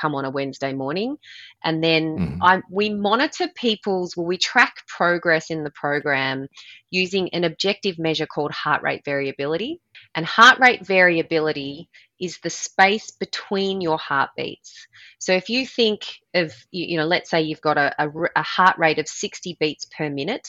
come 0.00 0.14
on 0.14 0.24
a 0.24 0.30
Wednesday 0.30 0.72
morning, 0.72 1.16
and 1.64 1.82
then 1.82 2.18
mm. 2.18 2.38
I, 2.40 2.62
we 2.70 2.88
monitor 2.88 3.48
people's. 3.56 4.16
Well, 4.16 4.26
we 4.26 4.38
track 4.38 4.74
progress 4.86 5.50
in 5.50 5.64
the 5.64 5.72
program 5.72 6.46
using 6.90 7.30
an 7.30 7.42
objective 7.42 7.98
measure 7.98 8.26
called 8.26 8.52
heart 8.52 8.82
rate 8.82 9.02
variability. 9.04 9.80
And 10.14 10.26
heart 10.26 10.58
rate 10.58 10.86
variability 10.86 11.88
is 12.20 12.38
the 12.38 12.50
space 12.50 13.10
between 13.10 13.80
your 13.80 13.98
heartbeats. 13.98 14.86
So 15.18 15.32
if 15.32 15.48
you 15.48 15.66
think 15.66 16.06
of, 16.34 16.52
you 16.70 16.96
know, 16.98 17.06
let's 17.06 17.30
say 17.30 17.42
you've 17.42 17.60
got 17.60 17.78
a, 17.78 17.94
a, 17.98 18.10
a 18.36 18.42
heart 18.42 18.78
rate 18.78 18.98
of 18.98 19.08
60 19.08 19.56
beats 19.60 19.86
per 19.86 20.10
minute, 20.10 20.48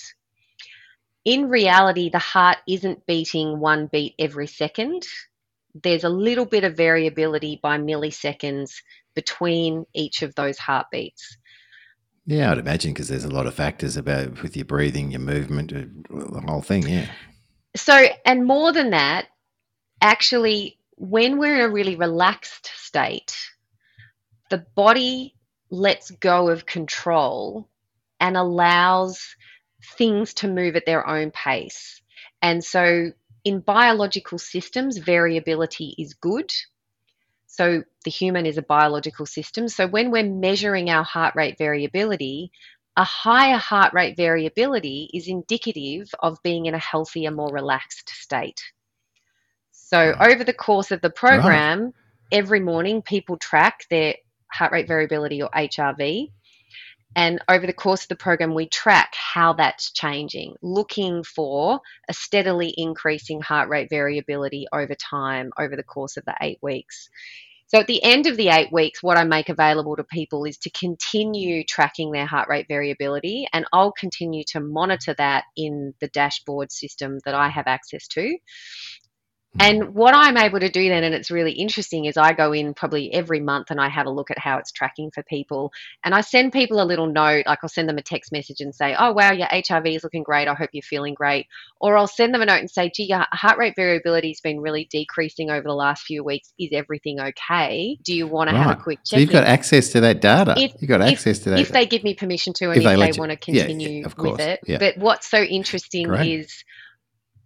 in 1.23 1.49
reality, 1.49 2.09
the 2.09 2.19
heart 2.19 2.57
isn't 2.67 3.05
beating 3.05 3.59
one 3.59 3.87
beat 3.91 4.15
every 4.17 4.47
second. 4.47 5.05
There's 5.83 6.03
a 6.03 6.09
little 6.09 6.45
bit 6.45 6.63
of 6.63 6.75
variability 6.75 7.59
by 7.61 7.77
milliseconds 7.77 8.71
between 9.13 9.85
each 9.93 10.23
of 10.23 10.33
those 10.35 10.57
heartbeats. 10.57 11.37
Yeah, 12.25 12.51
I'd 12.51 12.59
imagine 12.59 12.93
because 12.93 13.07
there's 13.07 13.23
a 13.23 13.29
lot 13.29 13.47
of 13.47 13.53
factors 13.53 13.97
about 13.97 14.41
with 14.41 14.55
your 14.55 14.65
breathing, 14.65 15.11
your 15.11 15.21
movement, 15.21 15.73
uh, 15.73 15.85
the 16.09 16.43
whole 16.47 16.61
thing. 16.61 16.87
Yeah. 16.87 17.07
So, 17.75 18.07
and 18.25 18.45
more 18.45 18.71
than 18.71 18.91
that, 18.91 19.27
actually, 20.01 20.77
when 20.95 21.37
we're 21.37 21.55
in 21.55 21.69
a 21.69 21.73
really 21.73 21.95
relaxed 21.95 22.71
state, 22.75 23.37
the 24.49 24.65
body 24.75 25.35
lets 25.69 26.11
go 26.11 26.49
of 26.49 26.65
control 26.65 27.69
and 28.19 28.35
allows 28.35 29.35
things 29.97 30.33
to 30.35 30.47
move 30.47 30.75
at 30.75 30.85
their 30.85 31.07
own 31.07 31.31
pace. 31.31 32.01
And 32.41 32.63
so, 32.63 33.11
in 33.43 33.59
biological 33.59 34.37
systems, 34.37 34.97
variability 34.97 35.95
is 35.97 36.13
good. 36.13 36.51
So, 37.47 37.83
the 38.05 38.11
human 38.11 38.45
is 38.45 38.57
a 38.57 38.61
biological 38.61 39.25
system. 39.25 39.67
So, 39.67 39.87
when 39.87 40.11
we're 40.11 40.23
measuring 40.23 40.89
our 40.89 41.03
heart 41.03 41.35
rate 41.35 41.57
variability, 41.57 42.51
a 42.97 43.03
higher 43.03 43.57
heart 43.57 43.93
rate 43.93 44.17
variability 44.17 45.09
is 45.13 45.27
indicative 45.27 46.09
of 46.19 46.43
being 46.43 46.65
in 46.65 46.75
a 46.75 46.79
healthier, 46.79 47.31
more 47.31 47.51
relaxed 47.51 48.09
state. 48.09 48.61
So 49.91 50.15
over 50.17 50.45
the 50.45 50.53
course 50.53 50.91
of 50.91 51.01
the 51.01 51.09
program, 51.09 51.83
right. 51.83 51.93
every 52.31 52.61
morning 52.61 53.01
people 53.01 53.35
track 53.35 53.85
their 53.89 54.15
heart 54.49 54.71
rate 54.71 54.87
variability 54.87 55.41
or 55.41 55.49
HRV. 55.49 56.31
And 57.13 57.43
over 57.49 57.67
the 57.67 57.73
course 57.73 58.03
of 58.03 58.07
the 58.07 58.15
program, 58.15 58.53
we 58.53 58.69
track 58.69 59.13
how 59.15 59.51
that's 59.51 59.91
changing, 59.91 60.55
looking 60.61 61.25
for 61.25 61.81
a 62.07 62.13
steadily 62.13 62.73
increasing 62.77 63.41
heart 63.41 63.67
rate 63.67 63.89
variability 63.89 64.65
over 64.71 64.95
time 64.95 65.51
over 65.59 65.75
the 65.75 65.83
course 65.83 66.15
of 66.15 66.23
the 66.23 66.35
eight 66.39 66.59
weeks. 66.61 67.09
So 67.67 67.79
at 67.79 67.87
the 67.87 68.03
end 68.03 68.27
of 68.27 68.35
the 68.35 68.49
eight 68.49 68.71
weeks, 68.71 69.01
what 69.01 69.17
I 69.17 69.23
make 69.23 69.47
available 69.47 69.95
to 69.95 70.03
people 70.03 70.43
is 70.43 70.57
to 70.59 70.69
continue 70.69 71.63
tracking 71.63 72.11
their 72.11 72.25
heart 72.25 72.49
rate 72.49 72.65
variability, 72.67 73.47
and 73.53 73.65
I'll 73.71 73.93
continue 73.93 74.43
to 74.49 74.59
monitor 74.59 75.15
that 75.17 75.45
in 75.55 75.93
the 76.01 76.09
dashboard 76.09 76.71
system 76.71 77.19
that 77.23 77.33
I 77.33 77.47
have 77.47 77.67
access 77.67 78.07
to. 78.09 78.37
Hmm. 79.55 79.61
And 79.61 79.93
what 79.93 80.13
I'm 80.15 80.37
able 80.37 80.61
to 80.61 80.69
do 80.69 80.87
then, 80.87 81.03
and 81.03 81.13
it's 81.13 81.29
really 81.29 81.51
interesting, 81.51 82.05
is 82.05 82.15
I 82.15 82.31
go 82.31 82.53
in 82.53 82.73
probably 82.73 83.13
every 83.13 83.41
month 83.41 83.69
and 83.69 83.81
I 83.81 83.89
have 83.89 84.05
a 84.05 84.09
look 84.09 84.31
at 84.31 84.39
how 84.39 84.57
it's 84.57 84.71
tracking 84.71 85.11
for 85.11 85.23
people. 85.23 85.73
And 86.05 86.15
I 86.15 86.21
send 86.21 86.53
people 86.53 86.81
a 86.81 86.85
little 86.85 87.07
note, 87.07 87.45
like 87.47 87.59
I'll 87.61 87.69
send 87.69 87.89
them 87.89 87.97
a 87.97 88.01
text 88.01 88.31
message 88.31 88.61
and 88.61 88.73
say, 88.73 88.95
Oh, 88.97 89.11
wow, 89.11 89.33
your 89.33 89.47
HRV 89.47 89.95
is 89.95 90.03
looking 90.03 90.23
great. 90.23 90.47
I 90.47 90.53
hope 90.53 90.69
you're 90.71 90.81
feeling 90.81 91.13
great. 91.13 91.47
Or 91.81 91.97
I'll 91.97 92.07
send 92.07 92.33
them 92.33 92.41
a 92.41 92.45
note 92.45 92.59
and 92.59 92.69
say, 92.69 92.91
Gee, 92.95 93.07
your 93.09 93.25
heart 93.33 93.57
rate 93.57 93.73
variability 93.75 94.29
has 94.29 94.39
been 94.39 94.61
really 94.61 94.87
decreasing 94.89 95.49
over 95.49 95.63
the 95.63 95.73
last 95.73 96.03
few 96.03 96.23
weeks. 96.23 96.53
Is 96.57 96.69
everything 96.71 97.19
okay? 97.19 97.97
Do 98.03 98.15
you 98.15 98.27
want 98.27 98.49
to 98.51 98.55
have 98.55 98.79
a 98.79 98.81
quick 98.81 98.99
check? 98.99 99.17
So 99.17 99.17
you've 99.17 99.31
got 99.31 99.43
access 99.43 99.89
to 99.89 100.01
that 100.01 100.21
data. 100.21 100.55
If- 100.57 100.73
you've 100.79 100.89
got 100.89 101.01
access 101.01 101.39
if, 101.39 101.43
to 101.43 101.49
that. 101.51 101.59
if 101.59 101.69
they 101.69 101.85
give 101.85 102.03
me 102.03 102.13
permission 102.13 102.53
to 102.53 102.65
and 102.69 102.77
If 102.77 102.83
if, 102.85 102.97
they 102.99 103.11
they, 103.11 103.19
want 103.19 103.31
to 103.31 103.51
yeah, 103.51 103.63
continue 103.63 103.99
yeah, 103.99 104.05
of 104.05 104.15
course, 104.15 104.31
with 104.37 104.41
it. 104.41 104.59
yeah. 104.65 104.77
But 104.77 104.97
what's 104.97 105.29
so 105.29 105.41
interesting 105.41 106.07
Great. 106.07 106.39
is 106.39 106.63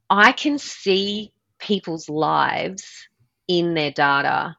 I 0.09 0.31
can 0.33 0.59
see 0.59 1.31
people's 1.59 2.09
lives 2.09 2.85
in 3.47 3.73
their 3.73 3.91
data 3.91 4.55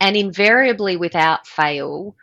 and 0.00 0.16
invariably 0.16 0.96
without 0.96 1.46
fail 1.46 2.16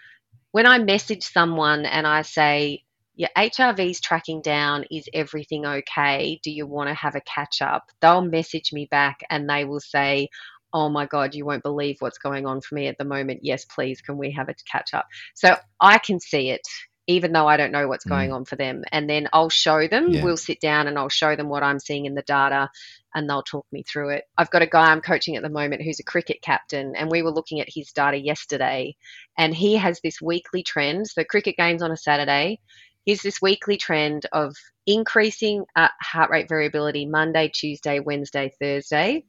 when 0.52 0.66
I 0.66 0.80
message 0.80 1.24
someone 1.24 1.86
and 1.86 2.06
I 2.08 2.24
say 2.24 2.84
your 3.16 3.30
HRV's 3.38 4.00
tracking 4.00 4.42
down. 4.42 4.86
Is 4.90 5.10
everything 5.14 5.66
okay? 5.66 6.40
Do 6.42 6.52
you 6.52 6.66
want 6.66 6.88
to 6.88 6.94
have 6.94 7.16
a 7.16 7.22
catch 7.22 7.62
up? 7.62 7.86
They'll 8.02 8.22
message 8.22 8.72
me 8.72 8.88
back 8.90 9.20
and 9.30 9.50
they 9.50 9.66
will 9.66 9.82
say, 9.82 10.30
Oh 10.72 10.88
my 10.88 11.06
God, 11.06 11.36
you 11.36 11.46
won't 11.46 11.64
believe 11.64 11.98
what's 12.00 12.20
going 12.20 12.46
on 12.46 12.62
for 12.62 12.76
me 12.76 12.88
at 12.88 12.98
the 12.98 13.04
moment. 13.04 13.40
Yes, 13.44 13.66
please, 13.66 14.02
can 14.02 14.18
we 14.18 14.32
have 14.32 14.50
a 14.50 14.56
catch 14.72 14.94
up? 14.94 15.08
So 15.34 15.58
I 15.82 15.98
can 15.98 16.20
see 16.20 16.50
it, 16.52 16.62
even 17.08 17.34
though 17.34 17.48
I 17.48 17.58
don't 17.58 17.72
know 17.72 17.88
what's 17.88 18.06
mm. 18.06 18.10
going 18.10 18.32
on 18.32 18.46
for 18.46 18.56
them. 18.56 18.84
And 18.92 19.10
then 19.10 19.28
I'll 19.34 19.50
show 19.50 19.88
them, 19.88 20.12
Yeah. 20.12 20.24
we'll 20.24 20.38
sit 20.38 20.62
down 20.62 20.88
and 20.88 20.98
I'll 20.98 21.10
show 21.10 21.36
them 21.36 21.50
what 21.50 21.64
I'm 21.64 21.80
seeing 21.80 22.06
in 22.06 22.14
the 22.14 22.22
data 22.22 22.70
and 23.16 23.30
they'll 23.30 23.44
talk 23.44 23.66
me 23.72 23.84
through 23.84 24.10
it. 24.10 24.24
I've 24.38 24.52
got 24.52 24.62
a 24.62 24.68
guy 24.68 24.92
I'm 24.92 25.02
coaching 25.02 25.36
at 25.36 25.44
the 25.44 25.50
moment 25.50 25.82
who's 25.82 26.00
a 26.00 26.04
cricket 26.04 26.42
captain, 26.42 26.96
and 26.96 27.10
we 27.10 27.22
were 27.22 27.32
looking 27.32 27.60
at 27.60 27.70
his 27.70 27.92
data 27.92 28.18
yesterday, 28.18 28.96
and 29.38 29.54
he 29.54 29.76
has 29.76 30.00
this 30.02 30.22
weekly 30.22 30.64
trend. 30.64 31.08
So, 31.08 31.24
cricket 31.24 31.58
games 31.58 31.82
on 31.82 31.92
a 31.92 31.98
Saturday. 31.98 32.60
Here's 33.06 33.22
this 33.22 33.42
weekly 33.42 33.78
trend 33.78 34.26
of 34.34 34.56
increasing 34.86 35.66
uh, 35.76 35.88
heart 36.02 36.30
rate 36.30 36.50
variability 36.50 37.06
Monday, 37.06 37.50
Tuesday, 37.54 38.00
Wednesday, 38.00 38.52
Thursday. 38.60 39.24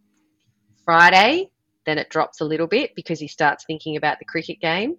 Friday, 0.84 1.50
then 1.86 1.98
it 1.98 2.10
drops 2.10 2.40
a 2.40 2.44
little 2.44 2.66
bit 2.66 2.94
because 2.96 3.20
he 3.20 3.28
starts 3.28 3.64
thinking 3.64 3.96
about 3.96 4.18
the 4.18 4.24
cricket 4.24 4.60
game. 4.60 4.96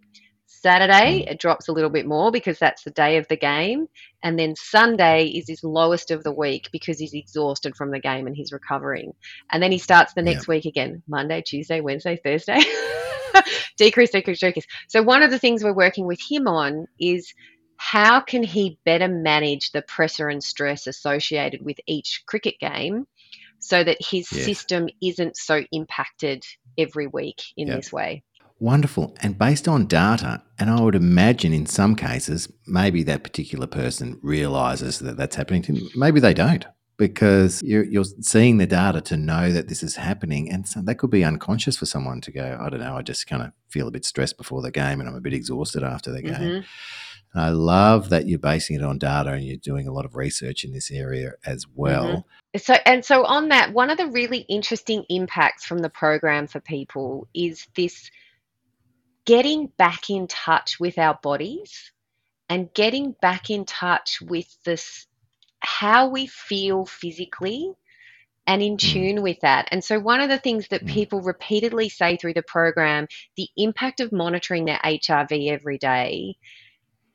Saturday, 0.52 1.24
mm. 1.24 1.32
it 1.32 1.40
drops 1.40 1.68
a 1.68 1.72
little 1.72 1.90
bit 1.90 2.06
more 2.06 2.32
because 2.32 2.60
that's 2.60 2.84
the 2.84 2.92
day 2.92 3.18
of 3.18 3.28
the 3.30 3.38
game. 3.38 3.88
And 4.22 4.38
then 4.38 4.56
Sunday 4.56 5.28
is 5.28 5.48
his 5.48 5.64
lowest 5.64 6.12
of 6.12 6.24
the 6.24 6.34
week 6.34 6.70
because 6.72 7.00
he's 7.00 7.14
exhausted 7.14 7.76
from 7.76 7.92
the 7.92 8.00
game 8.00 8.28
and 8.28 8.36
he's 8.36 8.52
recovering. 8.52 9.14
And 9.52 9.64
then 9.64 9.72
he 9.72 9.78
starts 9.78 10.14
the 10.14 10.22
next 10.22 10.48
week 10.48 10.66
again 10.66 11.04
Monday, 11.08 11.42
Tuesday, 11.42 11.80
Wednesday, 11.80 12.20
Thursday. 12.24 12.60
decrease, 13.78 14.12
decrease, 14.12 14.40
decrease. 14.40 14.68
So, 14.88 15.02
one 15.02 15.24
of 15.24 15.32
the 15.32 15.40
things 15.40 15.64
we're 15.64 15.74
working 15.74 16.06
with 16.06 16.20
him 16.22 16.48
on 16.48 16.86
is 17.00 17.34
how 17.78 18.20
can 18.20 18.44
he 18.44 18.78
better 18.86 19.08
manage 19.08 19.72
the 19.72 19.82
pressure 19.82 20.28
and 20.28 20.44
stress 20.44 20.86
associated 20.86 21.64
with 21.64 21.78
each 21.88 22.24
cricket 22.28 22.60
game 22.60 23.08
so 23.60 23.84
that 23.84 23.98
his 24.00 24.32
Yes. 24.32 24.46
system 24.46 24.90
isn't 25.02 25.38
so 25.38 25.64
impacted 25.72 26.44
every 26.78 27.08
week 27.08 27.42
in 27.58 27.68
Yeah. 27.68 27.78
this 27.78 27.92
way. 27.92 28.24
Wonderful. 28.62 29.18
And 29.22 29.40
based 29.40 29.68
on 29.68 29.88
data, 29.88 30.44
and 30.60 30.70
I 30.70 30.80
would 30.80 30.94
imagine 30.94 31.52
in 31.52 31.66
some 31.66 31.96
cases, 31.96 32.48
maybe 32.68 33.02
that 33.04 33.24
particular 33.24 33.66
person 33.66 34.20
realizes 34.22 35.00
that 35.00 35.18
that's 35.18 35.36
happening 35.36 35.64
to 35.64 35.74
them. 35.74 35.90
Maybe 35.96 36.20
they 36.20 36.36
don't 36.36 36.64
because 36.96 37.64
you're, 37.64 37.84
you're 37.84 38.04
seeing 38.04 38.60
the 38.60 38.68
data 38.68 39.02
to 39.02 39.18
know 39.18 39.52
that 39.52 39.68
this 39.68 39.82
is 39.82 39.96
happening. 39.96 40.52
And 40.52 40.68
so 40.68 40.80
that 40.84 41.00
could 41.00 41.10
be 41.10 41.26
unconscious 41.26 41.76
for 41.76 41.88
someone 41.88 42.22
to 42.22 42.32
go, 42.32 42.60
I 42.62 42.70
don't 42.70 42.82
know, 42.82 42.96
I 42.96 43.02
just 43.02 43.26
kind 43.26 43.42
of 43.42 43.52
feel 43.70 43.88
a 43.88 43.92
bit 43.92 44.06
stressed 44.06 44.38
before 44.38 44.62
the 44.62 44.70
game 44.70 45.00
and 45.00 45.10
I'm 45.10 45.16
a 45.16 45.22
bit 45.22 45.34
exhausted 45.34 45.82
after 45.82 46.12
the 46.12 46.22
game. 46.22 46.36
Mhm. 46.36 46.66
And 47.34 47.44
I 47.44 47.50
love 47.50 48.10
that 48.10 48.28
you're 48.28 48.38
basing 48.38 48.76
it 48.76 48.84
on 48.84 49.00
data 49.00 49.32
and 49.32 49.44
you're 49.44 49.58
doing 49.58 49.88
a 49.88 49.92
lot 49.92 50.06
of 50.06 50.16
research 50.16 50.64
in 50.64 50.72
this 50.72 50.92
area 50.92 51.32
as 51.44 51.66
well. 51.74 52.28
So 52.56 52.76
and 52.86 53.04
so 53.04 53.26
on 53.26 53.50
that, 53.50 53.74
one 53.74 53.90
of 53.90 53.98
the 53.98 54.06
really 54.06 54.46
interesting 54.50 55.04
impacts 55.10 55.66
from 55.66 55.80
the 55.80 55.90
program 55.90 56.46
for 56.46 56.60
people 56.60 57.28
is 57.34 57.66
this 57.76 58.12
getting 59.32 59.68
back 59.78 60.10
in 60.10 60.28
touch 60.28 60.78
with 60.78 60.98
our 60.98 61.18
bodies 61.24 61.94
and 62.50 62.74
getting 62.74 63.16
back 63.22 63.50
in 63.50 63.64
touch 63.64 64.20
with 64.22 64.48
this 64.66 65.08
how 65.62 66.10
we 66.10 66.28
feel 66.28 66.86
physically 66.86 67.72
and 68.46 68.62
in 68.62 68.76
tune 68.76 69.22
with 69.22 69.40
that. 69.42 69.70
And 69.72 69.82
so 69.82 70.02
one 70.02 70.20
of 70.20 70.28
the 70.30 70.38
things 70.38 70.68
that 70.70 70.84
Mm. 70.84 70.90
people 70.90 71.22
repeatedly 71.22 71.88
say 71.88 72.18
through 72.18 72.34
the 72.34 72.44
program, 72.44 73.08
the 73.38 73.48
impact 73.56 74.02
of 74.02 74.12
monitoring 74.12 74.66
their 74.66 74.82
HRV 74.84 75.50
every 75.50 75.78
day 75.78 76.36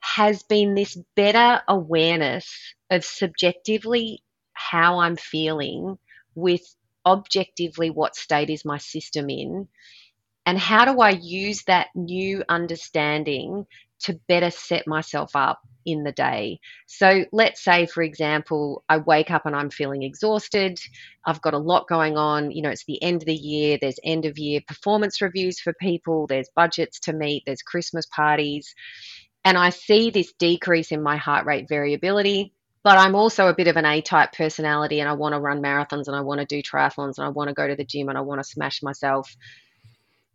has 0.01 0.43
been 0.45 0.75
this 0.75 0.97
better 1.17 1.62
awareness 1.69 2.75
of 2.91 3.05
subjectively 3.05 4.23
how 4.55 5.01
I'm 5.01 5.17
feeling 5.17 5.99
with 6.35 6.62
objectively 7.05 7.91
what 7.91 8.17
state 8.17 8.49
is 8.49 8.64
my 8.64 8.79
system 8.79 9.29
in 9.29 9.69
and 10.47 10.59
how 10.59 10.84
do 10.84 11.01
I 11.01 11.11
use 11.11 11.64
that 11.64 11.88
new 11.94 12.42
understanding 12.49 13.66
to 13.99 14.18
better 14.28 14.51
set 14.51 14.86
myself 14.86 15.34
up 15.34 15.61
in 15.86 16.05
the 16.05 16.12
day. 16.12 16.61
So 16.86 17.24
let's 17.32 17.64
say 17.64 17.86
for 17.86 18.03
example 18.03 18.84
I 18.88 18.99
wake 18.99 19.30
up 19.30 19.47
and 19.47 19.57
I'm 19.57 19.70
feeling 19.70 20.03
exhausted, 20.03 20.78
I've 21.24 21.40
got 21.40 21.55
a 21.55 21.59
lot 21.59 21.88
going 21.88 22.16
on, 22.16 22.51
you 22.51 22.62
know 22.62 22.70
it's 22.70 22.84
the 22.84 23.03
end 23.03 23.22
of 23.22 23.26
the 23.26 23.34
year, 23.34 23.78
there's 23.80 23.99
end 24.05 24.26
of 24.26 24.38
year 24.38 24.61
performance 24.66 25.20
reviews 25.20 25.61
for 25.61 25.72
people, 25.80 26.26
there's 26.26 26.49
budgets 26.55 27.01
to 27.01 27.12
meet, 27.12 27.44
there's 27.47 27.62
Christmas 27.62 28.07
parties 28.07 28.74
and 29.47 29.57
I 29.57 29.70
see 29.70 30.11
this 30.11 30.32
decrease 30.40 30.90
in 30.90 31.03
my 31.03 31.16
heart 31.16 31.47
rate 31.47 31.68
variability. 31.68 32.53
But 32.82 32.99
I'm 32.99 33.14
also 33.14 33.49
a 33.49 33.55
bit 33.55 33.68
of 33.68 33.76
an 33.76 33.84
A 33.84 34.01
type 34.01 34.32
personality 34.32 35.01
and 35.01 35.09
I 35.09 35.14
want 35.14 35.34
to 35.34 35.40
run 35.40 35.62
marathons 35.62 36.07
and 36.07 36.16
I 36.16 36.20
want 36.20 36.40
to 36.40 36.47
do 36.47 36.62
triathlons 36.62 37.18
and 37.18 37.26
I 37.26 37.30
want 37.30 37.49
to 37.49 37.55
go 37.55 37.66
to 37.66 37.74
the 37.74 37.84
gym 37.84 38.09
and 38.09 38.18
I 38.18 38.20
want 38.20 38.40
to 38.40 38.44
smash 38.44 38.82
myself. 38.82 39.36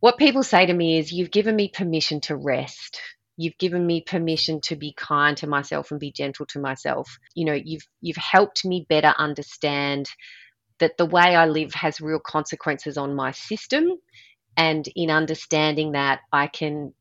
What 0.02 0.18
people 0.18 0.44
say 0.44 0.66
to 0.66 0.74
me 0.74 0.98
is, 0.98 1.14
You've 1.14 1.32
given 1.32 1.56
me 1.56 1.70
permission 1.70 2.22
to 2.22 2.36
rest. 2.36 3.00
You've 3.38 3.58
given 3.58 3.86
me 3.88 4.02
permission 4.02 4.60
to 4.62 4.76
be 4.76 4.94
kind 4.98 5.38
to 5.38 5.48
myself 5.48 5.92
and 5.92 6.00
be 6.00 6.12
gentle 6.12 6.46
to 6.48 6.60
myself. 6.60 7.18
You 7.36 7.46
know, 7.46 7.54
you've 7.54 7.88
you've 8.02 8.18
helped 8.18 8.66
me 8.66 8.86
better 8.90 9.14
understand 9.18 10.10
that 10.80 10.98
the 10.98 11.06
way 11.06 11.36
I 11.36 11.46
live 11.46 11.74
has 11.76 12.02
real 12.02 12.20
consequences 12.20 12.98
on 12.98 13.16
my 13.16 13.32
system. 13.32 13.98
And 14.58 14.88
in 14.96 15.10
understanding 15.12 15.94
that, 15.94 16.22
I 16.34 16.48
can 16.48 16.94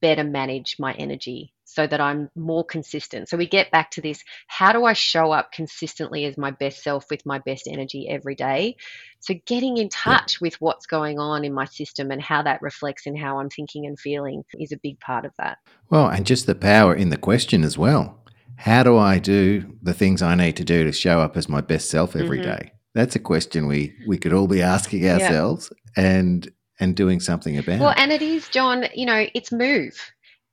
better 0.00 0.24
manage 0.24 0.76
my 0.78 0.94
energy 0.94 1.52
so 1.78 1.86
that 1.86 2.00
I'm 2.00 2.28
more 2.34 2.64
consistent. 2.64 3.28
So 3.28 3.36
we 3.36 3.46
get 3.46 3.70
back 3.70 3.92
to 3.92 4.00
this 4.00 4.24
how 4.48 4.72
do 4.72 4.84
I 4.84 4.94
show 4.94 5.30
up 5.30 5.52
consistently 5.52 6.24
as 6.24 6.36
my 6.36 6.50
best 6.50 6.82
self 6.82 7.06
with 7.08 7.24
my 7.24 7.38
best 7.38 7.68
energy 7.68 8.08
every 8.08 8.34
day? 8.34 8.74
So 9.20 9.34
getting 9.46 9.76
in 9.76 9.88
touch 9.88 10.40
with 10.40 10.60
what's 10.60 10.86
going 10.86 11.20
on 11.20 11.44
in 11.44 11.54
my 11.54 11.66
system 11.66 12.10
and 12.10 12.20
how 12.20 12.42
that 12.42 12.62
reflects 12.62 13.06
in 13.06 13.14
how 13.16 13.38
I'm 13.38 13.48
thinking 13.48 13.86
and 13.86 13.96
feeling 13.96 14.42
is 14.58 14.72
a 14.72 14.76
big 14.82 14.98
part 14.98 15.24
of 15.24 15.30
that. 15.38 15.58
Well, 15.88 16.08
and 16.08 16.26
just 16.26 16.46
the 16.46 16.56
power 16.56 16.96
in 16.96 17.10
the 17.10 17.16
question 17.16 17.62
as 17.62 17.78
well. 17.78 18.24
How 18.56 18.82
do 18.82 18.96
I 18.96 19.20
do 19.20 19.76
the 19.80 19.94
things 19.94 20.20
I 20.20 20.34
need 20.34 20.56
to 20.56 20.64
do 20.64 20.82
to 20.82 20.90
show 20.90 21.20
up 21.20 21.36
as 21.36 21.48
my 21.48 21.60
best 21.60 21.88
self 21.90 22.16
every 22.16 22.40
Mhm. 22.40 22.54
day? 22.54 22.72
That's 22.92 23.14
a 23.14 23.20
question 23.20 23.68
we 23.68 23.94
we 24.08 24.18
could 24.18 24.32
all 24.32 24.48
be 24.48 24.62
asking 24.62 25.08
ourselves 25.08 25.72
and 25.96 26.50
and 26.80 26.96
doing 26.96 27.20
something 27.20 27.58
about. 27.58 27.80
Well, 27.80 27.94
and 27.96 28.12
it 28.12 28.22
is, 28.22 28.48
John, 28.48 28.86
you 28.94 29.06
know, 29.06 29.26
it's 29.34 29.52
move. 29.52 29.94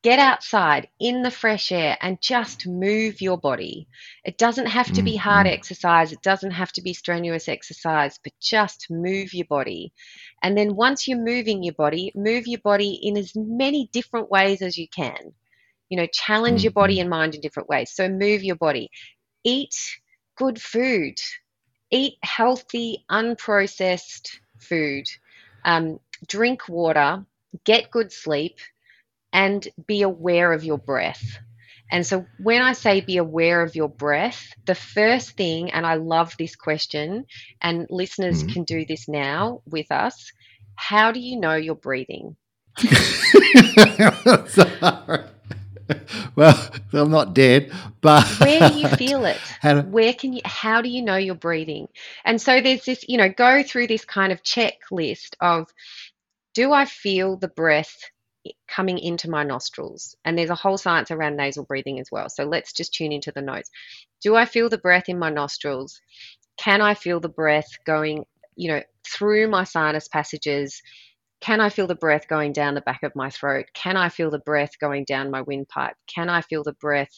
Get 0.05 0.21
outside 0.21 0.89
in 1.01 1.23
the 1.23 1.31
fresh 1.31 1.73
air 1.73 1.97
and 2.01 2.21
just 2.21 2.67
move 2.67 3.21
your 3.21 3.37
body. 3.37 3.89
It 4.25 4.37
doesn't 4.39 4.67
have 4.67 4.93
to 4.93 5.03
be 5.03 5.17
Mm, 5.29 5.43
hard 5.43 5.47
exercise, 5.47 6.13
it 6.13 6.23
doesn't 6.23 6.51
have 6.53 6.73
to 6.73 6.83
be 6.83 6.93
strenuous 6.93 7.49
exercise, 7.49 8.19
but 8.23 8.33
just 8.41 8.87
move 8.91 9.33
your 9.33 9.47
body. 9.47 9.93
And 10.43 10.57
then 10.57 10.75
once 10.75 11.07
you're 11.07 11.19
moving 11.23 11.63
your 11.63 11.75
body, 11.75 12.11
move 12.15 12.47
your 12.47 12.61
body 12.63 12.99
in 13.03 13.17
as 13.17 13.33
many 13.35 13.89
different 13.93 14.31
ways 14.31 14.61
as 14.61 14.77
you 14.77 14.87
can. 14.89 15.33
You 15.89 15.97
know, 15.97 16.07
challenge 16.07 16.63
your 16.63 16.73
body 16.73 16.99
Mhm. 16.99 17.01
and 17.01 17.09
mind 17.09 17.35
in 17.35 17.41
different 17.41 17.69
ways. 17.69 17.91
So 17.93 18.09
move 18.09 18.43
your 18.43 18.55
body. 18.57 18.89
Eat 19.43 19.75
good 20.37 20.61
food. 20.61 21.17
Eat 21.91 22.15
healthy, 22.23 23.05
unprocessed 23.11 24.29
food. 24.59 25.05
Um, 25.65 25.99
drink 26.27 26.69
water. 26.69 27.25
Get 27.65 27.91
good 27.91 28.11
sleep 28.13 28.59
and 29.35 29.67
be 29.85 30.01
aware 30.01 30.53
of 30.53 30.63
your 30.63 30.77
breath. 30.77 31.37
And 31.91 32.07
so 32.07 32.25
when 32.39 32.63
I 32.63 32.73
say 32.73 33.01
be 33.01 33.17
aware 33.17 33.61
of 33.61 33.75
your 33.75 33.89
breath, 33.89 34.47
the 34.65 34.73
first 34.73 35.37
thing, 35.37 35.71
and 35.71 35.85
I 35.85 35.95
love 35.95 36.33
this 36.39 36.55
question, 36.55 37.25
and 37.61 37.85
listeners 37.89 38.41
mm-hmm. 38.41 38.53
can 38.53 38.63
do 38.63 38.85
this 38.85 39.07
now 39.07 39.61
with 39.67 39.91
us 39.91 40.31
how 40.75 41.11
do 41.11 41.19
you 41.19 41.39
know 41.39 41.55
you're 41.55 41.75
breathing? 41.75 42.35
well, 46.35 46.69
I'm 46.93 47.11
not 47.11 47.33
dead, 47.33 47.71
but 48.01 48.25
where 48.39 48.69
do 48.69 48.77
you 48.77 48.89
feel 48.89 49.25
it? 49.25 49.37
Do, 49.63 49.81
where 49.81 50.13
can 50.13 50.33
you? 50.33 50.41
How 50.43 50.81
do 50.81 50.89
you 50.89 51.01
know 51.01 51.15
you're 51.15 51.35
breathing? 51.35 51.87
And 52.25 52.41
so 52.41 52.59
there's 52.59 52.83
this, 52.83 53.05
you 53.07 53.17
know, 53.17 53.29
go 53.29 53.63
through 53.63 53.87
this 53.87 54.03
kind 54.03 54.33
of 54.33 54.43
checklist 54.43 55.35
of, 55.39 55.67
do 56.53 56.73
I 56.73 56.85
feel 56.85 57.37
the 57.37 57.47
breath 57.47 57.95
coming 58.67 58.97
into 58.99 59.29
my 59.29 59.43
nostrils. 59.43 60.15
And 60.25 60.37
there's 60.37 60.49
a 60.49 60.55
whole 60.55 60.77
science 60.77 61.11
around 61.11 61.37
nasal 61.37 61.65
breathing 61.65 61.99
as 61.99 62.09
well. 62.11 62.29
So 62.29 62.43
let's 62.43 62.73
just 62.73 62.93
tune 62.93 63.11
into 63.11 63.31
the 63.31 63.41
nose. 63.41 63.69
Do 64.21 64.35
I 64.35 64.45
feel 64.45 64.69
the 64.69 64.77
breath 64.77 65.09
in 65.09 65.19
my 65.19 65.29
nostrils? 65.29 65.99
Can 66.57 66.81
I 66.81 66.93
feel 66.93 67.19
the 67.19 67.29
breath 67.29 67.67
going, 67.85 68.25
you 68.55 68.71
know, 68.71 68.81
through 69.07 69.49
my 69.49 69.63
sinus 69.63 70.07
passages? 70.07 70.81
Can 71.41 71.59
I 71.59 71.69
feel 71.69 71.87
the 71.87 71.95
breath 71.95 72.27
going 72.27 72.53
down 72.53 72.75
the 72.75 72.81
back 72.81 73.03
of 73.03 73.15
my 73.15 73.29
throat? 73.29 73.65
Can 73.73 73.97
I 73.97 74.09
feel 74.09 74.31
the 74.31 74.39
breath 74.39 74.79
going 74.79 75.03
down 75.05 75.31
my 75.31 75.41
windpipe? 75.41 75.95
Can 76.07 76.29
I 76.29 76.41
feel 76.41 76.63
the 76.63 76.73
breath 76.73 77.11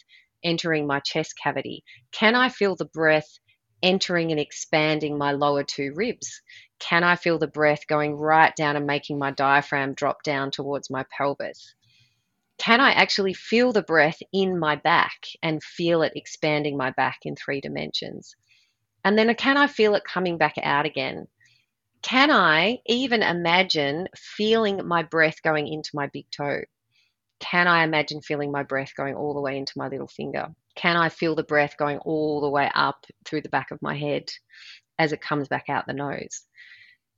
entering 0.43 0.87
my 0.87 0.99
chest 0.99 1.35
cavity? 1.41 1.83
Can 2.11 2.35
I 2.35 2.49
feel 2.49 2.75
the 2.75 2.85
breath 2.85 3.39
entering 3.83 4.31
and 4.31 4.39
expanding 4.39 5.17
my 5.17 5.31
lower 5.31 5.63
two 5.63 5.93
ribs? 5.95 6.41
Can 6.79 7.03
I 7.03 7.15
feel 7.15 7.39
the 7.39 7.47
breath 7.47 7.87
going 7.87 8.15
right 8.15 8.55
down 8.55 8.75
and 8.75 8.85
making 8.85 9.17
my 9.17 9.31
diaphragm 9.31 9.93
drop 9.93 10.23
down 10.23 10.51
towards 10.51 10.89
my 10.89 11.05
pelvis? 11.15 11.73
Can 12.57 12.79
I 12.79 12.91
actually 12.91 13.33
feel 13.33 13.71
the 13.71 13.83
breath 13.83 14.19
in 14.33 14.57
my 14.57 14.75
back 14.75 15.25
and 15.43 15.63
feel 15.63 16.01
it 16.01 16.13
expanding 16.15 16.77
my 16.77 16.91
back 16.91 17.19
in 17.23 17.35
three 17.35 17.61
dimensions? 17.61 18.35
And 19.03 19.17
then 19.17 19.33
can 19.35 19.57
I 19.57 19.67
feel 19.67 19.95
it 19.95 20.03
coming 20.03 20.37
back 20.37 20.55
out 20.61 20.85
again? 20.85 21.27
Can 22.01 22.31
I 22.31 22.79
even 22.85 23.23
imagine 23.23 24.07
feeling 24.15 24.87
my 24.87 25.03
breath 25.03 25.41
going 25.43 25.67
into 25.67 25.91
my 25.93 26.07
big 26.07 26.29
toe? 26.31 26.61
Can 27.39 27.67
I 27.67 27.83
imagine 27.83 28.21
feeling 28.21 28.51
my 28.51 28.63
breath 28.63 28.93
going 28.95 29.15
all 29.15 29.33
the 29.33 29.41
way 29.41 29.57
into 29.57 29.77
my 29.77 29.87
little 29.87 30.07
finger? 30.07 30.47
Can 30.75 30.95
I 30.95 31.09
feel 31.09 31.35
the 31.35 31.43
breath 31.43 31.77
going 31.77 31.97
all 31.99 32.41
the 32.41 32.49
way 32.49 32.71
up 32.73 33.05
through 33.25 33.41
the 33.41 33.49
back 33.49 33.71
of 33.71 33.81
my 33.81 33.95
head 33.95 34.29
as 34.99 35.11
it 35.11 35.21
comes 35.21 35.47
back 35.47 35.69
out 35.69 35.87
the 35.87 35.93
nose? 35.93 36.41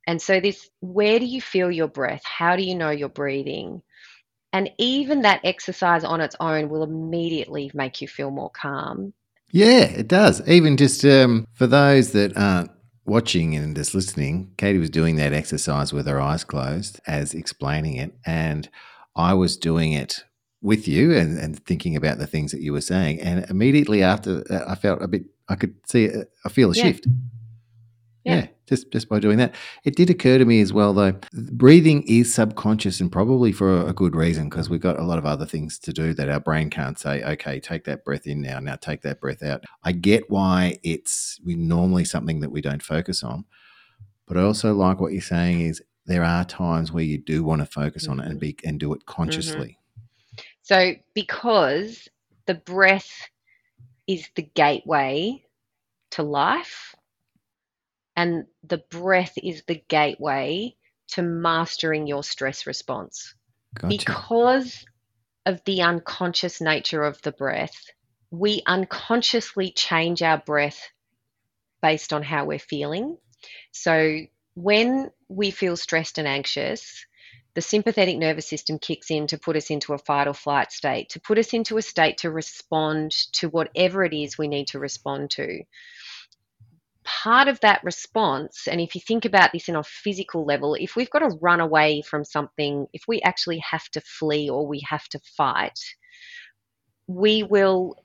And 0.06 0.20
so, 0.20 0.40
this 0.40 0.68
where 0.80 1.18
do 1.18 1.26
you 1.26 1.40
feel 1.40 1.70
your 1.70 1.88
breath? 1.88 2.22
How 2.24 2.56
do 2.56 2.62
you 2.62 2.74
know 2.74 2.90
you're 2.90 3.08
breathing? 3.08 3.82
And 4.52 4.70
even 4.78 5.22
that 5.22 5.40
exercise 5.44 6.02
on 6.02 6.20
its 6.20 6.34
own 6.40 6.68
will 6.68 6.82
immediately 6.82 7.70
make 7.74 8.00
you 8.00 8.08
feel 8.08 8.30
more 8.30 8.50
calm. 8.50 9.12
Yeah, 9.52 9.82
it 9.82 10.08
does. 10.08 10.46
Even 10.48 10.76
just 10.76 11.04
um, 11.04 11.46
for 11.54 11.66
those 11.66 12.12
that 12.12 12.36
aren't 12.36 12.70
watching 13.04 13.54
and 13.56 13.76
just 13.76 13.94
listening, 13.94 14.52
Katie 14.56 14.78
was 14.78 14.90
doing 14.90 15.16
that 15.16 15.32
exercise 15.32 15.92
with 15.92 16.06
her 16.06 16.20
eyes 16.20 16.44
closed 16.44 17.00
as 17.06 17.34
explaining 17.34 17.96
it. 17.96 18.14
And 18.26 18.68
I 19.16 19.34
was 19.34 19.56
doing 19.56 19.92
it 19.92 20.24
with 20.62 20.86
you 20.86 21.16
and, 21.16 21.38
and 21.38 21.64
thinking 21.64 21.96
about 21.96 22.18
the 22.18 22.26
things 22.26 22.52
that 22.52 22.60
you 22.60 22.72
were 22.72 22.80
saying. 22.80 23.20
And 23.20 23.44
immediately 23.48 24.02
after, 24.02 24.44
uh, 24.50 24.64
I 24.70 24.74
felt 24.74 25.02
a 25.02 25.08
bit, 25.08 25.24
I 25.48 25.56
could 25.56 25.74
see, 25.88 26.10
I 26.44 26.48
feel 26.48 26.70
a 26.70 26.74
yeah. 26.74 26.84
shift. 26.84 27.06
Yeah. 28.30 28.36
yeah. 28.36 28.46
just 28.66 28.90
just 28.90 29.08
by 29.08 29.18
doing 29.18 29.38
that. 29.38 29.54
It 29.84 29.96
did 29.96 30.10
occur 30.10 30.38
to 30.38 30.44
me 30.44 30.60
as 30.60 30.72
well, 30.72 30.94
though. 30.94 31.14
Breathing 31.32 32.02
is 32.06 32.32
subconscious, 32.32 33.00
and 33.00 33.10
probably 33.10 33.52
for 33.52 33.86
a 33.86 33.92
good 33.92 34.14
reason, 34.14 34.48
because 34.48 34.70
we've 34.70 34.80
got 34.80 34.98
a 34.98 35.04
lot 35.04 35.18
of 35.18 35.26
other 35.26 35.46
things 35.46 35.78
to 35.80 35.92
do 35.92 36.14
that 36.14 36.28
our 36.28 36.40
brain 36.40 36.70
can't 36.70 36.98
say. 36.98 37.22
Okay, 37.22 37.60
take 37.60 37.84
that 37.84 38.04
breath 38.04 38.26
in 38.26 38.40
now. 38.40 38.60
Now 38.60 38.76
take 38.76 39.02
that 39.02 39.20
breath 39.20 39.42
out. 39.42 39.64
I 39.84 39.92
get 39.92 40.30
why 40.30 40.78
it's 40.82 41.40
normally 41.44 42.04
something 42.04 42.40
that 42.40 42.50
we 42.50 42.60
don't 42.60 42.82
focus 42.82 43.22
on, 43.22 43.44
but 44.26 44.36
I 44.36 44.42
also 44.42 44.74
like 44.74 45.00
what 45.00 45.12
you're 45.12 45.20
saying 45.20 45.62
is 45.62 45.82
there 46.06 46.24
are 46.24 46.44
times 46.44 46.92
where 46.92 47.04
you 47.04 47.18
do 47.18 47.44
want 47.44 47.60
to 47.60 47.66
focus 47.66 48.04
mm-hmm. 48.04 48.12
on 48.12 48.20
it 48.20 48.26
and 48.26 48.40
mm-hmm. 48.40 48.56
be 48.62 48.68
and 48.68 48.80
do 48.80 48.92
it 48.92 49.06
consciously. 49.06 49.76
Mm-hmm. 49.76 50.42
So 50.62 50.94
because 51.14 52.08
the 52.46 52.54
breath 52.54 53.28
is 54.06 54.28
the 54.34 54.42
gateway 54.42 55.44
to 56.10 56.22
life 56.22 56.94
and 58.16 58.44
the 58.62 58.82
breath 58.90 59.34
is 59.42 59.62
the 59.66 59.82
gateway 59.88 60.74
to 61.08 61.22
mastering 61.22 62.06
your 62.06 62.22
stress 62.22 62.66
response. 62.66 63.34
Gotcha. 63.74 63.88
Because 63.88 64.84
of 65.46 65.62
the 65.64 65.82
unconscious 65.82 66.60
nature 66.60 67.02
of 67.02 67.20
the 67.22 67.32
breath, 67.32 67.90
we 68.30 68.62
unconsciously 68.66 69.72
change 69.72 70.22
our 70.22 70.38
breath 70.38 70.88
based 71.82 72.12
on 72.12 72.22
how 72.22 72.44
we're 72.44 72.58
feeling. 72.58 73.16
So 73.72 74.20
when 74.54 75.10
we 75.28 75.50
feel 75.50 75.76
stressed 75.76 76.18
and 76.18 76.28
anxious, 76.28 77.04
the 77.54 77.60
sympathetic 77.60 78.16
nervous 78.16 78.48
system 78.48 78.78
kicks 78.78 79.10
in 79.10 79.26
to 79.28 79.38
put 79.38 79.56
us 79.56 79.70
into 79.70 79.92
a 79.92 79.98
fight 79.98 80.28
or 80.28 80.34
flight 80.34 80.70
state, 80.70 81.10
to 81.10 81.20
put 81.20 81.38
us 81.38 81.52
into 81.52 81.78
a 81.78 81.82
state 81.82 82.18
to 82.18 82.30
respond 82.30 83.10
to 83.32 83.48
whatever 83.48 84.04
it 84.04 84.14
is 84.14 84.38
we 84.38 84.46
need 84.46 84.68
to 84.68 84.78
respond 84.78 85.30
to 85.30 85.62
part 87.04 87.48
of 87.48 87.60
that 87.60 87.82
response, 87.84 88.68
and 88.68 88.80
if 88.80 88.94
you 88.94 89.00
think 89.00 89.24
about 89.24 89.52
this 89.52 89.68
in 89.68 89.76
a 89.76 89.82
physical 89.82 90.44
level, 90.44 90.74
if 90.74 90.96
we've 90.96 91.10
got 91.10 91.20
to 91.20 91.36
run 91.40 91.60
away 91.60 92.02
from 92.02 92.24
something, 92.24 92.86
if 92.92 93.02
we 93.08 93.20
actually 93.22 93.58
have 93.58 93.88
to 93.90 94.00
flee 94.00 94.50
or 94.50 94.66
we 94.66 94.82
have 94.88 95.04
to 95.08 95.20
fight, 95.36 95.78
we 97.06 97.42
will 97.42 97.96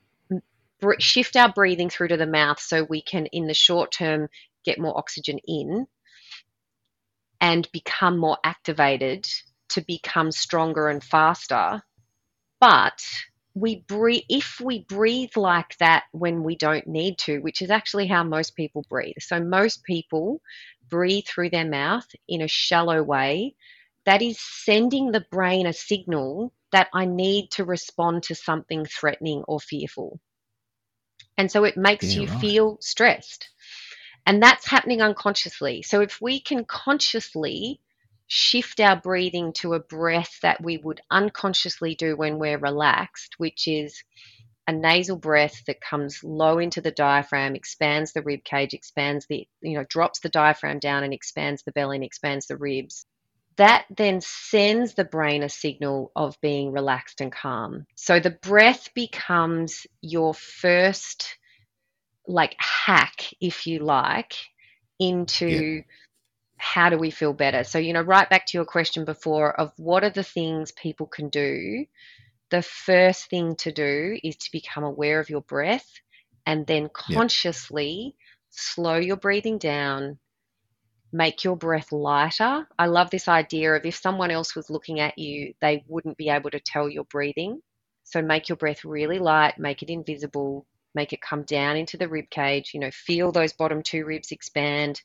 shift 1.00 1.36
our 1.36 1.52
breathing 1.52 1.90
through 1.90 2.10
to 2.10 2.18
the 2.18 2.26
mouth 2.26 2.60
so 2.60 2.84
we 2.84 3.02
can, 3.02 3.26
in 3.28 3.48
the 3.48 3.54
short 3.54 3.92
term, 3.92 4.28
get 4.64 4.80
more 4.80 4.98
oxygen 4.98 5.40
in 5.46 5.86
and 7.40 7.70
become 7.72 8.18
more 8.18 8.38
activated 8.44 9.28
to 9.70 9.82
become 9.82 10.32
stronger 10.32 10.88
and 10.88 11.04
faster. 11.04 11.82
But 12.60 13.02
we 13.56 13.78
breathe 13.88 14.24
if 14.30 14.60
we 14.62 14.84
breathe 14.84 15.36
like 15.38 15.78
that 15.80 16.04
when 16.12 16.44
we 16.44 16.56
don't 16.58 16.88
need 16.88 17.18
to 17.18 17.40
which 17.40 17.62
is 17.62 17.72
actually 17.72 18.08
how 18.08 18.24
most 18.24 18.56
people 18.56 18.86
breathe. 18.90 19.16
So 19.20 19.42
most 19.42 19.84
people 19.84 20.42
breathe 20.90 21.26
through 21.28 21.52
their 21.52 21.68
mouth 21.70 22.08
in 22.28 22.42
a 22.42 22.48
shallow 22.48 23.02
way 23.02 23.56
that 24.06 24.22
is 24.22 24.40
sending 24.40 25.12
the 25.12 25.26
brain 25.32 25.66
a 25.68 25.74
signal 25.74 26.54
that 26.72 26.90
i 26.94 27.06
need 27.06 27.50
to 27.52 27.66
respond 27.66 28.24
to 28.24 28.36
something 28.36 28.86
threatening 28.86 29.44
or 29.48 29.60
fearful. 29.60 30.20
And 31.38 31.52
so 31.52 31.64
it 31.64 31.78
makes 31.78 32.16
yeah, 32.16 32.18
you 32.18 32.28
right. 32.28 32.42
feel 32.42 32.78
stressed. 32.82 33.50
And 34.26 34.42
that's 34.44 34.68
happening 34.68 35.02
unconsciously. 35.02 35.82
So 35.84 36.02
if 36.02 36.22
we 36.22 36.40
can 36.42 36.66
consciously 36.66 37.82
shift 38.28 38.80
our 38.80 39.00
breathing 39.00 39.54
to 39.54 39.74
a 39.74 39.80
breath 39.80 40.40
that 40.42 40.64
we 40.64 40.78
would 40.78 41.02
unconsciously 41.12 41.96
do 41.96 42.16
when 42.16 42.40
we're 42.40 42.58
relaxed, 42.58 43.36
which 43.38 43.68
is 43.68 44.04
a 44.68 44.72
nasal 44.72 45.18
breath 45.18 45.64
that 45.68 45.80
comes 45.80 46.24
low 46.24 46.58
into 46.58 46.82
the 46.82 46.92
diaphragm, 46.92 47.56
expands 47.56 48.14
the 48.14 48.24
rib 48.24 48.44
cage, 48.44 48.74
expands 48.74 49.28
the, 49.28 49.48
you 49.62 49.78
know, 49.78 49.86
drops 49.88 50.20
the 50.20 50.30
diaphragm 50.30 50.80
down 50.80 51.04
and 51.04 51.14
expands 51.14 51.64
the 51.64 51.72
belly 51.72 51.98
and 51.98 52.04
expands 52.04 52.48
the 52.48 52.58
ribs. 52.58 53.06
That 53.58 53.86
then 53.96 54.22
sends 54.22 54.96
the 54.96 55.06
brain 55.06 55.44
a 55.44 55.50
signal 55.50 56.12
of 56.16 56.40
being 56.42 56.72
relaxed 56.72 57.22
and 57.22 57.32
calm. 57.32 57.86
So 57.96 58.20
the 58.20 58.32
breath 58.32 58.90
becomes 58.96 59.86
your 60.02 60.34
first, 60.34 61.38
like, 62.28 62.56
hack, 62.58 63.34
if 63.40 63.68
you 63.68 63.80
like, 63.80 64.34
into. 65.00 65.48
Yeah 65.48 65.82
how 66.58 66.90
do 66.90 66.98
we 66.98 67.12
feel 67.12 67.34
better? 67.34 67.64
So, 67.64 67.80
you 67.80 67.94
know, 67.94 68.02
right 68.02 68.30
back 68.30 68.46
to 68.48 68.58
your 68.58 68.66
question 68.66 69.06
before 69.06 69.60
of 69.60 69.72
what 69.78 70.04
are 70.04 70.10
the 70.10 70.24
things 70.24 70.72
people 70.72 71.08
can 71.08 71.30
do? 71.30 71.86
The 72.50 72.62
first 72.62 73.30
thing 73.30 73.56
to 73.58 73.72
do 73.72 74.18
is 74.24 74.36
to 74.38 74.52
become 74.52 74.84
aware 74.84 75.20
of 75.20 75.30
your 75.30 75.42
breath 75.42 75.90
and 76.46 76.66
then 76.66 76.90
consciously 76.94 78.04
yep. 78.06 78.14
slow 78.52 78.96
your 78.96 79.18
breathing 79.18 79.58
down, 79.58 80.20
make 81.12 81.44
your 81.44 81.58
breath 81.58 81.92
lighter. 81.92 82.68
I 82.78 82.86
love 82.86 83.10
this 83.10 83.28
idea 83.28 83.74
of 83.74 83.86
if 83.86 83.96
someone 83.96 84.32
else 84.32 84.56
was 84.56 84.70
looking 84.70 85.00
at 85.00 85.18
you, 85.18 85.54
they 85.60 85.84
wouldn't 85.88 86.18
be 86.18 86.30
able 86.30 86.52
to 86.52 86.60
tell 86.60 86.88
you're 86.88 87.04
breathing. 87.06 87.62
So 88.04 88.22
make 88.22 88.50
your 88.50 88.58
breath 88.58 88.86
really 88.86 89.18
light, 89.18 89.58
make 89.58 89.82
it 89.82 89.90
invisible, 89.90 90.68
make 90.94 91.12
it 91.12 91.22
come 91.22 91.44
down 91.44 91.76
into 91.76 91.98
the 91.98 92.08
rib 92.08 92.30
cage, 92.30 92.72
you 92.74 92.80
know, 92.80 92.92
feel 92.92 93.32
those 93.32 93.54
bottom 93.54 93.82
two 93.82 94.06
ribs 94.06 94.32
expand 94.32 95.02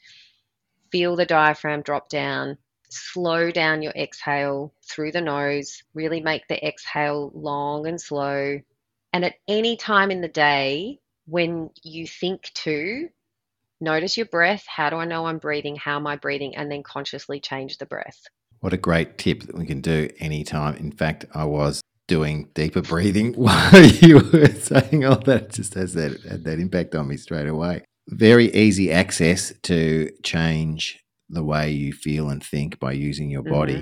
feel 0.91 1.16
the 1.16 1.26
diaphragm 1.26 1.82
drop 1.82 2.09
down, 2.09 2.59
slow 2.91 3.51
down 3.51 3.82
your 3.82 3.93
exhale 3.93 4.72
through 4.88 5.12
the 5.12 5.20
nose, 5.20 5.82
really 5.95 6.20
make 6.20 6.47
the 6.49 6.66
exhale 6.66 7.30
long 7.34 7.86
and 7.86 8.01
slow. 8.01 8.61
And 9.12 9.24
at 9.24 9.34
any 9.49 9.76
time 9.76 10.11
in 10.11 10.20
the 10.20 10.28
day 10.28 11.01
when 11.26 11.70
you 11.82 12.07
think 12.07 12.51
to, 12.55 13.09
notice 13.80 14.16
your 14.16 14.26
breath. 14.26 14.64
How 14.66 14.91
do 14.91 14.97
I 14.97 15.05
know 15.05 15.26
I'm 15.26 15.38
breathing? 15.38 15.76
How 15.76 15.97
am 15.97 16.07
I 16.07 16.16
breathing? 16.16 16.57
And 16.57 16.70
then 16.70 16.82
consciously 16.82 17.41
change 17.41 17.78
the 17.78 17.86
breath. 17.86 18.20
What 18.61 18.72
a 18.72 18.76
great 18.76 19.16
tip 19.16 19.45
that 19.45 19.57
we 19.57 19.66
can 19.66 19.80
do 19.80 20.11
anytime. 20.18 20.76
In 20.76 20.93
fact, 20.93 21.24
I 21.34 21.45
was 21.45 21.80
doing 22.07 22.49
deeper 22.55 22.82
breathing 22.82 23.32
while 23.36 23.84
you 23.84 24.16
were 24.16 24.47
saying 24.47 25.05
all 25.05 25.20
that. 25.20 25.51
Just 25.51 25.74
has 25.74 25.95
that, 25.95 26.45
that 26.45 26.59
impact 26.59 26.95
on 26.95 27.09
me 27.09 27.16
straight 27.16 27.49
away. 27.49 27.84
Very 28.09 28.53
easy 28.55 28.90
access 28.92 29.53
to 29.62 30.11
change 30.24 30.98
the 31.28 31.44
way 31.44 31.70
you 31.70 31.92
feel 31.92 32.28
and 32.30 32.42
think 32.44 32.80
by 32.80 32.92
using 32.92 33.30
your 33.30 33.42
body 33.42 33.74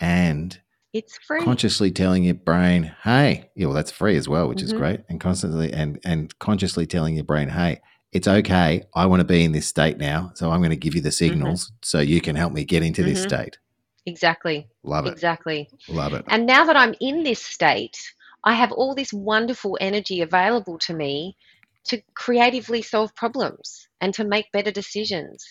Mm-hmm. 0.00 0.04
and 0.04 0.60
It's 0.92 1.18
free. 1.26 1.42
consciously 1.42 1.90
telling 1.90 2.24
your 2.24 2.34
brain, 2.34 2.94
hey, 3.02 3.50
yeah, 3.56 3.66
well, 3.66 3.74
that's 3.74 3.90
free 3.90 4.16
as 4.16 4.28
well, 4.28 4.46
which 4.48 4.62
is 4.62 4.72
Mhm. 4.72 4.76
great. 4.78 5.00
And 5.08 5.20
constantly 5.20 5.72
and 5.72 5.98
and 6.04 6.38
consciously 6.38 6.86
telling 6.86 7.14
your 7.14 7.24
brain, 7.24 7.48
hey, 7.48 7.80
it's 8.12 8.28
okay. 8.28 8.82
I 8.94 9.06
want 9.06 9.20
to 9.20 9.24
be 9.24 9.42
in 9.44 9.52
this 9.52 9.66
state 9.66 9.96
now. 9.96 10.32
So 10.34 10.50
I'm 10.50 10.60
going 10.60 10.70
to 10.70 10.76
give 10.76 10.94
you 10.94 11.00
the 11.00 11.12
signals 11.12 11.72
so 11.82 12.00
you 12.00 12.20
can 12.20 12.36
help 12.36 12.52
me 12.52 12.64
get 12.64 12.82
into 12.82 13.02
this 13.02 13.20
Mhm. 13.20 13.22
state. 13.30 13.58
exactly. 14.04 14.68
Love 14.82 15.06
it. 15.06 15.12
Exactly. 15.12 15.70
Love 15.88 16.12
it. 16.14 16.24
And 16.28 16.46
now 16.46 16.64
that 16.64 16.76
I'm 16.76 16.94
in 17.00 17.22
this 17.22 17.40
state, 17.42 17.96
I 18.44 18.52
have 18.54 18.72
all 18.72 18.94
this 18.94 19.12
wonderful 19.12 19.78
energy 19.80 20.20
available 20.20 20.78
to 20.80 20.92
me 20.94 21.36
to 21.84 22.02
creatively 22.14 22.82
solve 22.82 23.14
problems 23.14 23.88
and 24.00 24.14
to 24.14 24.24
make 24.24 24.52
better 24.52 24.70
decisions 24.70 25.44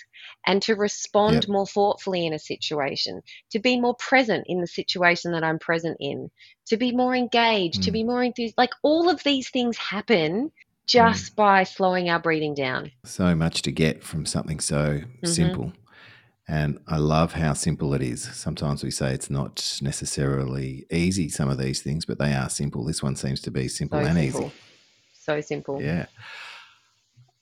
and 0.48 0.62
to 0.64 0.76
respond 0.76 1.34
Yep. 1.36 1.50
more 1.50 1.68
thoughtfully 1.68 2.26
in 2.26 2.34
a 2.34 2.40
situation, 2.40 3.22
to 3.52 3.60
be 3.60 3.80
more 3.80 3.96
present 3.96 4.46
in 4.48 4.62
the 4.62 4.68
situation 4.68 5.32
that 5.34 5.44
I'm 5.44 5.60
present 5.60 5.98
in, 6.00 6.30
to 6.68 6.78
be 6.78 6.92
more 6.96 7.16
engaged, 7.16 7.84
to 7.84 7.92
Mm. 7.92 7.94
be 7.94 8.04
more 8.04 8.24
enthused. 8.24 8.56
Like 8.58 8.72
all 8.84 9.10
of 9.10 9.24
these 9.24 9.50
things 9.50 9.78
happen 9.78 10.52
just 10.88 11.36
by 11.36 11.64
slowing 11.64 12.10
our 12.10 12.20
breathing 12.20 12.54
down. 12.54 12.92
So 13.06 13.36
much 13.36 13.62
to 13.64 13.72
get 13.72 14.04
from 14.04 14.26
something 14.26 14.60
so 14.60 15.02
Mm-hmm. 15.24 15.34
simple. 15.34 15.74
And 16.48 16.80
I 16.88 16.98
love 16.98 17.34
how 17.34 17.54
simple 17.54 17.94
it 17.94 18.02
is. 18.02 18.24
Sometimes 18.24 18.84
we 18.84 18.92
say 18.92 19.14
it's 19.14 19.30
not 19.30 19.80
necessarily 19.82 20.86
easy, 20.92 21.30
some 21.30 21.50
of 21.50 21.58
these 21.58 21.82
things, 21.82 22.06
but 22.06 22.20
they 22.20 22.34
are 22.34 22.50
simple. 22.50 22.84
This 22.84 23.02
one 23.02 23.16
seems 23.16 23.42
to 23.42 23.52
be 23.52 23.68
simple 23.68 24.00
So 24.00 24.06
and 24.06 24.18
simple. 24.18 24.50
easy. 24.50 24.62
So 25.24 25.40
simple. 25.42 25.82
Yeah. 25.82 26.08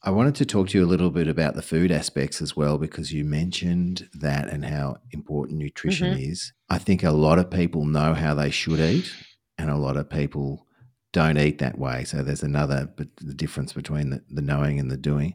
I 0.04 0.12
wanted 0.12 0.36
to 0.36 0.46
talk 0.46 0.70
to 0.70 0.78
you 0.78 0.86
a 0.86 0.88
little 0.88 1.12
bit 1.12 1.28
about 1.28 1.56
the 1.56 1.62
food 1.62 1.92
aspects 1.92 2.42
as 2.42 2.56
well, 2.56 2.78
because 2.78 3.12
you 3.12 3.26
mentioned 3.26 4.08
that 4.14 4.48
and 4.48 4.64
how 4.66 4.98
important 5.12 5.60
nutrition 5.60 6.12
Mm-hmm. 6.12 6.32
is. 6.32 6.54
I 6.70 6.78
think 6.78 7.04
a 7.04 7.12
lot 7.12 7.38
of 7.40 7.50
people 7.52 7.84
know 7.86 8.14
how 8.14 8.34
they 8.34 8.50
should 8.50 8.80
eat, 8.80 9.12
and 9.58 9.70
a 9.70 9.76
lot 9.78 9.98
of 9.98 10.10
people 10.10 10.66
don't 11.12 11.38
eat 11.38 11.58
that 11.60 11.78
way. 11.78 12.06
So 12.06 12.24
there's 12.24 12.44
another 12.44 12.90
but 12.96 13.08
the 13.18 13.34
difference 13.34 13.74
between 13.74 14.12
the, 14.12 14.24
the 14.30 14.42
knowing 14.42 14.80
and 14.80 14.90
the 14.90 14.98
doing. 14.98 15.34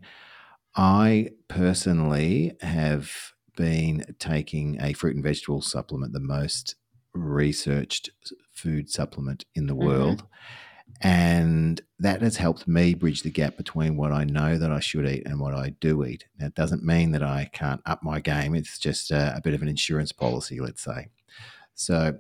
I 0.77 1.31
personally 1.49 2.57
have 2.61 3.11
been 3.57 4.05
taking 4.19 4.81
a 4.81 4.93
fruit 4.95 5.15
and 5.15 5.23
vegetable 5.25 5.61
supplement, 5.63 6.13
the 6.13 6.21
most 6.21 6.77
researched 7.13 8.11
food 8.53 8.89
supplement 8.91 9.45
in 9.55 9.67
the 9.67 9.75
Mhm. 9.75 9.85
world. 9.85 10.25
And 11.01 11.81
that 11.99 12.23
has 12.23 12.37
helped 12.37 12.67
me 12.67 12.95
bridge 12.95 13.23
the 13.23 13.31
gap 13.31 13.57
between 13.57 13.97
what 13.97 14.13
I 14.13 14.25
know 14.25 14.57
that 14.57 14.71
I 14.71 14.81
should 14.81 15.07
eat 15.07 15.27
and 15.27 15.41
what 15.41 15.55
I 15.55 15.71
do 15.81 16.05
eat. 16.05 16.27
Now, 16.39 16.47
it 16.47 16.55
doesn't 16.55 16.85
mean 16.85 17.13
that 17.13 17.23
I 17.23 17.51
can't 17.53 17.83
up 17.85 18.03
my 18.03 18.21
game. 18.21 18.55
It's 18.55 18.79
just 18.79 19.11
a, 19.11 19.35
a 19.37 19.41
bit 19.41 19.55
of 19.55 19.63
an 19.63 19.69
insurance 19.69 20.13
policy, 20.13 20.61
let's 20.61 20.83
say. 20.83 21.09
So 21.75 22.19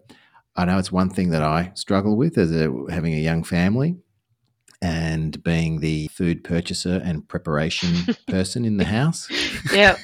I 0.56 0.64
know 0.64 0.78
it's 0.78 0.92
one 0.92 1.10
thing 1.10 1.30
that 1.30 1.42
I 1.42 1.72
struggle 1.74 2.16
with 2.16 2.36
as 2.36 2.52
a, 2.52 2.72
having 2.90 3.14
a 3.14 3.18
young 3.18 3.42
family 3.42 3.96
and 4.82 5.42
being 5.42 5.80
the 5.80 6.08
food 6.08 6.44
purchaser 6.44 7.00
and 7.02 7.26
preparation 7.26 8.14
person 8.28 8.64
in 8.64 8.76
the 8.76 8.84
house. 8.84 9.28
Yep. 9.72 9.98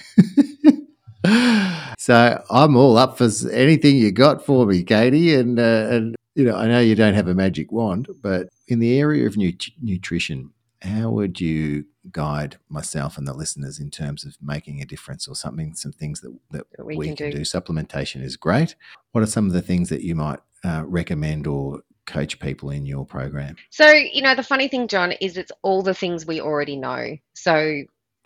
so 1.98 2.42
I'm 2.50 2.76
all 2.76 2.96
up 2.96 3.18
for 3.18 3.28
anything 3.52 3.96
you 3.96 4.10
got 4.10 4.44
for 4.44 4.66
me, 4.66 4.82
Katie. 4.82 5.34
And 5.34 5.58
uh, 5.58 5.88
and 5.90 6.16
you 6.40 6.46
know, 6.46 6.56
I 6.56 6.66
know 6.66 6.80
you 6.80 6.94
don't 6.94 7.14
have 7.14 7.28
a 7.28 7.34
magic 7.34 7.70
wand, 7.70 8.08
but 8.22 8.48
in 8.68 8.78
the 8.78 8.98
area 8.98 9.26
of 9.26 9.36
nut- 9.36 9.68
nutrition, 9.82 10.50
how 10.82 11.10
would 11.10 11.40
you 11.40 11.84
guide 12.10 12.56
myself 12.70 13.18
and 13.18 13.26
the 13.28 13.34
listeners 13.34 13.78
in 13.78 13.90
terms 13.90 14.24
of 14.24 14.36
making 14.40 14.80
a 14.80 14.86
difference 14.86 15.28
or 15.28 15.34
something, 15.34 15.74
some 15.74 15.92
things 15.92 16.20
that, 16.22 16.34
that 16.50 16.64
That 16.76 16.86
we, 16.86 16.96
we 16.96 17.06
can, 17.08 17.16
can 17.16 17.30
do. 17.30 17.36
do. 17.38 17.42
Supplementation 17.42 18.22
is 18.22 18.36
great. 18.36 18.74
What 19.12 19.22
are 19.22 19.26
some 19.26 19.46
of 19.46 19.52
the 19.52 19.60
things 19.62 19.90
that 19.90 20.00
you 20.02 20.14
might 20.14 20.38
uh, 20.64 20.82
recommend 20.86 21.46
or 21.46 21.82
coach 22.06 22.40
people 22.40 22.70
in 22.70 22.86
your 22.86 23.04
program? 23.04 23.56
So, 23.68 23.86
you 23.92 24.22
know, 24.22 24.34
the 24.34 24.42
funny 24.42 24.68
thing, 24.68 24.88
John, 24.88 25.12
is 25.12 25.36
it's 25.36 25.52
all 25.62 25.82
the 25.82 25.94
things 25.94 26.24
we 26.26 26.40
already 26.40 26.76
know. 26.76 27.18
So, 27.34 27.82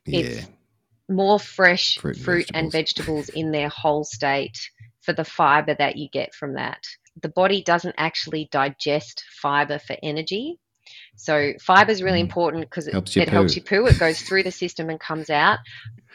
Yeah. 0.07 0.21
It's- 0.21 0.49
more 1.11 1.39
fresh 1.39 1.99
Fruit 1.99 2.17
fruit, 2.17 2.47
and 2.55 2.65
and 2.65 2.73
vegetables 2.73 3.29
in 3.29 3.51
their 3.51 3.69
whole 3.69 4.05
state 4.05 4.59
for 5.03 5.13
the 5.13 5.23
fiber 5.25 5.75
that 5.75 5.97
you 5.97 6.09
get 6.09 6.35
from 6.35 6.55
that. 6.55 6.83
The 7.23 7.29
body 7.29 7.63
doesn't 7.63 7.95
actually 7.99 8.49
digest 8.51 9.25
fiber 9.43 9.79
for 9.79 9.97
energy. 10.03 10.59
So 11.17 11.53
fiber 11.61 11.91
is 11.93 12.03
really 12.03 12.19
Mm. 12.19 12.29
important 12.29 12.65
because 12.65 12.89
it, 12.89 12.93
Helps 12.93 13.17
you 13.17 13.23
it 13.23 13.29
helps 13.29 13.55
poo. 13.55 13.61
you 13.61 13.63
poo. 13.63 13.87
It 13.87 13.99
goes 13.99 14.21
through 14.21 14.43
the 14.43 14.51
system 14.53 14.91
and 14.91 15.01
comes 15.01 15.31
out. 15.31 15.59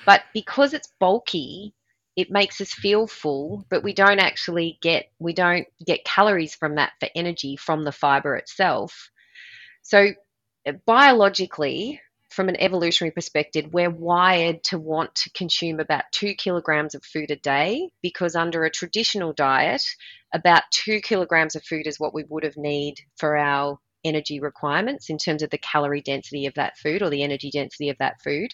But 0.05 0.23
because 0.33 0.73
it's 0.73 0.91
bulky, 0.99 1.73
it 2.15 2.31
makes 2.31 2.59
us 2.61 2.73
feel 2.73 3.07
full, 3.07 3.65
but 3.69 3.83
we 3.83 3.93
don't 3.93 4.19
actually 4.19 4.77
get 4.81 5.11
we 5.19 5.33
don't 5.33 5.67
get 5.85 6.03
calories 6.05 6.55
from 6.55 6.75
that 6.75 6.93
for 6.99 7.09
energy 7.15 7.55
from 7.55 7.83
the 7.83 7.91
fiber 7.91 8.35
itself. 8.35 9.09
So 9.83 10.09
uh, 10.67 10.73
biologically, 10.85 12.01
from 12.29 12.47
an 12.47 12.61
evolutionary 12.61 13.11
perspective, 13.11 13.65
we're 13.71 13.89
wired 13.89 14.63
to 14.65 14.77
want 14.77 15.15
to 15.15 15.31
consume 15.31 15.79
about 15.79 16.03
two 16.11 16.33
kilograms 16.35 16.93
of 16.93 17.03
food 17.03 17.31
a 17.31 17.35
day 17.35 17.89
because 18.01 18.35
under 18.35 18.63
a 18.63 18.69
traditional 18.69 19.33
diet, 19.33 19.83
about 20.33 20.63
two 20.71 21.01
kilograms 21.01 21.55
of 21.55 21.63
food 21.63 21.87
is 21.87 21.99
what 21.99 22.13
we 22.13 22.23
would 22.29 22.43
have 22.43 22.57
need 22.57 22.95
for 23.17 23.35
our 23.35 23.79
energy 24.03 24.39
requirements 24.39 25.09
in 25.09 25.17
terms 25.17 25.41
of 25.41 25.49
the 25.49 25.57
calorie 25.57 26.01
density 26.01 26.45
of 26.45 26.53
that 26.53 26.77
food 26.77 27.01
or 27.01 27.09
the 27.09 27.23
energy 27.23 27.49
density 27.51 27.89
of 27.89 27.97
that 27.99 28.21
food. 28.23 28.53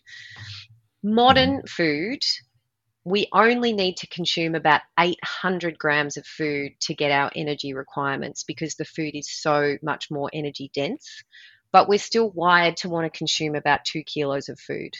Modern 1.03 1.61
mm. 1.61 1.69
food, 1.69 2.19
we 3.03 3.27
only 3.33 3.71
need 3.71 3.97
to 3.97 4.07
consume 4.07 4.55
about 4.55 4.81
800 4.99 5.77
grams 5.77 6.17
of 6.17 6.25
food 6.25 6.71
to 6.81 6.95
get 6.95 7.11
our 7.11 7.31
energy 7.35 7.73
requirements 7.73 8.43
because 8.43 8.75
the 8.75 8.85
food 8.85 9.11
is 9.13 9.29
so 9.29 9.77
much 9.83 10.09
more 10.09 10.29
energy 10.33 10.71
dense. 10.73 11.23
But 11.75 11.89
we're 11.89 11.99
still 11.99 12.29
wired 12.29 12.77
to 12.77 12.89
want 12.89 13.03
to 13.03 13.17
consume 13.17 13.53
about 13.53 13.83
two 13.83 14.01
kilos 14.03 14.47
of 14.47 14.57
food. 14.57 14.93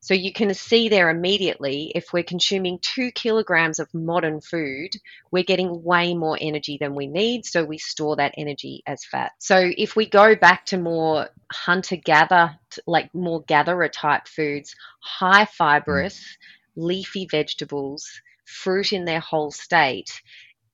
So 0.00 0.14
you 0.14 0.32
can 0.32 0.52
see 0.52 0.88
there 0.88 1.10
immediately 1.10 1.92
if 1.94 2.12
we're 2.12 2.24
consuming 2.24 2.80
two 2.82 3.12
kilograms 3.12 3.78
of 3.78 3.94
modern 3.94 4.40
food, 4.40 4.90
we're 5.30 5.44
getting 5.44 5.84
way 5.84 6.12
more 6.14 6.36
energy 6.40 6.76
than 6.76 6.96
we 6.96 7.06
need. 7.06 7.46
So 7.46 7.64
we 7.64 7.78
store 7.78 8.16
that 8.16 8.34
energy 8.36 8.82
as 8.84 9.04
fat. 9.04 9.30
So 9.38 9.70
if 9.76 9.94
we 9.94 10.08
go 10.08 10.34
back 10.34 10.66
to 10.66 10.76
more 10.76 11.28
hunter 11.52 11.94
gather, 11.94 12.58
like 12.84 13.14
more 13.14 13.44
gatherer 13.44 13.88
type 13.88 14.26
foods, 14.26 14.74
high 14.98 15.44
fibrous, 15.44 16.36
leafy 16.74 17.28
vegetables, 17.30 18.10
fruit 18.44 18.92
in 18.92 19.04
their 19.04 19.20
whole 19.20 19.52
state, 19.52 20.20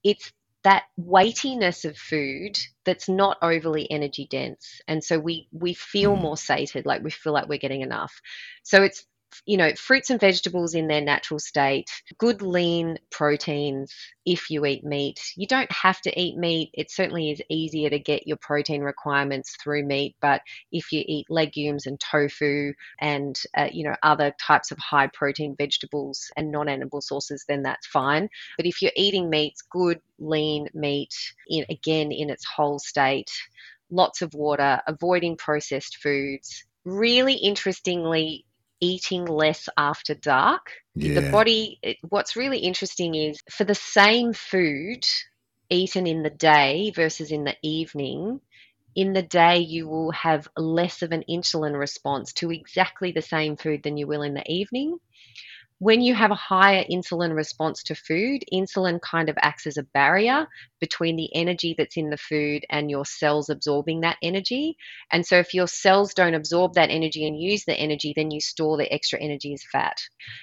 it's 0.03 0.33
that 0.65 0.85
weightiness 0.97 1.85
of 1.85 1.97
food 1.97 2.57
that's 2.85 3.09
not 3.09 3.39
overly 3.43 3.91
energy 3.91 4.27
dense 4.31 4.81
and 4.89 5.03
so 5.05 5.19
we 5.19 5.49
we 5.53 5.75
feel 5.75 6.17
Mhm. 6.17 6.21
more 6.21 6.37
sated 6.37 6.87
like 6.87 7.03
we 7.03 7.11
feel 7.11 7.33
like 7.33 7.49
we're 7.49 7.59
getting 7.59 7.83
enough 7.83 8.21
so 8.63 8.83
it's 8.83 9.05
you 9.47 9.57
know 9.57 9.73
fruits 9.75 10.11
and 10.11 10.21
vegetables 10.21 10.75
in 10.75 10.89
their 10.89 11.01
natural 11.01 11.39
state 11.39 11.91
good 12.19 12.43
lean 12.43 12.99
proteins 13.11 13.95
if 14.27 14.51
you 14.51 14.67
eat 14.67 14.85
meat. 14.85 15.19
You 15.37 15.47
don't 15.47 15.73
have 15.73 16.03
to 16.03 16.21
eat 16.21 16.37
meat. 16.37 16.69
It 16.75 16.91
certainly 16.91 17.31
is 17.31 17.41
easier 17.49 17.89
to 17.89 17.99
get 17.99 18.27
your 18.27 18.37
protein 18.37 18.83
requirements 18.83 19.57
through 19.63 19.85
meat 19.87 20.17
but 20.21 20.43
if 20.73 20.93
you 20.93 21.03
eat 21.07 21.27
legumes 21.31 21.87
and 21.87 21.99
tofu 21.99 22.73
and 23.01 23.39
uh, 23.57 23.69
you 23.73 23.85
know 23.85 23.97
other 24.03 24.35
types 24.41 24.71
of 24.71 24.79
high 24.79 25.09
protein 25.09 25.55
vegetables 25.57 26.31
and 26.37 26.51
non-animal 26.51 27.01
sources 27.01 27.45
then 27.49 27.63
that's 27.63 27.87
fine. 27.87 28.29
But 28.57 28.67
if 28.67 28.83
you're 28.83 28.93
eating 28.97 29.31
meats, 29.31 29.63
good 29.63 30.01
lean 30.19 30.69
meat, 30.75 31.15
in, 31.49 31.65
again 31.71 32.13
in 32.13 32.31
its 32.31 32.45
whole 32.45 32.79
state, 32.79 33.31
lots 33.91 34.23
of 34.23 34.35
water, 34.35 34.81
avoiding 34.87 35.37
processed 35.37 35.99
foods. 35.99 36.65
Really 36.85 37.35
interestingly, 37.35 38.45
eating 38.81 39.25
less 39.25 39.69
after 39.77 40.15
dark. 40.15 40.73
Yeah. 40.95 41.21
The 41.21 41.31
body, 41.31 41.79
it- 41.83 41.99
what's 42.09 42.37
really 42.37 42.59
interesting 42.59 43.15
is 43.15 43.41
for 43.51 43.65
the 43.65 43.75
same 43.75 44.33
food 44.33 45.05
eaten 45.71 46.07
in 46.07 46.23
the 46.23 46.31
day 46.31 46.91
versus 46.95 47.31
in 47.31 47.45
the 47.45 47.57
evening, 47.63 48.41
in 48.95 49.13
the 49.13 49.23
day 49.23 49.59
you 49.59 49.89
will 49.89 50.11
have 50.13 50.49
less 50.57 51.03
of 51.03 51.13
an 51.13 51.25
insulin 51.29 51.79
response 51.79 52.33
to 52.35 52.51
exactly 52.51 53.13
the 53.13 53.23
same 53.23 53.57
food 53.57 53.83
than 53.83 53.97
you 53.97 54.07
will 54.07 54.23
in 54.23 54.35
the 54.35 54.51
evening 54.51 54.99
when 55.81 56.01
you 56.01 56.13
have 56.15 56.33
a 56.33 56.37
higher 56.37 56.85
insulin 56.91 57.35
response 57.35 57.85
to 57.85 57.95
food, 57.95 58.43
insulin 58.53 59.01
kind 59.01 59.29
of 59.29 59.39
acts 59.41 59.67
as 59.67 59.77
a 59.77 59.85
barrier 59.85 60.49
between 60.81 61.17
the 61.17 61.33
energy 61.35 61.75
that's 61.79 61.97
in 61.97 62.11
the 62.11 62.17
food 62.17 62.65
and 62.69 62.91
your 62.91 63.05
cells 63.05 63.49
absorbing 63.49 64.01
that 64.01 64.17
energy. 64.21 64.77
And 65.13 65.25
so, 65.25 65.39
if 65.39 65.55
your 65.55 65.69
cells 65.69 66.15
don't 66.15 66.35
absorb 66.35 66.75
that 66.75 66.91
energy 66.91 67.27
and 67.27 67.41
use 67.41 67.65
the 67.65 67.77
energy, 67.77 68.13
then 68.17 68.33
you 68.33 68.41
store 68.41 68.77
the 68.77 68.93
extra 68.93 69.21
energy 69.21 69.55
as 69.55 69.63
fat. 69.71 69.99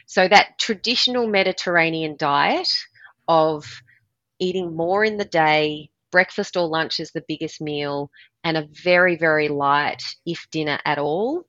So, 0.06 0.26
that 0.26 0.58
traditional 0.58 1.28
Mediterranean 1.28 2.16
diet 2.18 2.70
of 3.28 3.66
eating 4.40 4.76
more 4.76 5.04
in 5.04 5.18
the 5.18 5.26
day, 5.26 5.90
breakfast 6.12 6.56
or 6.56 6.68
lunch 6.68 7.02
is 7.02 7.12
the 7.12 7.26
biggest 7.28 7.60
meal, 7.60 8.10
and 8.46 8.56
a 8.56 8.68
very, 8.84 9.18
very 9.18 9.50
light, 9.50 10.04
if 10.26 10.48
dinner 10.50 10.80
at 10.86 10.98
all, 10.98 11.46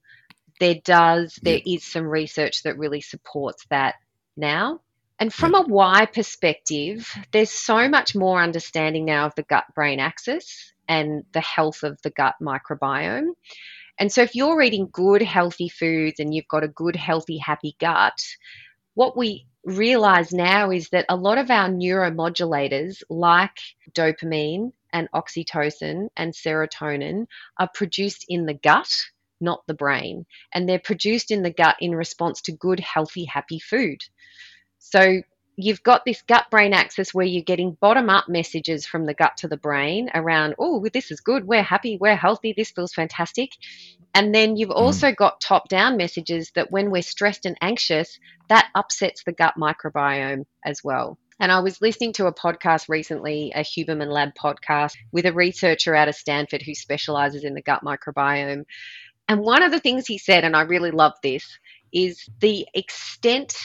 there 0.60 0.76
does, 0.84 1.38
there 1.42 1.60
is 1.64 1.84
some 1.84 2.04
research 2.04 2.62
that 2.62 2.78
really 2.78 3.00
supports 3.00 3.66
that 3.70 3.96
now. 4.36 4.80
And 5.18 5.32
from 5.32 5.54
a 5.54 5.62
why 5.62 6.06
perspective, 6.06 7.10
there's 7.32 7.50
so 7.50 7.88
much 7.88 8.14
more 8.14 8.42
understanding 8.42 9.06
now 9.06 9.26
of 9.26 9.34
the 9.34 9.44
gut 9.44 9.64
brain 9.74 9.98
axis 9.98 10.72
and 10.88 11.24
the 11.32 11.40
health 11.40 11.82
of 11.82 12.00
the 12.02 12.10
gut 12.10 12.34
microbiome. 12.40 13.30
And 13.98 14.12
so, 14.12 14.22
if 14.22 14.34
you're 14.34 14.60
eating 14.60 14.88
good, 14.92 15.22
healthy 15.22 15.70
foods 15.70 16.20
and 16.20 16.34
you've 16.34 16.48
got 16.48 16.64
a 16.64 16.68
good, 16.68 16.96
healthy, 16.96 17.38
happy 17.38 17.76
gut, 17.80 18.20
what 18.92 19.16
we 19.16 19.46
realize 19.64 20.32
now 20.32 20.70
is 20.70 20.90
that 20.90 21.06
a 21.08 21.16
lot 21.16 21.38
of 21.38 21.50
our 21.50 21.68
neuromodulators, 21.68 23.02
like 23.08 23.58
dopamine 23.92 24.72
and 24.92 25.08
oxytocin 25.14 26.08
and 26.16 26.34
serotonin, 26.34 27.26
are 27.58 27.70
produced 27.72 28.26
in 28.28 28.44
the 28.44 28.54
gut, 28.54 28.90
not 29.40 29.62
the 29.66 29.74
brain. 29.74 30.26
And 30.52 30.68
they're 30.68 30.78
produced 30.78 31.30
in 31.30 31.42
the 31.42 31.52
gut 31.52 31.76
in 31.80 31.94
response 31.94 32.42
to 32.42 32.52
good, 32.52 32.80
healthy, 32.80 33.24
happy 33.24 33.58
food. 33.58 33.98
So, 34.78 35.22
you've 35.56 35.82
got 35.82 36.04
this 36.04 36.22
gut 36.22 36.46
brain 36.50 36.72
axis 36.74 37.14
where 37.14 37.26
you're 37.26 37.42
getting 37.42 37.76
bottom 37.80 38.10
up 38.10 38.28
messages 38.28 38.86
from 38.86 39.06
the 39.06 39.14
gut 39.14 39.38
to 39.38 39.48
the 39.48 39.56
brain 39.56 40.10
around, 40.14 40.54
oh, 40.58 40.84
this 40.92 41.10
is 41.10 41.20
good, 41.20 41.46
we're 41.46 41.62
happy, 41.62 41.96
we're 41.98 42.14
healthy, 42.14 42.52
this 42.54 42.70
feels 42.70 42.92
fantastic. 42.92 43.50
And 44.14 44.34
then 44.34 44.56
you've 44.56 44.70
also 44.70 45.08
mm. 45.08 45.16
got 45.16 45.40
top 45.40 45.68
down 45.68 45.96
messages 45.96 46.52
that 46.54 46.70
when 46.70 46.90
we're 46.90 47.02
stressed 47.02 47.46
and 47.46 47.56
anxious, 47.60 48.18
that 48.48 48.68
upsets 48.74 49.24
the 49.24 49.32
gut 49.32 49.54
microbiome 49.58 50.44
as 50.64 50.84
well. 50.84 51.18
And 51.38 51.52
I 51.52 51.60
was 51.60 51.82
listening 51.82 52.14
to 52.14 52.26
a 52.26 52.34
podcast 52.34 52.88
recently, 52.88 53.52
a 53.54 53.60
Huberman 53.60 54.10
Lab 54.10 54.30
podcast, 54.34 54.94
with 55.12 55.26
a 55.26 55.34
researcher 55.34 55.94
out 55.94 56.08
of 56.08 56.14
Stanford 56.14 56.62
who 56.62 56.74
specializes 56.74 57.44
in 57.44 57.52
the 57.52 57.60
gut 57.60 57.82
microbiome. 57.84 58.64
And 59.28 59.40
one 59.40 59.62
of 59.62 59.72
the 59.72 59.80
things 59.80 60.06
he 60.06 60.18
said, 60.18 60.44
and 60.44 60.56
I 60.56 60.62
really 60.62 60.90
love 60.90 61.14
this, 61.22 61.44
is 61.92 62.24
the 62.40 62.66
extent 62.74 63.56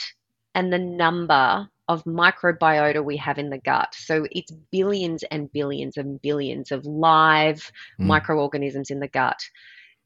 and 0.55 0.71
the 0.71 0.79
number 0.79 1.69
of 1.87 2.03
microbiota 2.05 3.03
we 3.03 3.17
have 3.17 3.37
in 3.37 3.49
the 3.49 3.57
gut. 3.57 3.93
So 3.93 4.25
it's 4.31 4.51
billions 4.71 5.23
and 5.23 5.51
billions 5.51 5.97
and 5.97 6.21
billions 6.21 6.71
of 6.71 6.85
live 6.85 7.71
mm. 7.99 8.05
microorganisms 8.05 8.89
in 8.89 8.99
the 8.99 9.07
gut. 9.07 9.39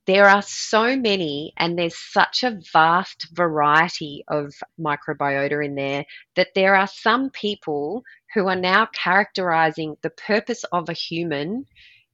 There 0.08 0.28
are 0.28 0.42
so 0.42 0.96
many, 0.96 1.54
and 1.58 1.78
there's 1.78 1.98
such 1.98 2.44
a 2.44 2.60
vast 2.72 3.28
variety 3.34 4.24
of 4.28 4.54
microbiota 4.80 5.66
in 5.66 5.76
there 5.76 6.06
that 6.36 6.50
there 6.54 6.76
are 6.76 6.88
some 6.88 7.32
people 7.32 8.04
who 8.34 8.48
are 8.48 8.56
now 8.56 8.88
characterizing 8.94 9.98
the 10.02 10.12
purpose 10.12 10.64
of 10.72 10.90
a 10.90 10.94
human 10.94 11.66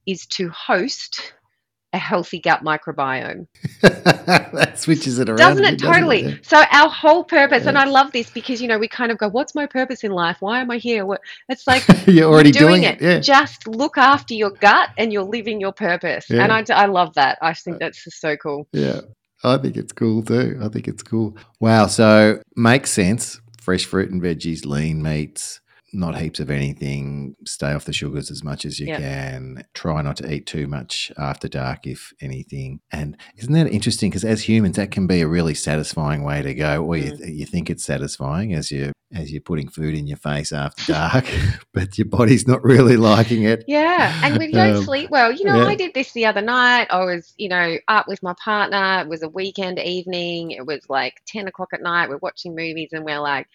is 0.06 0.26
to 0.28 0.50
host 0.50 1.34
a 1.94 1.98
healthy 1.98 2.40
gut 2.40 2.64
microbiome. 2.64 3.48
that 3.82 4.80
switches 4.80 5.20
it 5.20 5.30
around. 5.30 5.38
Doesn't 5.38 5.66
it 5.66 5.80
totally? 5.80 6.22
Doesn't 6.24 6.40
it? 6.40 6.46
So 6.46 6.64
our 6.72 6.90
whole 6.90 7.24
purpose, 7.24 7.64
yeah. 7.64 7.70
and 7.70 7.78
I 7.78 7.86
love 7.86 8.12
this 8.12 8.30
because 8.30 8.62
you 8.62 8.68
know 8.68 8.80
we 8.80 8.88
kind 8.88 9.12
of 9.12 9.18
go, 9.18 9.28
"What's 9.28 9.56
my 9.56 9.66
purpose 9.66 10.04
in 10.04 10.12
life? 10.12 10.38
Why 10.40 10.62
am 10.62 10.72
I 10.72 10.78
here?" 10.78 11.06
What 11.06 11.22
it's 11.50 11.68
like 11.68 11.84
you're 12.08 12.32
already 12.32 12.50
you're 12.50 12.70
doing, 12.70 12.82
doing, 12.82 12.84
it. 12.84 13.02
it. 13.02 13.06
Yeah. 13.06 13.20
Just 13.20 13.68
look 13.68 13.98
after 13.98 14.34
your 14.34 14.52
gut, 14.52 14.90
and 14.98 15.12
you're 15.12 15.24
living 15.24 15.60
your 15.60 15.74
purpose. 15.74 16.30
Yeah. 16.30 16.44
And 16.44 16.52
I, 16.52 16.64
I 16.74 16.86
love 16.86 17.14
that. 17.16 17.38
I 17.42 17.54
think 17.54 17.76
uh, 17.76 17.80
that's 17.80 18.04
just 18.04 18.22
so 18.22 18.38
cool. 18.38 18.68
Yeah, 18.72 19.02
I 19.44 19.58
think 19.58 19.78
it's 19.78 19.94
cool 19.94 20.24
too. 20.24 20.60
I 20.62 20.70
think 20.70 20.88
it's 20.88 21.04
cool. 21.04 21.38
Wow. 21.60 21.88
So 21.88 22.42
makes 22.56 22.92
sense. 22.92 23.40
Fresh 23.60 23.86
fruit 23.86 24.10
and 24.10 24.22
veggies, 24.22 24.66
lean 24.66 25.04
meats 25.04 25.62
not 25.94 26.18
heaps 26.18 26.40
of 26.40 26.50
anything. 26.50 27.36
Stay 27.46 27.72
off 27.72 27.86
the 27.86 27.94
sugars 27.94 28.32
as 28.32 28.44
much 28.44 28.66
as 28.66 28.80
you 28.80 28.88
yep. 28.88 29.00
can. 29.00 29.64
Try 29.74 30.02
not 30.02 30.18
to 30.18 30.32
eat 30.32 30.46
too 30.46 30.68
much 30.68 31.12
after 31.18 31.48
dark, 31.48 31.86
if 31.86 32.14
anything. 32.22 32.80
And 32.92 33.18
isn't 33.38 33.54
that 33.54 33.68
interesting? 33.68 34.10
Because 34.10 34.24
as 34.24 34.48
humans, 34.48 34.78
that 34.78 34.92
can 34.92 35.08
be 35.08 35.22
a 35.22 35.28
really 35.28 35.54
satisfying 35.54 36.24
way 36.24 36.42
to 36.42 36.54
go. 36.54 36.84
Or 36.86 36.98
you, 36.98 37.12
mm. 37.12 37.36
you 37.36 37.46
think 37.46 37.70
it's 37.70 37.84
satisfying 37.84 38.54
as 38.54 38.72
you 38.72 38.92
as 39.14 39.32
you're 39.32 39.42
putting 39.42 39.68
food 39.68 39.94
in 39.94 40.08
your 40.08 40.18
face 40.18 40.54
after 40.54 40.94
dark, 40.94 41.26
but 41.74 41.98
your 41.98 42.08
body's 42.08 42.48
not 42.48 42.64
really 42.64 42.98
liking 42.98 43.44
it. 43.44 43.64
Yeah, 43.68 44.20
and 44.24 44.38
we 44.38 44.52
don't 44.52 44.78
um, 44.78 44.84
sleep 44.84 45.10
well. 45.10 45.32
You 45.32 45.46
know, 45.46 45.62
yeah. 45.62 45.68
I 45.68 45.76
did 45.76 45.94
this 45.94 46.14
the 46.14 46.26
other 46.26 46.42
night. 46.42 46.88
I 46.90 47.04
was, 47.04 47.34
you 47.38 47.50
know, 47.50 47.78
up 47.88 48.08
with 48.08 48.24
my 48.24 48.34
partner. 48.44 49.02
It 49.02 49.10
was 49.10 49.24
a 49.24 49.30
weekend 49.30 49.80
evening. 49.80 50.52
It 50.52 50.66
was 50.66 50.82
like 50.90 51.22
ten 51.26 51.48
o'clock 51.48 51.70
at 51.74 51.82
night. 51.82 52.10
We're 52.10 52.18
watching 52.18 52.56
movies, 52.56 52.90
and 52.94 53.04
we're 53.04 53.20
like, 53.20 53.48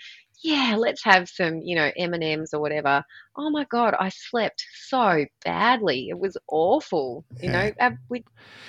yeah, 0.42 0.76
let's 0.78 1.02
have 1.04 1.28
some, 1.28 1.60
you 1.60 1.76
know, 1.76 1.90
M&Ms 1.96 2.54
or 2.54 2.60
whatever. 2.60 3.04
Oh 3.36 3.50
my 3.50 3.64
God, 3.64 3.94
I 3.98 4.10
slept 4.10 4.64
so 4.86 5.24
badly. 5.44 6.08
It 6.08 6.18
was 6.18 6.36
awful. 6.48 7.24
You 7.42 7.50
know, 7.50 7.70
we, 8.08 8.24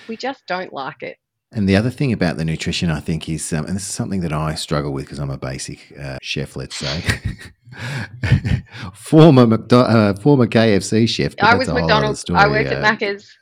we 0.07 0.17
just 0.17 0.45
don't 0.47 0.73
like 0.73 1.01
it. 1.03 1.17
And 1.51 1.67
the 1.67 1.75
other 1.77 1.89
thing 1.89 2.11
about 2.11 2.37
the 2.37 2.43
nutrition, 2.43 2.89
I 2.89 2.99
think, 2.99 3.29
is, 3.29 3.53
um, 3.53 3.65
and 3.65 3.75
this 3.75 3.83
is 3.87 3.93
something 3.93 4.21
that 4.21 4.33
I 4.33 4.55
struggle 4.55 4.91
with 4.91 5.05
because 5.05 5.19
I'm 5.19 5.29
a 5.29 5.37
basic 5.37 5.93
uh, 5.97 6.17
chef, 6.21 6.55
let's 6.55 6.75
say. 6.75 7.01
former 8.93 9.45
McDo- 9.45 9.89
uh, 9.89 10.13
former 10.15 10.47
KFC 10.47 11.07
chef. 11.07 11.35
I 11.41 11.55
was 11.55 11.69
McDonald's. 11.69 12.25
I 12.33 12.47
worked 12.47 12.71
uh, 12.71 12.75
at 12.75 12.99
Macca's 12.99 13.33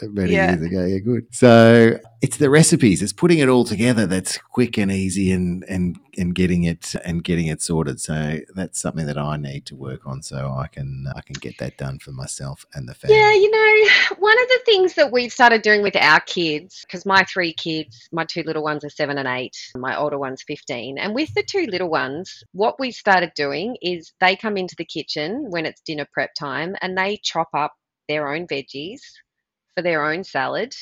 many 0.00 0.32
yeah. 0.32 0.52
years 0.52 0.62
ago. 0.62 0.84
Yeah, 0.84 0.98
good. 0.98 1.26
So 1.30 1.98
it's 2.22 2.38
the 2.38 2.50
recipes. 2.50 3.02
It's 3.02 3.12
putting 3.12 3.38
it 3.38 3.48
all 3.48 3.64
together 3.64 4.06
that's 4.06 4.38
quick 4.38 4.78
and 4.78 4.90
easy, 4.90 5.32
and 5.32 5.64
and 5.68 5.98
and 6.16 6.34
getting 6.34 6.64
it 6.64 6.94
and 7.04 7.22
getting 7.22 7.46
it 7.46 7.60
sorted. 7.60 8.00
So 8.00 8.38
that's 8.54 8.80
something 8.80 9.06
that 9.06 9.18
I 9.18 9.36
need 9.36 9.66
to 9.66 9.76
work 9.76 10.06
on, 10.06 10.22
so 10.22 10.54
I 10.56 10.68
can 10.68 11.06
I 11.14 11.20
can 11.20 11.34
get 11.34 11.58
that 11.58 11.76
done 11.76 11.98
for 11.98 12.12
myself 12.12 12.64
and 12.74 12.88
the 12.88 12.94
family. 12.94 13.16
Yeah, 13.16 13.32
you 13.32 13.50
know, 13.50 14.16
one 14.18 14.40
of 14.42 14.48
the 14.48 14.60
things 14.64 14.94
that 14.94 15.12
we've 15.12 15.32
started 15.32 15.62
doing 15.62 15.82
with 15.82 15.96
our 15.96 16.20
kids, 16.20 16.82
because 16.82 17.04
my 17.04 17.24
three 17.24 17.52
kids, 17.52 18.08
my 18.12 18.24
two 18.24 18.42
little 18.44 18.62
ones 18.62 18.84
are 18.84 18.90
seven 18.90 19.18
and 19.18 19.28
eight, 19.28 19.56
my 19.76 19.96
older 19.96 20.18
one's 20.18 20.42
fifteen, 20.42 20.98
and 20.98 21.14
with 21.14 21.32
the 21.34 21.42
two 21.42 21.66
little 21.66 21.90
ones, 21.90 22.42
what 22.52 22.80
we 22.80 22.90
started 22.90 23.32
doing 23.34 23.76
is 23.82 24.12
they 24.20 24.36
come 24.36 24.56
into 24.56 24.74
the 24.78 24.84
kitchen 24.84 25.46
when 25.50 25.66
it's 25.66 25.82
dinner 25.82 26.06
prep 26.12 26.30
time, 26.34 26.76
and 26.80 26.96
they 26.96 27.18
chop 27.22 27.48
up 27.54 27.74
their 28.08 28.32
own 28.32 28.46
veggies 28.46 29.00
for 29.74 29.82
their 29.82 30.04
own 30.04 30.24
salad. 30.24 30.74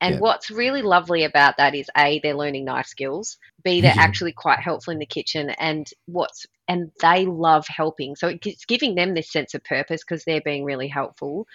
And 0.00 0.16
yeah. 0.16 0.20
what's 0.20 0.50
really 0.50 0.82
lovely 0.82 1.24
about 1.24 1.56
that 1.56 1.74
is 1.74 1.88
A, 1.96 2.20
they're 2.22 2.34
learning 2.34 2.64
knife 2.66 2.86
skills, 2.86 3.38
B, 3.62 3.80
they're 3.80 3.92
mm-hmm. 3.92 4.00
actually 4.00 4.32
quite 4.32 4.58
helpful 4.58 4.92
in 4.92 4.98
the 4.98 5.06
kitchen 5.06 5.50
and 5.50 5.88
what's 6.06 6.46
and 6.68 6.90
they 7.00 7.26
love 7.26 7.66
helping. 7.68 8.16
So 8.16 8.36
it's 8.44 8.64
giving 8.64 8.94
them 8.94 9.14
this 9.14 9.30
sense 9.30 9.54
of 9.54 9.64
purpose 9.64 10.02
because 10.02 10.24
they're 10.24 10.40
being 10.40 10.64
really 10.64 10.88
helpful. 10.88 11.46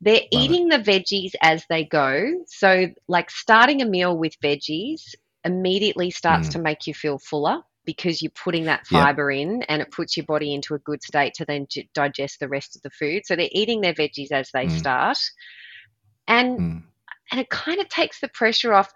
They're 0.00 0.14
love 0.14 0.28
eating 0.30 0.70
it. 0.70 0.84
the 0.84 0.90
veggies 0.90 1.32
as 1.42 1.64
they 1.68 1.84
go. 1.84 2.44
So 2.46 2.88
like 3.08 3.30
starting 3.30 3.82
a 3.82 3.86
meal 3.86 4.16
with 4.16 4.40
veggies 4.40 5.14
immediately 5.44 6.10
starts 6.10 6.48
mm. 6.48 6.52
to 6.52 6.58
make 6.60 6.86
you 6.86 6.94
feel 6.94 7.18
fuller 7.18 7.62
because 7.84 8.22
you're 8.22 8.32
putting 8.42 8.64
that 8.64 8.86
fiber 8.86 9.30
yep. 9.30 9.42
in 9.42 9.62
and 9.64 9.82
it 9.82 9.90
puts 9.90 10.16
your 10.16 10.26
body 10.26 10.54
into 10.54 10.74
a 10.74 10.78
good 10.78 11.02
state 11.02 11.34
to 11.34 11.44
then 11.44 11.66
digest 11.94 12.40
the 12.40 12.48
rest 12.48 12.76
of 12.76 12.82
the 12.82 12.90
food. 12.90 13.22
So 13.24 13.36
they're 13.36 13.48
eating 13.52 13.80
their 13.80 13.94
veggies 13.94 14.32
as 14.32 14.50
they 14.52 14.66
mm. 14.66 14.78
start 14.78 15.18
and 16.28 16.58
mm. 16.58 16.82
and 17.30 17.40
it 17.40 17.50
kind 17.50 17.80
of 17.80 17.88
takes 17.88 18.20
the 18.20 18.28
pressure 18.28 18.72
off 18.72 18.92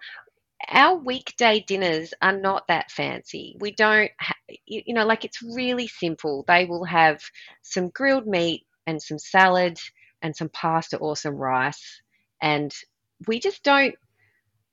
our 0.69 0.97
weekday 0.97 1.63
dinners 1.67 2.13
are 2.21 2.37
not 2.37 2.67
that 2.67 2.91
fancy. 2.91 3.55
We 3.59 3.71
don't, 3.71 4.11
ha- 4.19 4.33
you 4.65 4.93
know, 4.93 5.05
like 5.05 5.25
it's 5.25 5.41
really 5.41 5.87
simple. 5.87 6.43
They 6.47 6.65
will 6.65 6.85
have 6.85 7.21
some 7.61 7.89
grilled 7.89 8.27
meat 8.27 8.65
and 8.87 9.01
some 9.01 9.19
salad 9.19 9.77
and 10.21 10.35
some 10.35 10.49
pasta 10.49 10.97
or 10.97 11.15
some 11.15 11.35
rice, 11.35 12.01
and 12.41 12.73
we 13.27 13.39
just 13.39 13.63
don't, 13.63 13.95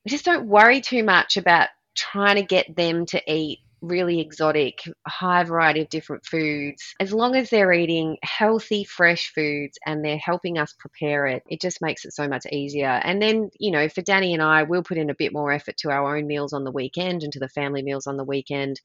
we 0.05 0.11
just 0.11 0.25
don't 0.25 0.47
worry 0.47 0.81
too 0.81 1.05
much 1.05 1.37
about 1.37 1.69
trying 1.95 2.37
to 2.37 2.43
get 2.43 2.75
them 2.75 3.07
to 3.07 3.21
eat 3.33 3.59
really 3.83 4.21
exotic, 4.21 4.81
high 5.07 5.43
variety 5.43 5.83
of 5.83 5.89
different 5.89 6.25
foods. 6.25 6.95
As 7.01 7.13
long 7.13 7.35
as 7.35 7.51
they're 7.51 7.73
eating 7.73 8.17
healthy, 8.23 8.85
fresh 8.85 9.33
foods 9.35 9.77
and 9.85 10.05
they're 10.05 10.17
helping 10.17 10.57
us 10.57 10.73
prepare 10.79 11.27
it, 11.27 11.43
it 11.49 11.61
just 11.61 11.83
makes 11.83 12.05
it 12.05 12.15
so 12.15 12.29
much 12.29 12.47
easier. 12.53 13.01
And 13.03 13.21
then, 13.21 13.51
you 13.59 13.73
know, 13.73 13.89
for 13.89 14.01
Danny 14.01 14.33
and 14.33 14.43
I, 14.43 14.63
we'll 14.63 14.85
put 14.85 14.99
in 14.99 15.11
a 15.11 15.15
bit 15.15 15.33
more 15.33 15.53
effort 15.53 15.77
to 15.79 15.91
our 15.91 16.17
own 16.17 16.29
meals 16.29 16.53
on 16.53 16.63
the 16.63 16.71
weekend 16.71 17.25
and 17.25 17.33
to 17.33 17.41
the 17.41 17.49
family 17.49 17.83
meals 17.83 18.07
on 18.07 18.17
the 18.17 18.25
weekend. 18.25 18.81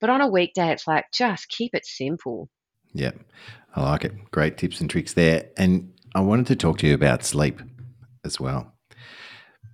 But 0.00 0.10
on 0.10 0.20
a 0.20 0.28
weekday, 0.28 0.70
it's 0.70 0.86
like 0.86 1.06
just 1.14 1.48
keep 1.48 1.74
it 1.74 1.86
simple. 1.86 2.50
Yeah, 2.92 3.12
I 3.74 3.82
like 3.82 4.04
it. 4.04 4.30
Great 4.32 4.58
tips 4.58 4.82
and 4.82 4.90
tricks 4.90 5.14
there. 5.14 5.48
And 5.56 5.94
I 6.14 6.20
wanted 6.20 6.46
to 6.48 6.56
talk 6.56 6.76
to 6.78 6.86
you 6.86 6.92
about 6.92 7.24
sleep 7.24 7.62
as 8.22 8.38
well, 8.38 8.74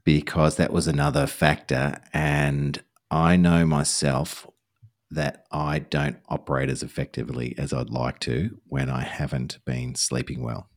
because 0.05 0.55
that 0.57 0.72
was 0.72 0.87
another 0.87 1.26
factor. 1.26 2.01
And 2.12 2.81
I 3.11 3.37
know 3.37 3.66
myself 3.66 4.47
that 5.11 5.47
I 5.51 5.79
don't 5.79 6.19
operate 6.29 6.69
as 6.69 6.83
effectively 6.83 7.55
as 7.57 7.73
I'd 7.73 7.91
like 7.91 8.19
to 8.21 8.59
when 8.67 8.91
I 8.91 9.03
haven't 9.03 9.59
been 9.65 9.95
sleeping 9.95 10.43
well. 10.43 10.69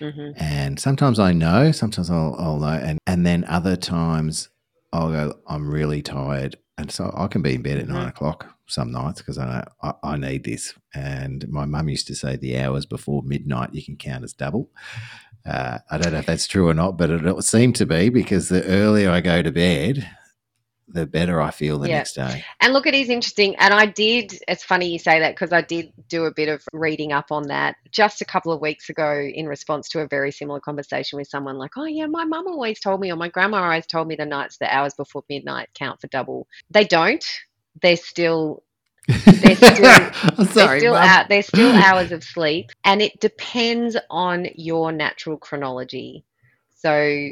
Mm-hmm. 0.00 0.32
And 0.36 0.78
sometimes 0.78 1.18
I 1.18 1.32
know, 1.32 1.72
sometimes 1.72 2.10
I'll, 2.10 2.36
I'll, 2.38 2.58
know, 2.58 2.66
and, 2.66 2.98
and 3.06 3.24
then 3.24 3.44
other 3.44 3.76
times 3.76 4.48
I'll 4.92 5.10
go, 5.10 5.38
I'm 5.46 5.70
really 5.70 6.02
tired. 6.02 6.56
And 6.76 6.90
so 6.90 7.12
I 7.16 7.28
can 7.28 7.42
be 7.42 7.54
in 7.54 7.62
bed 7.62 7.78
at 7.78 7.84
mm-hmm. 7.84 7.94
nine 7.94 8.08
o'clock 8.08 8.54
some 8.66 8.90
nights 8.90 9.20
because 9.20 9.38
I, 9.38 9.66
I, 9.82 9.92
I 10.02 10.16
need 10.16 10.44
this. 10.44 10.74
And 10.94 11.48
my 11.48 11.64
mum 11.64 11.88
used 11.88 12.06
to 12.08 12.14
say 12.14 12.36
the 12.36 12.58
hours 12.58 12.86
before 12.86 13.22
midnight 13.22 13.74
you 13.74 13.84
can 13.84 13.96
count 13.96 14.24
as 14.24 14.32
double. 14.32 14.70
Uh, 15.46 15.78
I 15.90 15.98
don't 15.98 16.12
know 16.12 16.20
if 16.20 16.26
that's 16.26 16.46
true 16.46 16.68
or 16.68 16.74
not, 16.74 16.96
but 16.96 17.10
it, 17.10 17.24
it 17.24 17.44
seemed 17.44 17.76
to 17.76 17.86
be 17.86 18.08
because 18.08 18.48
the 18.48 18.64
earlier 18.64 19.10
I 19.10 19.20
go 19.20 19.42
to 19.42 19.52
bed, 19.52 20.08
the 20.88 21.06
better 21.06 21.40
I 21.40 21.50
feel 21.50 21.78
the 21.78 21.88
yeah. 21.88 21.98
next 21.98 22.14
day. 22.14 22.44
And 22.60 22.72
look, 22.72 22.86
it 22.86 22.94
is 22.94 23.08
interesting. 23.08 23.56
And 23.56 23.72
I 23.72 23.86
did, 23.86 24.38
it's 24.46 24.62
funny 24.62 24.90
you 24.90 24.98
say 24.98 25.20
that 25.20 25.34
because 25.34 25.52
I 25.52 25.62
did 25.62 25.92
do 26.08 26.24
a 26.24 26.32
bit 26.32 26.48
of 26.48 26.62
reading 26.72 27.12
up 27.12 27.32
on 27.32 27.48
that 27.48 27.76
just 27.90 28.20
a 28.20 28.24
couple 28.24 28.52
of 28.52 28.60
weeks 28.60 28.90
ago 28.90 29.20
in 29.20 29.46
response 29.46 29.88
to 29.90 30.00
a 30.00 30.06
very 30.06 30.30
similar 30.30 30.60
conversation 30.60 31.18
with 31.18 31.28
someone 31.28 31.56
like, 31.56 31.72
oh, 31.76 31.86
yeah, 31.86 32.06
my 32.06 32.24
mum 32.24 32.46
always 32.46 32.80
told 32.80 33.00
me, 33.00 33.10
or 33.10 33.16
my 33.16 33.28
grandma 33.28 33.62
always 33.62 33.86
told 33.86 34.08
me 34.08 34.16
the 34.16 34.26
nights, 34.26 34.58
the 34.58 34.74
hours 34.74 34.94
before 34.94 35.24
midnight 35.28 35.70
count 35.74 36.00
for 36.00 36.06
double. 36.08 36.46
They 36.70 36.84
don't. 36.84 37.24
They're 37.80 37.96
still 37.96 38.62
they're 39.06 39.56
still, 39.56 40.46
Sorry, 40.46 40.46
they're 40.46 40.78
still 40.78 40.94
out. 40.94 41.28
They're 41.28 41.42
still 41.42 41.72
hours 41.74 42.12
of 42.12 42.24
sleep, 42.24 42.70
and 42.84 43.02
it 43.02 43.20
depends 43.20 43.96
on 44.10 44.48
your 44.54 44.92
natural 44.92 45.36
chronology. 45.36 46.24
So, 46.74 47.30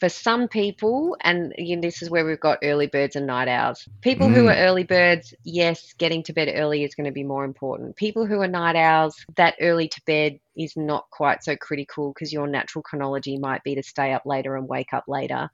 for 0.00 0.08
some 0.08 0.48
people, 0.48 1.16
and 1.20 1.52
again, 1.56 1.80
this 1.80 2.02
is 2.02 2.10
where 2.10 2.24
we've 2.24 2.40
got 2.40 2.58
early 2.62 2.88
birds 2.88 3.16
and 3.16 3.26
night 3.26 3.48
owls. 3.48 3.88
People 4.00 4.28
mm. 4.28 4.34
who 4.34 4.48
are 4.48 4.56
early 4.56 4.84
birds, 4.84 5.34
yes, 5.44 5.92
getting 5.94 6.22
to 6.24 6.32
bed 6.32 6.52
early 6.54 6.82
is 6.82 6.94
going 6.94 7.06
to 7.06 7.12
be 7.12 7.22
more 7.22 7.44
important. 7.44 7.96
People 7.96 8.26
who 8.26 8.40
are 8.40 8.48
night 8.48 8.76
owls, 8.76 9.24
that 9.36 9.54
early 9.60 9.88
to 9.88 10.02
bed 10.04 10.40
is 10.56 10.76
not 10.76 11.08
quite 11.10 11.44
so 11.44 11.56
critical 11.56 12.12
because 12.12 12.32
your 12.32 12.46
natural 12.46 12.82
chronology 12.82 13.38
might 13.38 13.62
be 13.62 13.76
to 13.76 13.82
stay 13.82 14.12
up 14.12 14.26
later 14.26 14.56
and 14.56 14.68
wake 14.68 14.92
up 14.92 15.04
later 15.06 15.50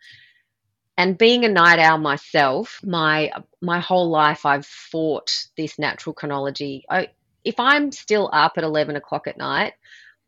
and 1.01 1.17
being 1.17 1.47
a 1.47 1.49
night 1.49 1.79
owl 1.79 1.97
myself 1.97 2.79
my 2.85 3.31
my 3.63 3.81
whole 3.81 4.11
life 4.11 4.45
i've 4.45 4.67
fought 4.67 5.47
this 5.57 5.79
natural 5.79 6.13
chronology 6.13 6.85
I, 6.91 7.09
if 7.43 7.59
i'm 7.59 7.91
still 7.91 8.29
up 8.31 8.53
at 8.59 8.65
11 8.65 8.97
o'clock 8.97 9.27
at 9.27 9.39
night 9.39 9.73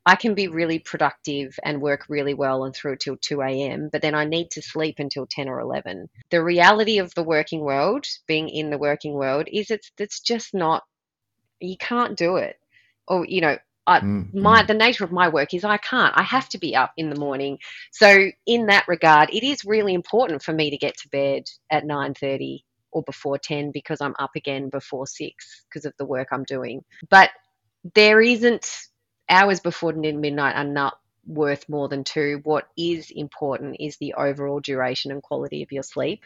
i 0.07 0.15
can 0.15 0.35
be 0.35 0.49
really 0.49 0.79
productive 0.79 1.59
and 1.65 1.81
work 1.81 2.05
really 2.09 2.35
well 2.35 2.65
and 2.65 2.75
through 2.75 2.97
till 2.97 3.17
2 3.17 3.41
a.m 3.43 3.89
but 3.91 4.03
then 4.03 4.15
i 4.15 4.25
need 4.25 4.51
to 4.51 4.63
sleep 4.63 4.97
until 4.99 5.27
10 5.27 5.49
or 5.49 5.61
11 5.61 6.09
the 6.31 6.43
reality 6.43 6.99
of 6.99 7.15
the 7.15 7.23
working 7.23 7.61
world 7.61 8.07
being 8.27 8.49
in 8.49 8.71
the 8.71 8.79
working 8.79 9.15
world 9.15 9.49
is 9.53 9.71
it's 9.71 9.91
it's 9.99 10.21
just 10.21 10.55
not 10.55 10.83
you 11.61 11.77
can't 11.77 12.17
do 12.17 12.37
it 12.37 12.57
or 13.07 13.25
you 13.27 13.41
know 13.41 13.57
I, 13.87 14.01
mm, 14.01 14.33
my 14.33 14.63
mm. 14.63 14.67
the 14.67 14.75
nature 14.75 15.05
of 15.05 15.13
my 15.13 15.29
work 15.29 15.55
is 15.55 15.65
I 15.65 15.77
can't. 15.77 16.17
I 16.17 16.23
have 16.23 16.49
to 16.51 16.59
be 16.59 16.77
up 16.77 16.93
in 16.97 17.11
the 17.11 17.19
morning. 17.19 17.59
So 17.91 18.31
in 18.47 18.67
that 18.67 18.87
regard, 18.87 19.31
it 19.31 19.45
is 19.45 19.65
really 19.65 19.95
important 19.95 20.43
for 20.43 20.53
me 20.53 20.71
to 20.71 20.77
get 20.77 20.97
to 20.99 21.09
bed 21.09 21.45
at 21.71 21.85
nine 21.85 22.15
thirty 22.15 22.65
or 22.93 23.03
before 23.03 23.39
ten 23.39 23.73
because 23.73 24.01
I'm 24.01 24.15
up 24.19 24.33
again 24.37 24.69
before 24.69 25.07
six 25.07 25.65
because 25.69 25.85
of 25.85 25.95
the 25.99 26.05
work 26.05 26.29
I'm 26.31 26.45
doing. 26.45 26.85
But 27.11 27.31
there 27.95 28.21
isn't 28.21 28.69
hours 29.29 29.61
before 29.61 29.93
midnight 29.93 30.57
are 30.57 30.65
not 30.65 30.99
worth 31.27 31.69
more 31.69 31.89
than 31.89 32.05
two. 32.05 32.41
What 32.45 32.69
is 32.77 33.11
important 33.11 33.77
is 33.81 33.97
the 33.97 34.15
overall 34.15 34.61
duration 34.61 35.11
and 35.13 35.23
quality 35.23 35.63
of 35.63 35.73
your 35.73 35.83
sleep. 35.83 36.25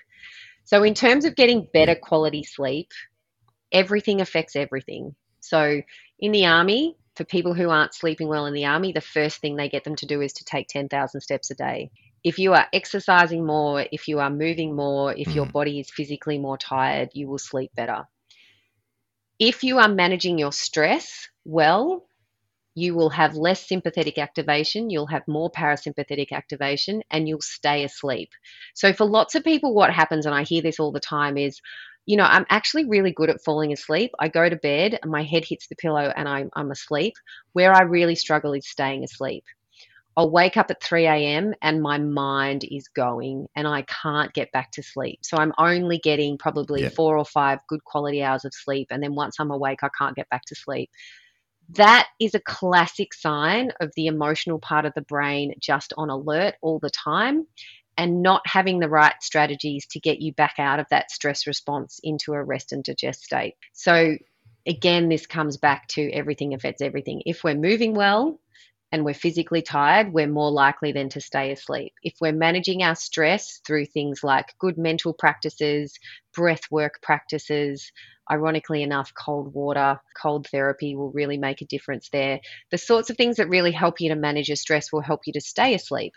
So 0.65 0.83
in 0.83 0.95
terms 0.95 1.25
of 1.25 1.37
getting 1.37 1.69
better 1.73 1.95
quality 1.95 2.43
sleep, 2.43 2.91
everything 3.71 4.21
affects 4.21 4.57
everything. 4.57 5.15
So 5.41 5.83
in 6.19 6.33
the 6.33 6.47
army, 6.47 6.97
for 7.15 7.25
people 7.25 7.55
who 7.55 7.71
aren't 7.71 7.95
sleeping 7.95 8.29
well 8.29 8.47
in 8.47 8.55
the 8.55 8.67
army, 8.67 8.93
the 8.93 9.01
first 9.01 9.39
thing 9.39 9.57
they 9.57 9.69
get 9.69 9.85
them 9.85 9.97
to 9.97 10.07
do 10.07 10.21
is 10.21 10.35
to 10.35 10.45
take 10.45 10.69
10,000 10.69 11.21
steps 11.21 11.51
a 11.51 11.55
day. 11.55 11.91
If 12.25 12.39
you 12.39 12.53
are 12.55 12.67
exercising 12.73 13.47
more, 13.47 13.87
if 13.93 14.09
you 14.09 14.19
are 14.19 14.31
moving 14.31 14.75
more, 14.75 15.15
if 15.15 15.35
your 15.35 15.45
mm-hmm. 15.45 15.53
body 15.53 15.81
is 15.81 15.91
physically 15.91 16.39
more 16.39 16.59
tired, 16.59 17.11
you 17.13 17.29
will 17.29 17.39
sleep 17.39 17.71
better. 17.75 18.07
If 19.39 19.63
you 19.63 19.79
are 19.79 19.89
managing 19.89 20.39
your 20.39 20.53
stress 20.53 21.29
well, 21.45 22.07
you 22.77 22.95
will 22.95 23.09
have 23.09 23.35
less 23.35 23.67
sympathetic 23.67 24.19
activation, 24.19 24.91
you'll 24.91 25.07
have 25.07 25.27
more 25.27 25.51
parasympathetic 25.51 26.31
activation, 26.31 27.03
and 27.11 27.27
you'll 27.27 27.41
stay 27.41 27.85
asleep. 27.85 28.29
So, 28.75 28.93
for 28.93 29.07
lots 29.07 29.35
of 29.35 29.43
people, 29.43 29.75
what 29.75 29.91
happens, 29.91 30.27
and 30.27 30.35
I 30.35 30.43
hear 30.43 30.61
this 30.61 30.79
all 30.79 30.93
the 30.93 31.01
time, 31.01 31.39
is 31.39 31.61
you 32.05 32.17
know, 32.17 32.25
I'm 32.25 32.47
actually 32.51 32.87
really 32.87 33.11
good 33.11 33.31
at 33.31 33.43
falling 33.43 33.73
asleep. 33.73 34.13
I 34.21 34.29
go 34.29 34.49
to 34.49 34.55
bed 34.55 34.97
and 35.03 35.11
my 35.11 35.25
head 35.25 35.45
hits 35.45 35.67
the 35.67 35.75
pillow 35.75 36.13
and 36.15 36.29
I'm, 36.29 36.51
I'm 36.55 36.71
asleep. 36.71 37.15
Where 37.53 37.75
I 37.75 37.83
really 37.83 38.15
struggle 38.15 38.53
is 38.53 38.69
staying 38.69 39.03
asleep. 39.03 39.43
I'll 40.17 40.31
wake 40.31 40.57
up 40.57 40.71
at 40.71 40.83
3 40.83 41.05
a.m. 41.07 41.53
and 41.61 41.83
my 41.83 41.99
mind 41.99 42.65
is 42.71 42.87
going 42.89 43.49
and 43.57 43.67
I 43.67 43.83
can't 43.83 44.33
get 44.33 44.53
back 44.53 44.71
to 44.73 44.85
sleep. 44.85 45.19
So 45.23 45.37
I'm 45.37 45.53
only 45.59 45.99
getting 45.99 46.39
probably 46.39 46.83
yep. 46.83 46.95
four 46.95 47.19
or 47.19 47.25
five 47.25 47.59
good 47.69 47.83
quality 47.85 48.23
hours 48.23 48.45
of 48.45 48.55
sleep. 48.55 48.87
And 48.91 49.03
then 49.03 49.15
once 49.15 49.37
I'm 49.41 49.51
awake, 49.51 49.81
I 49.83 49.91
can't 49.99 50.17
get 50.17 50.31
back 50.31 50.45
to 50.47 50.55
sleep. 50.55 50.91
That 51.71 52.07
is 52.21 52.35
a 52.35 52.41
classic 52.41 53.13
sign 53.13 53.73
of 53.81 53.93
the 53.97 54.07
emotional 54.07 54.59
part 54.59 54.85
of 54.85 54.95
the 54.95 55.03
brain 55.03 55.55
just 55.61 55.93
on 55.97 56.11
alert 56.11 56.55
all 56.63 56.79
the 56.79 56.91
time 56.91 57.47
and 57.99 58.23
not 58.23 58.43
having 58.47 58.79
the 58.79 58.89
right 58.89 59.15
strategies 59.21 59.87
to 59.89 60.01
get 60.01 60.21
you 60.21 60.33
back 60.33 60.55
out 60.59 60.81
of 60.81 60.87
that 60.91 61.11
stress 61.11 61.47
response 61.47 61.99
into 62.03 62.33
a 62.35 62.43
rest 62.43 62.73
and 62.73 62.85
digest 62.85 63.25
state. 63.25 63.55
So, 63.73 64.17
again, 64.67 65.09
this 65.09 65.27
comes 65.27 65.57
back 65.57 65.89
to 65.89 66.11
everything 66.13 66.55
affects 66.55 66.83
everything. 66.83 67.23
If 67.27 67.43
we're 67.43 67.55
moving 67.55 67.95
well, 67.95 68.39
and 68.97 69.05
we're 69.05 69.13
physically 69.13 69.61
tired, 69.61 70.11
we're 70.11 70.27
more 70.27 70.51
likely 70.51 70.91
then 70.91 71.11
to 71.11 71.21
stay 71.21 71.53
asleep. 71.53 71.93
If 72.03 72.15
we're 72.19 72.33
managing 72.33 72.83
our 72.83 72.95
stress 72.95 73.61
through 73.67 73.85
things 73.85 74.21
like 74.23 74.55
good 74.59 74.79
mental 74.79 75.13
practices, 75.13 75.99
breath 76.35 76.63
work 76.71 77.03
practices, 77.03 77.93
ironically 78.33 78.83
enough, 78.83 79.13
cold 79.15 79.53
water, 79.53 80.01
cold 80.19 80.47
therapy 80.51 80.97
will 80.97 81.13
really 81.13 81.37
make 81.37 81.61
a 81.61 81.67
difference 81.67 82.09
there. 82.11 82.41
The 82.71 82.79
sorts 82.79 83.11
of 83.11 83.19
things 83.19 83.37
that 83.37 83.51
really 83.51 83.71
help 83.71 84.01
you 84.01 84.09
to 84.09 84.17
manage 84.17 84.49
your 84.49 84.57
stress 84.57 84.91
will 84.91 85.03
help 85.03 85.21
you 85.27 85.35
to 85.35 85.43
stay 85.43 85.75
asleep 85.75 86.15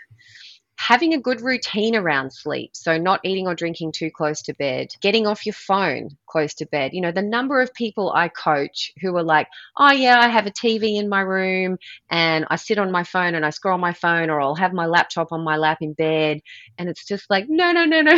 having 0.80 1.14
a 1.14 1.20
good 1.20 1.42
routine 1.42 1.94
around 1.94 2.32
sleep. 2.32 2.72
So, 2.74 2.98
not 2.98 3.20
eating 3.26 3.48
or 3.48 3.54
drinking 3.54 3.92
too 3.92 4.10
close 4.10 4.42
to 4.44 4.54
bed, 4.54 4.88
getting 5.02 5.28
off 5.28 5.46
your 5.46 5.54
phone 5.54 6.12
close 6.26 6.54
to 6.56 6.66
bed. 6.68 6.94
You 6.94 7.02
know, 7.02 7.12
the 7.12 7.22
number 7.22 7.60
of 7.62 7.74
people 7.74 8.14
I 8.16 8.30
coach 8.30 8.94
who 9.02 9.16
are 9.18 9.24
like, 9.24 9.48
oh, 9.78 9.92
yeah, 9.92 10.18
I 10.18 10.30
have 10.30 10.48
a 10.48 10.52
TV 10.52 10.98
in 10.98 11.10
my 11.10 11.20
room 11.20 11.78
and 12.10 12.46
I 12.50 12.56
sit 12.56 12.78
on 12.78 12.94
my 12.94 13.04
phone 13.04 13.36
and 13.36 13.46
I 13.46 13.50
scroll 13.50 13.78
my 13.78 13.92
phone, 13.92 14.30
or 14.30 14.40
I'll 14.40 14.56
have 14.56 14.72
my 14.72 14.86
laptop 14.86 15.34
on 15.34 15.44
my 15.44 15.58
lap 15.58 15.80
in 15.82 15.94
bed. 15.94 16.40
And 16.78 16.88
it's 16.88 17.06
just 17.06 17.30
like, 17.30 17.48
no, 17.50 17.74
no, 17.74 17.84
no, 17.84 18.02
no. 18.02 18.18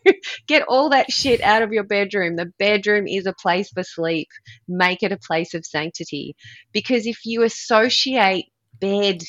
Get 0.46 0.62
all 0.66 0.88
that 0.88 1.12
shit 1.12 1.42
out 1.42 1.60
of 1.60 1.72
your 1.72 1.84
bedroom. 1.84 2.36
The 2.36 2.50
bedroom 2.58 3.06
is 3.06 3.26
a 3.26 3.34
place 3.34 3.68
for 3.68 3.82
sleep. 3.82 4.28
Make 4.66 5.02
it 5.02 5.12
a 5.12 5.18
place 5.18 5.52
of 5.52 5.66
sanctity. 5.66 6.36
Because 6.72 7.06
if 7.06 7.26
you 7.26 7.42
associate 7.42 8.46
bed 8.80 9.22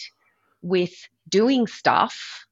with 0.61 0.93
doing 1.29 1.67
stuff, 1.67 2.45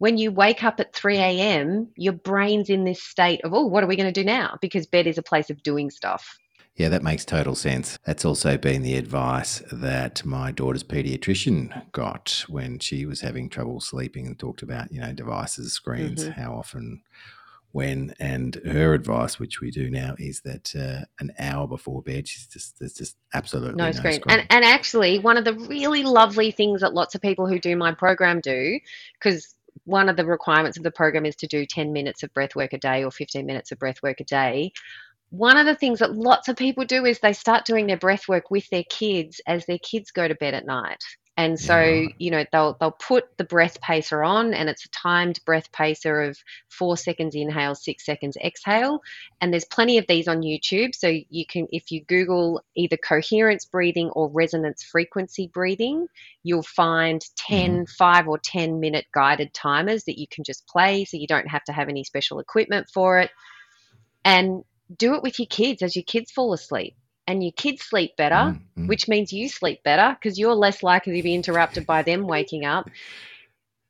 when 0.00 0.16
you 0.16 0.32
wake 0.32 0.64
up 0.64 0.80
at 0.80 0.94
3 0.94 1.18
a.m., 1.18 1.88
your 1.94 2.14
brain's 2.14 2.70
in 2.70 2.84
this 2.84 3.02
state 3.02 3.42
of, 3.44 3.52
oh, 3.52 3.66
what 3.66 3.84
are 3.84 3.86
we 3.86 3.96
going 3.96 4.10
to 4.10 4.20
do 4.20 4.24
now? 4.24 4.56
Because 4.62 4.86
bed 4.86 5.06
is 5.06 5.18
a 5.18 5.22
place 5.22 5.50
of 5.50 5.62
doing 5.62 5.90
stuff. 5.90 6.38
Yeah, 6.74 6.88
that 6.88 7.02
makes 7.02 7.26
total 7.26 7.54
sense. 7.54 7.98
That's 8.06 8.24
also 8.24 8.56
been 8.56 8.80
the 8.80 8.96
advice 8.96 9.62
that 9.70 10.24
my 10.24 10.52
daughter's 10.52 10.82
pediatrician 10.82 11.92
got 11.92 12.46
when 12.48 12.78
she 12.78 13.04
was 13.04 13.20
having 13.20 13.50
trouble 13.50 13.78
sleeping 13.78 14.26
and 14.26 14.38
talked 14.38 14.62
about, 14.62 14.90
you 14.90 15.02
know, 15.02 15.12
devices, 15.12 15.74
screens, 15.74 16.24
mm-hmm. 16.24 16.40
how 16.40 16.54
often, 16.54 17.02
when. 17.72 18.14
And 18.18 18.54
her 18.64 18.94
advice, 18.94 19.38
which 19.38 19.60
we 19.60 19.70
do 19.70 19.90
now, 19.90 20.14
is 20.18 20.40
that 20.46 20.74
uh, 20.74 21.04
an 21.18 21.34
hour 21.38 21.68
before 21.68 22.00
bed, 22.00 22.26
she's 22.26 22.46
just, 22.46 22.78
there's 22.78 22.94
just 22.94 23.16
absolutely 23.34 23.74
no, 23.74 23.84
no 23.84 23.92
screen. 23.92 24.14
screen. 24.14 24.38
And, 24.38 24.46
and 24.48 24.64
actually, 24.64 25.18
one 25.18 25.36
of 25.36 25.44
the 25.44 25.52
really 25.52 26.04
lovely 26.04 26.52
things 26.52 26.80
that 26.80 26.94
lots 26.94 27.14
of 27.14 27.20
people 27.20 27.46
who 27.46 27.58
do 27.58 27.76
my 27.76 27.92
program 27.92 28.40
do, 28.40 28.80
because 29.18 29.54
one 29.84 30.08
of 30.08 30.16
the 30.16 30.24
requirements 30.24 30.76
of 30.76 30.82
the 30.82 30.90
program 30.90 31.26
is 31.26 31.36
to 31.36 31.46
do 31.46 31.66
10 31.66 31.92
minutes 31.92 32.22
of 32.22 32.32
breath 32.34 32.54
work 32.54 32.72
a 32.72 32.78
day 32.78 33.04
or 33.04 33.10
15 33.10 33.44
minutes 33.46 33.72
of 33.72 33.78
breath 33.78 34.02
work 34.02 34.20
a 34.20 34.24
day. 34.24 34.72
One 35.30 35.56
of 35.56 35.66
the 35.66 35.76
things 35.76 36.00
that 36.00 36.16
lots 36.16 36.48
of 36.48 36.56
people 36.56 36.84
do 36.84 37.04
is 37.04 37.20
they 37.20 37.32
start 37.32 37.64
doing 37.64 37.86
their 37.86 37.96
breath 37.96 38.28
work 38.28 38.50
with 38.50 38.68
their 38.70 38.84
kids 38.90 39.40
as 39.46 39.64
their 39.66 39.78
kids 39.78 40.10
go 40.10 40.26
to 40.26 40.34
bed 40.34 40.54
at 40.54 40.66
night. 40.66 41.02
And 41.40 41.58
so, 41.58 41.80
yeah. 41.80 42.08
you 42.18 42.30
know, 42.30 42.44
they'll 42.52 42.76
they'll 42.78 42.90
put 42.90 43.38
the 43.38 43.44
breath 43.44 43.80
pacer 43.80 44.22
on 44.22 44.52
and 44.52 44.68
it's 44.68 44.84
a 44.84 44.90
timed 44.90 45.40
breath 45.46 45.72
pacer 45.72 46.20
of 46.20 46.36
4 46.68 46.98
seconds 46.98 47.34
inhale, 47.34 47.74
6 47.74 48.04
seconds 48.04 48.36
exhale, 48.44 49.00
and 49.40 49.50
there's 49.50 49.64
plenty 49.64 49.96
of 49.96 50.06
these 50.06 50.28
on 50.28 50.42
YouTube, 50.42 50.94
so 50.94 51.08
you 51.08 51.46
can 51.46 51.66
if 51.72 51.90
you 51.90 52.04
google 52.04 52.60
either 52.76 52.98
coherence 52.98 53.64
breathing 53.64 54.10
or 54.10 54.28
resonance 54.28 54.82
frequency 54.82 55.46
breathing, 55.46 56.08
you'll 56.42 56.62
find 56.62 57.24
10 57.36 57.86
mm. 57.86 57.88
5 57.88 58.28
or 58.28 58.36
10 58.36 58.78
minute 58.78 59.06
guided 59.14 59.54
timers 59.54 60.04
that 60.04 60.20
you 60.20 60.26
can 60.30 60.44
just 60.44 60.66
play 60.66 61.06
so 61.06 61.16
you 61.16 61.26
don't 61.26 61.48
have 61.48 61.64
to 61.64 61.72
have 61.72 61.88
any 61.88 62.04
special 62.04 62.38
equipment 62.38 62.86
for 62.92 63.18
it. 63.18 63.30
And 64.26 64.62
do 64.94 65.14
it 65.14 65.22
with 65.22 65.38
your 65.38 65.46
kids 65.46 65.80
as 65.80 65.96
your 65.96 66.04
kids 66.04 66.30
fall 66.30 66.52
asleep 66.52 66.96
and 67.30 67.42
your 67.44 67.52
kids 67.52 67.82
sleep 67.82 68.16
better, 68.16 68.34
mm, 68.34 68.60
mm. 68.76 68.88
which 68.88 69.06
means 69.06 69.32
you 69.32 69.48
sleep 69.48 69.82
better 69.84 70.16
because 70.20 70.38
you're 70.38 70.54
less 70.54 70.82
likely 70.82 71.16
to 71.16 71.22
be 71.22 71.34
interrupted 71.34 71.86
by 71.86 72.02
them 72.02 72.26
waking 72.26 72.64
up. 72.64 72.90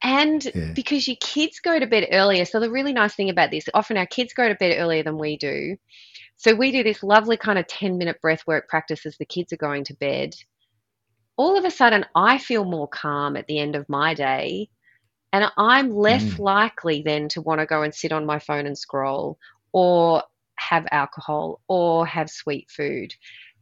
And 0.03 0.45
yeah. 0.45 0.73
because 0.75 1.09
your 1.09 1.17
kids 1.21 1.61
go 1.61 1.79
to 1.79 1.87
bed 1.87 2.09
earlier. 2.13 2.45
So, 2.45 2.61
the 2.61 2.71
really 2.71 2.93
nice 2.93 3.15
thing 3.15 3.31
about 3.31 3.51
this, 3.51 3.65
often 3.75 3.97
our 3.97 4.07
kids 4.07 4.33
go 4.33 4.49
to 4.49 4.55
bed 4.55 4.77
earlier 4.79 5.03
than 5.03 5.19
we 5.19 5.37
do. 5.37 5.77
So 6.37 6.55
we 6.55 6.73
do 6.73 6.83
this 6.83 7.03
lovely 7.03 7.37
kind 7.37 7.59
of 7.59 7.67
10 7.67 7.99
minute 7.99 8.19
breath 8.23 8.47
work 8.47 8.67
practice 8.67 9.05
as 9.05 9.19
the 9.19 9.27
kids 9.27 9.53
are 9.53 9.59
going 9.59 9.85
to 9.85 9.95
bed. 9.95 10.35
All 11.37 11.59
of 11.59 11.67
a 11.67 11.71
sudden, 11.71 12.07
I 12.15 12.39
feel 12.39 12.65
more 12.65 12.89
calm 12.89 13.37
at 13.37 13.47
the 13.47 13.59
end 13.59 13.77
of 13.77 13.89
my 13.91 14.15
day. 14.15 14.71
And 15.35 15.51
I'm 15.59 15.91
less 15.91 16.25
mm. 16.25 16.39
likely 16.39 17.03
then 17.03 17.29
to 17.31 17.43
want 17.43 17.61
to 17.61 17.67
go 17.67 17.83
and 17.83 17.95
sit 17.95 18.11
on 18.11 18.25
my 18.25 18.39
phone 18.39 18.65
and 18.65 18.77
scroll 18.77 19.39
or 19.73 20.23
have 20.61 20.87
alcohol 20.91 21.61
or 21.69 22.07
have 22.07 22.31
sweet 22.31 22.71
food 22.71 23.15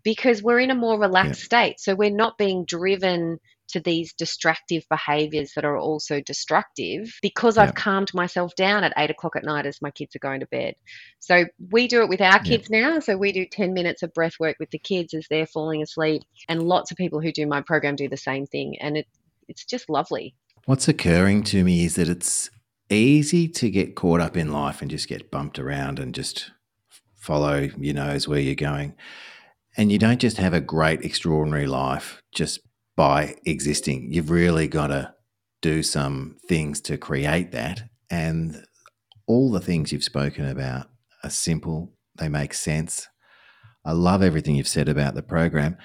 because 0.05 0.43
we're 0.43 0.61
in 0.61 0.71
a 0.71 0.75
more 0.75 0.99
relaxed 0.99 1.41
yeah. 1.43 1.45
state. 1.45 1.81
So 1.81 1.95
we're 1.95 2.11
not 2.11 2.39
being 2.39 2.65
driven 2.65 3.39
to 3.69 3.81
these 3.81 4.15
distractive 4.15 4.83
behaviors 4.89 5.53
that 5.55 5.65
are 5.65 5.77
also 5.77 6.21
destructive 6.23 7.13
because 7.21 7.57
yeah. 7.57 7.65
I've 7.65 7.75
calmed 7.75 8.15
myself 8.15 8.55
down 8.55 8.83
at 8.83 8.95
eight 8.97 9.11
o'clock 9.11 9.37
at 9.37 9.45
night 9.45 9.67
as 9.67 9.83
my 9.83 9.91
kids 9.91 10.17
are 10.17 10.21
going 10.21 10.41
to 10.41 10.47
bed. 10.47 10.75
So 11.21 11.45
we 11.71 11.87
do 11.87 12.03
it 12.03 12.09
with 12.09 12.23
our 12.23 12.39
kids 12.41 12.69
yeah. 12.71 12.81
now. 12.81 13.01
So 13.01 13.17
we 13.17 13.33
do 13.33 13.45
10 13.45 13.75
minutes 13.75 14.03
of 14.03 14.15
breath 14.15 14.35
work 14.41 14.57
with 14.59 14.71
the 14.71 14.79
kids 14.79 15.13
as 15.13 15.27
they're 15.29 15.47
falling 15.47 15.83
asleep. 15.83 16.23
And 16.49 16.63
lots 16.63 16.91
of 16.91 16.97
people 16.97 17.21
who 17.21 17.33
do 17.33 17.47
my 17.47 17.61
program 17.61 17.97
do 17.97 18.09
the 18.09 18.17
same 18.17 18.47
thing. 18.47 18.77
And 18.81 18.97
it, 18.97 19.07
it's 19.49 19.65
just 19.65 19.91
lovely. 19.91 20.35
What's 20.65 20.89
occurring 20.89 21.45
to 21.45 21.65
me 21.65 21.85
is 21.85 21.97
that 21.97 22.09
it's 22.09 22.51
easy 22.91 23.49
to 23.49 23.71
get 23.71 23.95
caught 23.95 24.21
up 24.21 24.37
in 24.37 24.51
life 24.51 24.81
and 24.81 24.91
just 24.91 25.09
get 25.09 25.31
bumped 25.31 25.59
around 25.59 25.99
and 25.99 26.15
just 26.15 26.53
follow 27.19 27.69
your 27.79 27.95
nose 27.95 28.27
where 28.27 28.41
you're 28.41 28.55
going. 28.55 28.95
And 29.77 29.93
you 29.93 29.99
don't 29.99 30.21
just 30.21 30.39
have 30.39 30.55
a 30.55 30.61
great, 30.61 31.05
extraordinary 31.05 31.67
life 31.67 32.23
just 32.35 32.61
by 32.97 33.37
existing. 33.45 34.13
You've 34.13 34.31
really 34.31 34.67
got 34.67 34.89
to 34.89 35.15
do 35.61 35.83
some 35.83 36.37
things 36.49 36.81
to 36.83 36.97
create 36.97 37.53
that. 37.53 37.83
And 38.11 38.65
all 39.27 39.51
the 39.51 39.61
things 39.61 39.93
you've 39.93 40.05
spoken 40.05 40.47
about 40.49 40.87
are 41.23 41.31
simple, 41.31 41.93
they 42.17 42.29
make 42.29 42.55
sense. 42.55 43.09
I 43.85 43.93
love 43.93 44.23
everything 44.23 44.57
you've 44.57 44.69
said 44.69 44.89
about 44.89 45.15
the 45.15 45.23
program. 45.23 45.77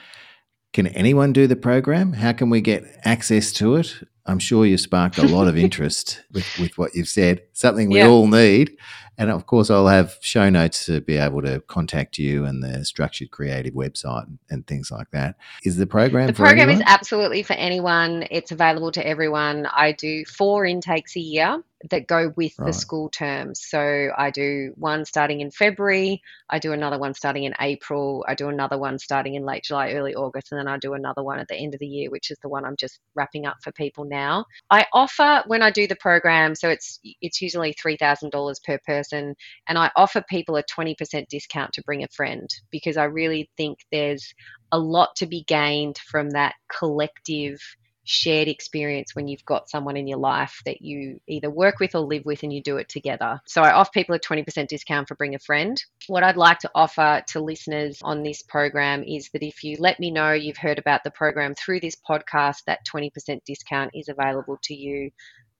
Can 0.73 0.87
anyone 0.87 1.33
do 1.33 1.45
the 1.45 1.55
program? 1.55 2.13
How 2.13 2.33
can 2.33 2.49
we 2.49 2.61
get 2.61 2.83
access 3.03 3.51
to 3.53 3.75
it? 3.75 3.93
I'm 4.25 4.39
sure 4.39 4.65
you 4.65 4.77
sparked 4.77 5.17
a 5.17 5.27
lot 5.27 5.47
of 5.47 5.57
interest 5.65 6.23
with, 6.31 6.47
with 6.59 6.77
what 6.77 6.95
you've 6.95 7.09
said, 7.09 7.43
something 7.53 7.89
we 7.89 7.99
yeah. 7.99 8.07
all 8.07 8.27
need. 8.27 8.77
And 9.17 9.29
of 9.29 9.45
course, 9.45 9.69
I'll 9.69 9.87
have 9.87 10.17
show 10.21 10.49
notes 10.49 10.85
to 10.87 10.99
be 11.01 11.17
able 11.17 11.43
to 11.43 11.61
contact 11.67 12.17
you 12.17 12.45
and 12.45 12.63
the 12.63 12.83
Structured 12.83 13.29
Creative 13.29 13.73
website 13.73 14.23
and, 14.23 14.39
and 14.49 14.65
things 14.65 14.89
like 14.89 15.11
that. 15.11 15.35
Is 15.63 15.77
the 15.77 15.85
program 15.85 16.27
the 16.27 16.33
program 16.33 16.69
anyone? 16.69 16.81
is 16.81 16.83
absolutely 16.87 17.43
for 17.43 17.53
anyone. 17.53 18.25
It's 18.31 18.51
available 18.51 18.91
to 18.93 19.05
everyone. 19.05 19.67
I 19.67 19.91
do 19.91 20.25
four 20.25 20.65
intakes 20.65 21.15
a 21.15 21.19
year 21.19 21.63
that 21.89 22.07
go 22.07 22.33
with 22.35 22.53
right. 22.57 22.67
the 22.67 22.73
school 22.73 23.09
terms. 23.09 23.61
So 23.63 24.09
I 24.17 24.31
do 24.31 24.73
one 24.75 25.05
starting 25.05 25.41
in 25.41 25.51
February, 25.51 26.21
I 26.49 26.59
do 26.59 26.71
another 26.71 26.97
one 26.97 27.13
starting 27.13 27.43
in 27.43 27.53
April, 27.59 28.25
I 28.27 28.35
do 28.35 28.49
another 28.49 28.77
one 28.77 28.99
starting 28.99 29.35
in 29.35 29.45
late 29.45 29.63
July, 29.63 29.91
early 29.91 30.15
August, 30.15 30.51
and 30.51 30.59
then 30.59 30.67
I 30.67 30.77
do 30.77 30.93
another 30.93 31.23
one 31.23 31.39
at 31.39 31.47
the 31.47 31.55
end 31.55 31.73
of 31.73 31.79
the 31.79 31.87
year, 31.87 32.09
which 32.09 32.31
is 32.31 32.37
the 32.41 32.49
one 32.49 32.65
I'm 32.65 32.77
just 32.77 32.99
wrapping 33.15 33.45
up 33.45 33.57
for 33.61 33.71
people 33.71 34.05
now. 34.05 34.45
I 34.69 34.85
offer 34.93 35.43
when 35.47 35.61
I 35.61 35.71
do 35.71 35.87
the 35.87 35.95
program, 35.95 36.55
so 36.55 36.69
it's 36.69 36.99
it's 37.21 37.41
usually 37.41 37.73
three 37.73 37.97
thousand 37.97 38.31
dollars 38.31 38.59
per 38.59 38.79
person, 38.85 39.35
and 39.67 39.77
I 39.77 39.91
offer 39.95 40.23
people 40.29 40.55
a 40.55 40.63
twenty 40.63 40.95
percent 40.95 41.29
discount 41.29 41.73
to 41.73 41.83
bring 41.83 42.03
a 42.03 42.07
friend 42.09 42.49
because 42.71 42.97
I 42.97 43.05
really 43.05 43.49
think 43.57 43.79
there's 43.91 44.33
a 44.71 44.79
lot 44.79 45.15
to 45.17 45.27
be 45.27 45.43
gained 45.43 45.97
from 45.97 46.31
that 46.31 46.55
collective 46.67 47.59
shared 48.03 48.47
experience 48.47 49.15
when 49.15 49.27
you've 49.27 49.45
got 49.45 49.69
someone 49.69 49.97
in 49.97 50.07
your 50.07 50.17
life 50.17 50.61
that 50.65 50.81
you 50.81 51.19
either 51.27 51.49
work 51.49 51.79
with 51.79 51.95
or 51.95 52.01
live 52.01 52.25
with 52.25 52.43
and 52.43 52.51
you 52.51 52.61
do 52.61 52.77
it 52.77 52.89
together. 52.89 53.39
So 53.45 53.61
I 53.61 53.71
offer 53.71 53.91
people 53.93 54.15
a 54.15 54.19
20% 54.19 54.67
discount 54.67 55.07
for 55.07 55.15
Bring 55.15 55.35
a 55.35 55.39
Friend. 55.39 55.81
What 56.07 56.23
I'd 56.23 56.37
like 56.37 56.59
to 56.59 56.71
offer 56.75 57.23
to 57.29 57.39
listeners 57.39 57.99
on 58.03 58.23
this 58.23 58.41
program 58.41 59.03
is 59.03 59.29
that 59.29 59.43
if 59.43 59.63
you 59.63 59.77
let 59.79 59.99
me 59.99 60.11
know 60.11 60.33
you've 60.33 60.57
heard 60.57 60.79
about 60.79 61.03
the 61.03 61.11
program 61.11 61.55
through 61.55 61.79
this 61.79 61.95
podcast, 61.95 62.63
that 62.67 62.85
20% 62.85 63.43
discount 63.45 63.91
is 63.93 64.09
available 64.09 64.57
to 64.63 64.75
you 64.75 65.11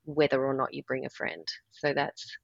whether 0.06 0.46
or 0.46 0.54
not 0.54 0.74
you 0.74 0.84
bring 0.84 1.06
a 1.06 1.10
friend. 1.10 1.48
So 1.72 1.94
that's 1.94 2.38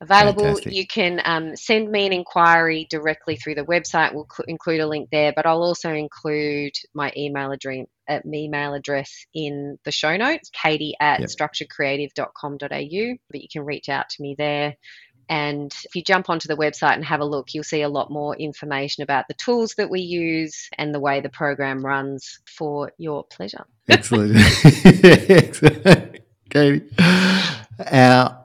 available. 0.00 0.44
Fantastic. 0.44 0.72
You 0.72 0.86
can 0.86 1.20
um, 1.24 1.56
send 1.56 1.90
me 1.90 2.06
an 2.06 2.12
inquiry 2.12 2.86
directly 2.90 3.36
through 3.36 3.56
the 3.56 3.64
website. 3.64 4.14
We'll 4.14 4.28
cl- 4.30 4.46
include 4.46 4.80
a 4.80 4.86
link 4.86 5.10
there, 5.10 5.32
but 5.34 5.46
I'll 5.46 5.62
also 5.62 5.92
include 5.92 6.72
my 6.94 7.12
email 7.16 7.52
address, 7.52 7.86
uh, 8.08 8.20
email 8.26 8.74
address 8.74 9.26
in 9.34 9.78
the 9.84 9.92
show 9.92 10.16
notes, 10.16 10.50
katie 10.50 10.94
at 11.00 11.20
yep. 11.20 11.28
structuredcreative.com.au. 11.28 13.16
But 13.30 13.42
you 13.42 13.48
can 13.52 13.64
reach 13.64 13.88
out 13.88 14.08
to 14.10 14.22
me 14.22 14.34
there. 14.38 14.76
And 15.30 15.70
if 15.84 15.94
you 15.94 16.02
jump 16.02 16.30
onto 16.30 16.48
the 16.48 16.56
website 16.56 16.94
and 16.94 17.04
have 17.04 17.20
a 17.20 17.24
look, 17.24 17.52
you'll 17.52 17.62
see 17.62 17.82
a 17.82 17.88
lot 17.88 18.10
more 18.10 18.34
information 18.36 19.02
about 19.02 19.26
the 19.28 19.34
tools 19.34 19.74
that 19.76 19.90
we 19.90 20.00
use 20.00 20.70
and 20.78 20.94
the 20.94 21.00
way 21.00 21.20
the 21.20 21.28
program 21.28 21.84
runs 21.84 22.40
for 22.46 22.92
your 22.96 23.24
pleasure. 23.24 23.66
Excellent. 23.88 24.36
Excellent. 25.04 26.20
Katie. 26.48 26.88
Our 26.98 28.37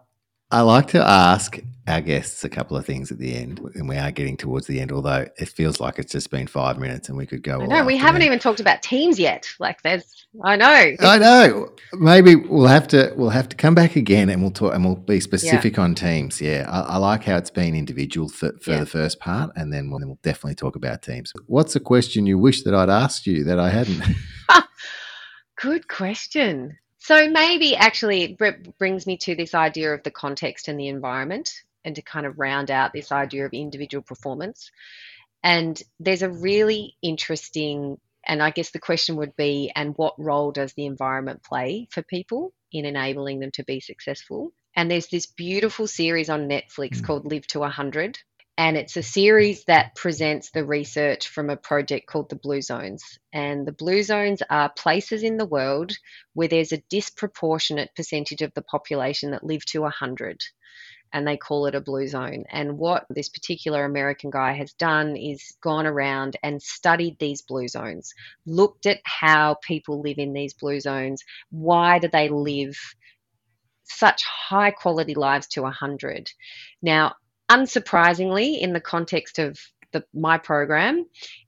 I 0.53 0.61
like 0.61 0.89
to 0.89 1.03
ask 1.03 1.57
our 1.87 1.99
guests 1.99 2.43
a 2.43 2.49
couple 2.49 2.77
of 2.77 2.85
things 2.85 3.11
at 3.11 3.17
the 3.17 3.33
end, 3.33 3.59
and 3.73 3.89
we 3.89 3.97
are 3.97 4.11
getting 4.11 4.37
towards 4.37 4.67
the 4.67 4.79
end. 4.79 4.91
Although 4.91 5.25
it 5.35 5.49
feels 5.49 5.79
like 5.79 5.97
it's 5.97 6.11
just 6.11 6.29
been 6.29 6.45
five 6.45 6.77
minutes, 6.77 7.09
and 7.09 7.17
we 7.17 7.25
could 7.25 7.41
go. 7.41 7.59
On. 7.59 7.69
No, 7.69 7.83
we 7.83 7.97
haven't 7.97 8.21
even 8.21 8.37
talked 8.37 8.59
about 8.59 8.83
teams 8.83 9.19
yet. 9.19 9.49
Like 9.57 9.81
there's, 9.81 10.27
I 10.43 10.55
know. 10.55 10.95
I 10.99 11.17
know. 11.17 11.73
Maybe 11.93 12.35
we'll 12.35 12.67
have 12.67 12.87
to 12.89 13.11
we'll 13.17 13.31
have 13.31 13.49
to 13.49 13.55
come 13.55 13.73
back 13.73 13.95
again, 13.95 14.29
and 14.29 14.43
we'll 14.43 14.51
talk, 14.51 14.75
and 14.75 14.85
we'll 14.85 14.95
be 14.95 15.19
specific 15.19 15.75
yeah. 15.75 15.83
on 15.83 15.95
teams. 15.95 16.39
Yeah, 16.39 16.69
I, 16.69 16.81
I, 16.81 16.97
like 16.97 17.23
how 17.23 17.37
it's 17.37 17.49
been 17.49 17.73
individual 17.73 18.29
for, 18.29 18.51
for 18.61 18.73
yeah. 18.73 18.81
the 18.81 18.85
first 18.85 19.19
part, 19.19 19.49
and 19.55 19.73
then 19.73 19.89
we'll, 19.89 19.97
then 19.97 20.09
we'll 20.09 20.19
definitely 20.21 20.53
talk 20.53 20.75
about 20.75 21.01
teams. 21.01 21.33
What's 21.47 21.75
a 21.75 21.79
question 21.79 22.27
you 22.27 22.37
wish 22.37 22.61
that 22.61 22.75
I'd 22.75 22.91
asked 22.91 23.25
you 23.25 23.43
that 23.45 23.57
I 23.57 23.71
hadn't? 23.71 24.03
Good 25.59 25.87
question. 25.87 26.77
So 27.03 27.29
maybe 27.29 27.75
actually 27.75 28.23
it 28.23 28.77
brings 28.79 29.05
me 29.05 29.17
to 29.17 29.35
this 29.35 29.53
idea 29.53 29.93
of 29.93 30.03
the 30.03 30.09
context 30.09 30.69
and 30.69 30.79
the 30.79 30.87
environment 30.87 31.51
and 31.83 31.93
to 31.97 32.01
kind 32.01 32.25
of 32.25 32.39
round 32.39 32.71
out 32.71 32.93
this 32.93 33.11
idea 33.11 33.45
of 33.45 33.51
individual 33.51 34.01
performance. 34.01 34.71
And 35.43 35.81
there's 35.99 36.21
a 36.21 36.29
really 36.29 36.95
interesting, 37.01 37.97
and 38.25 38.41
I 38.41 38.51
guess 38.51 38.71
the 38.71 38.79
question 38.79 39.17
would 39.17 39.35
be, 39.35 39.69
and 39.75 39.97
what 39.97 40.15
role 40.17 40.53
does 40.53 40.71
the 40.75 40.85
environment 40.85 41.43
play 41.43 41.89
for 41.91 42.03
people 42.03 42.53
in 42.71 42.85
enabling 42.85 43.41
them 43.41 43.51
to 43.55 43.65
be 43.65 43.81
successful? 43.81 44.53
And 44.73 44.89
there's 44.89 45.07
this 45.07 45.25
beautiful 45.25 45.87
series 45.87 46.29
on 46.29 46.47
Netflix 46.47 46.99
mm. 46.99 47.05
called 47.05 47.25
Live 47.25 47.45
to 47.47 47.59
100 47.59 48.17
and 48.57 48.77
it's 48.77 48.97
a 48.97 49.03
series 49.03 49.63
that 49.65 49.95
presents 49.95 50.51
the 50.51 50.63
research 50.63 51.27
from 51.27 51.49
a 51.49 51.57
project 51.57 52.07
called 52.07 52.29
the 52.29 52.35
Blue 52.35 52.61
Zones. 52.61 53.03
And 53.31 53.65
the 53.65 53.71
Blue 53.71 54.03
Zones 54.03 54.43
are 54.47 54.69
places 54.69 55.23
in 55.23 55.37
the 55.37 55.45
world 55.45 55.91
where 56.33 56.47
there's 56.47 56.71
a 56.71 56.83
disproportionate 56.89 57.89
percentage 57.95 58.41
of 58.43 58.53
the 58.53 58.61
population 58.61 59.31
that 59.31 59.43
live 59.43 59.65
to 59.65 59.81
100 59.81 60.41
and 61.13 61.27
they 61.27 61.37
call 61.37 61.67
it 61.67 61.75
a 61.75 61.81
blue 61.81 62.07
zone. 62.07 62.43
And 62.51 62.77
what 62.79 63.05
this 63.09 63.29
particular 63.29 63.85
American 63.85 64.31
guy 64.31 64.53
has 64.53 64.73
done 64.73 65.15
is 65.15 65.55
gone 65.61 65.85
around 65.85 66.37
and 66.41 66.59
studied 66.61 67.17
these 67.19 67.43
blue 67.43 67.67
zones, 67.67 68.13
looked 68.47 68.87
at 68.87 68.99
how 69.03 69.57
people 69.61 70.01
live 70.01 70.17
in 70.17 70.33
these 70.33 70.55
blue 70.55 70.79
zones, 70.79 71.23
why 71.51 71.99
do 71.99 72.07
they 72.07 72.29
live 72.29 72.75
such 73.83 74.23
high 74.23 74.71
quality 74.71 75.13
lives 75.13 75.47
to 75.47 75.61
100. 75.61 76.31
Now, 76.81 77.13
unsurprisingly, 77.53 78.59
in 78.59 78.73
the 78.73 78.81
context 78.81 79.37
of 79.37 79.59
the, 79.91 80.03
my 80.13 80.37
program, 80.37 81.05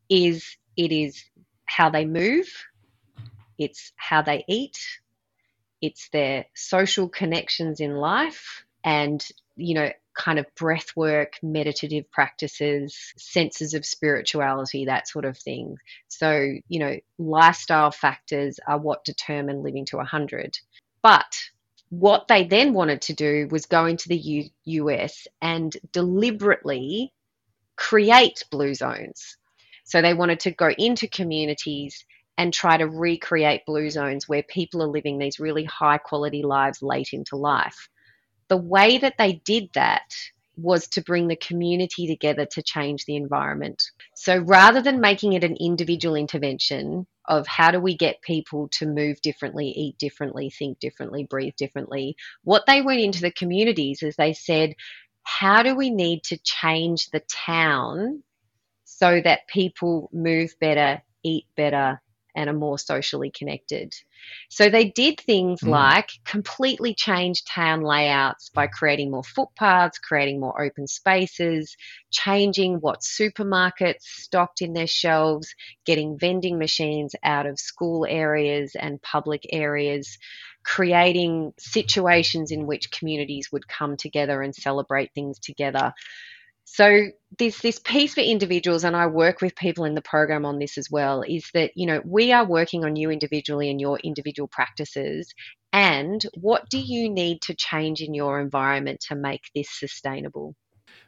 is 0.10 0.56
it 0.78 0.92
is 0.92 1.24
how 1.66 1.90
they 1.90 2.06
move, 2.06 2.48
it's 3.58 3.92
how 3.96 4.22
they 4.22 4.46
eat, 4.48 4.78
it's 5.82 6.10
their 6.10 6.46
social 6.54 7.10
connections 7.10 7.80
in 7.80 7.96
life, 7.96 8.66
and 8.84 9.26
you 9.56 9.74
know, 9.74 9.90
kind 10.16 10.38
of 10.38 10.46
breath 10.56 10.96
work, 10.96 11.34
meditative 11.42 12.10
practices, 12.12 13.14
senses 13.18 13.74
of 13.74 13.86
spirituality, 13.86 14.86
that 14.86 15.08
sort 15.08 15.26
of 15.26 15.38
thing. 15.38 15.78
So, 16.08 16.54
you 16.68 16.80
know, 16.80 16.98
lifestyle 17.18 17.92
factors 17.92 18.60
are 18.68 18.78
what 18.78 19.06
determine 19.06 19.64
living 19.64 19.86
to 19.88 19.98
100. 19.98 20.58
But 21.02 21.40
what 21.90 22.28
they 22.28 22.46
then 22.46 22.74
wanted 22.74 23.02
to 23.04 23.14
do 23.14 23.48
was 23.52 23.66
go 23.66 23.86
into 23.86 24.10
the 24.10 24.18
U- 24.18 24.50
US 24.66 25.28
and 25.42 25.76
deliberately 25.92 27.14
create 27.76 28.44
blue 28.52 28.74
zones. 28.74 29.38
So 29.84 30.02
they 30.02 30.14
wanted 30.14 30.40
to 30.42 30.52
go 30.52 30.70
into 30.78 31.08
communities 31.08 32.06
and 32.38 32.54
try 32.54 32.78
to 32.78 32.88
recreate 32.88 33.66
blue 33.66 33.90
zones 33.90 34.28
where 34.28 34.44
people 34.44 34.84
are 34.84 34.88
living 34.88 35.18
these 35.18 35.40
really 35.40 35.64
high 35.66 35.98
quality 35.98 36.44
lives 36.44 36.82
late 36.82 37.10
into 37.14 37.36
life. 37.38 37.90
The 38.50 38.58
way 38.58 38.98
that 38.98 39.16
they 39.18 39.42
did 39.46 39.70
that 39.74 40.14
was 40.58 40.88
to 40.90 41.02
bring 41.02 41.28
the 41.28 41.36
community 41.36 42.08
together 42.08 42.46
to 42.46 42.62
change 42.62 43.06
the 43.06 43.16
environment. 43.16 43.84
So 44.16 44.38
rather 44.38 44.82
than 44.82 45.02
making 45.02 45.34
it 45.34 45.44
an 45.44 45.58
individual 45.60 46.16
intervention, 46.16 47.08
of 47.28 47.48
how 47.48 47.72
do 47.72 47.80
we 47.80 47.98
get 47.98 48.22
people 48.22 48.68
to 48.70 48.86
move 48.86 49.22
differently, 49.22 49.70
eat 49.70 49.98
differently, 49.98 50.50
think 50.50 50.80
differently, 50.80 51.24
breathe 51.24 51.56
differently. 51.58 52.16
What 52.44 52.66
they 52.68 52.82
went 52.82 53.02
into 53.02 53.22
the 53.22 53.32
communities 53.32 54.04
is 54.04 54.16
they 54.16 54.34
said, 54.34 54.76
how 55.24 55.64
do 55.64 55.76
we 55.76 55.90
need 55.90 56.24
to 56.26 56.38
change 56.38 57.10
the 57.10 57.22
town 57.22 58.22
so 58.84 59.20
that 59.22 59.48
people 59.48 60.10
move 60.14 60.54
better, 60.60 61.02
eat 61.24 61.46
better, 61.58 62.00
and 62.36 62.50
are 62.50 62.54
more 62.54 62.78
socially 62.78 63.32
connected. 63.32 63.94
So 64.50 64.70
they 64.70 64.86
did 64.90 65.20
things 65.20 65.62
mm. 65.62 65.70
like 65.70 66.10
completely 66.26 66.94
change 66.94 67.44
town 67.46 67.82
layouts 67.82 68.50
by 68.50 68.68
creating 68.68 69.12
more 69.12 69.24
footpaths, 69.24 70.00
creating 70.00 70.40
more 70.40 70.62
open 70.62 70.88
spaces, 70.88 71.76
changing 72.12 72.76
what 72.76 73.02
supermarkets 73.02 74.02
stocked 74.02 74.62
in 74.62 74.74
their 74.74 74.88
shelves, 74.88 75.54
getting 75.86 76.18
vending 76.18 76.58
machines 76.58 77.16
out 77.24 77.46
of 77.46 77.60
school 77.60 78.06
areas 78.10 78.76
and 78.80 79.02
public 79.02 79.46
areas, 79.52 80.18
creating 80.64 81.54
situations 81.60 82.52
in 82.52 82.66
which 82.66 82.92
communities 82.92 83.50
would 83.52 83.68
come 83.68 83.96
together 83.96 84.42
and 84.42 84.56
celebrate 84.56 85.12
things 85.14 85.40
together. 85.40 85.94
So 86.66 87.08
this 87.38 87.62
this 87.62 87.80
piece 87.80 88.16
for 88.16 88.22
individuals, 88.22 88.84
and 88.84 88.96
I 88.96 89.08
work 89.08 89.40
with 89.42 89.56
people 89.56 89.86
in 89.86 89.96
the 89.96 90.02
program 90.02 90.46
on 90.46 90.60
this 90.60 90.78
as 90.78 90.90
well, 90.90 91.22
is 91.22 91.50
that 91.54 91.72
you 91.76 91.86
know 91.86 92.02
we 92.04 92.34
are 92.34 92.46
working 92.46 92.84
on 92.84 92.96
you 92.96 93.12
individually 93.12 93.70
and 93.70 93.80
your 93.80 94.00
individual 94.00 94.48
practices, 94.48 95.32
and 95.72 96.26
what 96.34 96.68
do 96.70 96.80
you 96.80 97.10
need 97.10 97.42
to 97.44 97.54
change 97.54 98.02
in 98.02 98.14
your 98.14 98.40
environment 98.40 99.00
to 99.08 99.16
make 99.16 99.44
this 99.54 99.70
sustainable? 99.72 100.56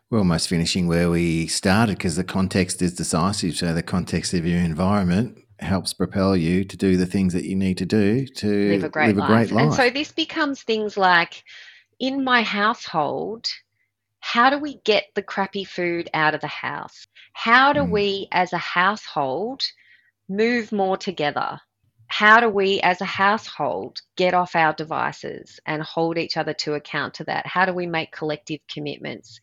We're 0.09 0.19
almost 0.19 0.47
finishing 0.47 0.87
where 0.87 1.09
we 1.09 1.47
started 1.47 1.97
because 1.97 2.15
the 2.15 2.23
context 2.23 2.81
is 2.81 2.93
decisive. 2.93 3.55
So 3.55 3.73
the 3.73 3.83
context 3.83 4.33
of 4.33 4.45
your 4.45 4.59
environment 4.59 5.39
helps 5.59 5.93
propel 5.93 6.37
you 6.37 6.63
to 6.63 6.77
do 6.77 6.97
the 6.97 7.05
things 7.05 7.33
that 7.33 7.45
you 7.45 7.55
need 7.55 7.79
to 7.79 7.85
do 7.85 8.25
to 8.27 8.69
live 8.69 8.83
a 8.83 8.89
great, 8.89 9.15
live 9.15 9.23
a 9.23 9.27
great 9.27 9.51
life. 9.51 9.63
And 9.63 9.73
so 9.73 9.89
this 9.89 10.11
becomes 10.11 10.61
things 10.61 10.97
like 10.97 11.43
in 11.99 12.23
my 12.23 12.43
household 12.43 13.47
how 14.29 14.49
do 14.49 14.57
we 14.57 14.75
get 14.83 15.05
the 15.15 15.23
crappy 15.23 15.63
food 15.63 16.09
out 16.13 16.35
of 16.35 16.41
the 16.41 16.47
house? 16.47 17.07
How 17.31 17.71
do 17.71 17.79
mm. 17.79 17.91
we 17.91 18.27
as 18.33 18.51
a 18.51 18.57
household 18.57 19.63
move 20.27 20.73
more 20.73 20.97
together? 20.97 21.61
How 22.07 22.41
do 22.41 22.49
we 22.49 22.81
as 22.81 22.99
a 22.99 23.05
household 23.05 24.01
get 24.17 24.33
off 24.33 24.53
our 24.53 24.73
devices 24.73 25.61
and 25.65 25.81
hold 25.81 26.17
each 26.17 26.35
other 26.35 26.53
to 26.55 26.73
account 26.73 27.13
to 27.15 27.23
that? 27.23 27.47
How 27.47 27.65
do 27.65 27.73
we 27.73 27.87
make 27.87 28.11
collective 28.11 28.59
commitments? 28.67 29.39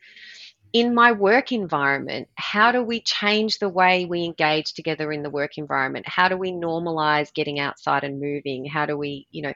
in 0.75 0.93
my 0.93 1.13
work 1.13 1.53
environment, 1.53 2.27
how 2.35 2.73
do 2.73 2.83
we 2.83 3.01
change 3.01 3.61
the 3.61 3.69
way 3.69 4.07
we 4.07 4.25
engage 4.25 4.73
together 4.75 5.13
in 5.13 5.23
the 5.23 5.31
work 5.31 5.57
environment? 5.57 6.05
How 6.09 6.29
do 6.29 6.37
we 6.37 6.51
normalize 6.51 7.33
getting 7.33 7.61
outside 7.61 8.03
and 8.03 8.21
moving? 8.21 8.65
How 8.65 8.85
do 8.85 8.99
we, 8.99 9.29
you 9.31 9.43
know, 9.43 9.53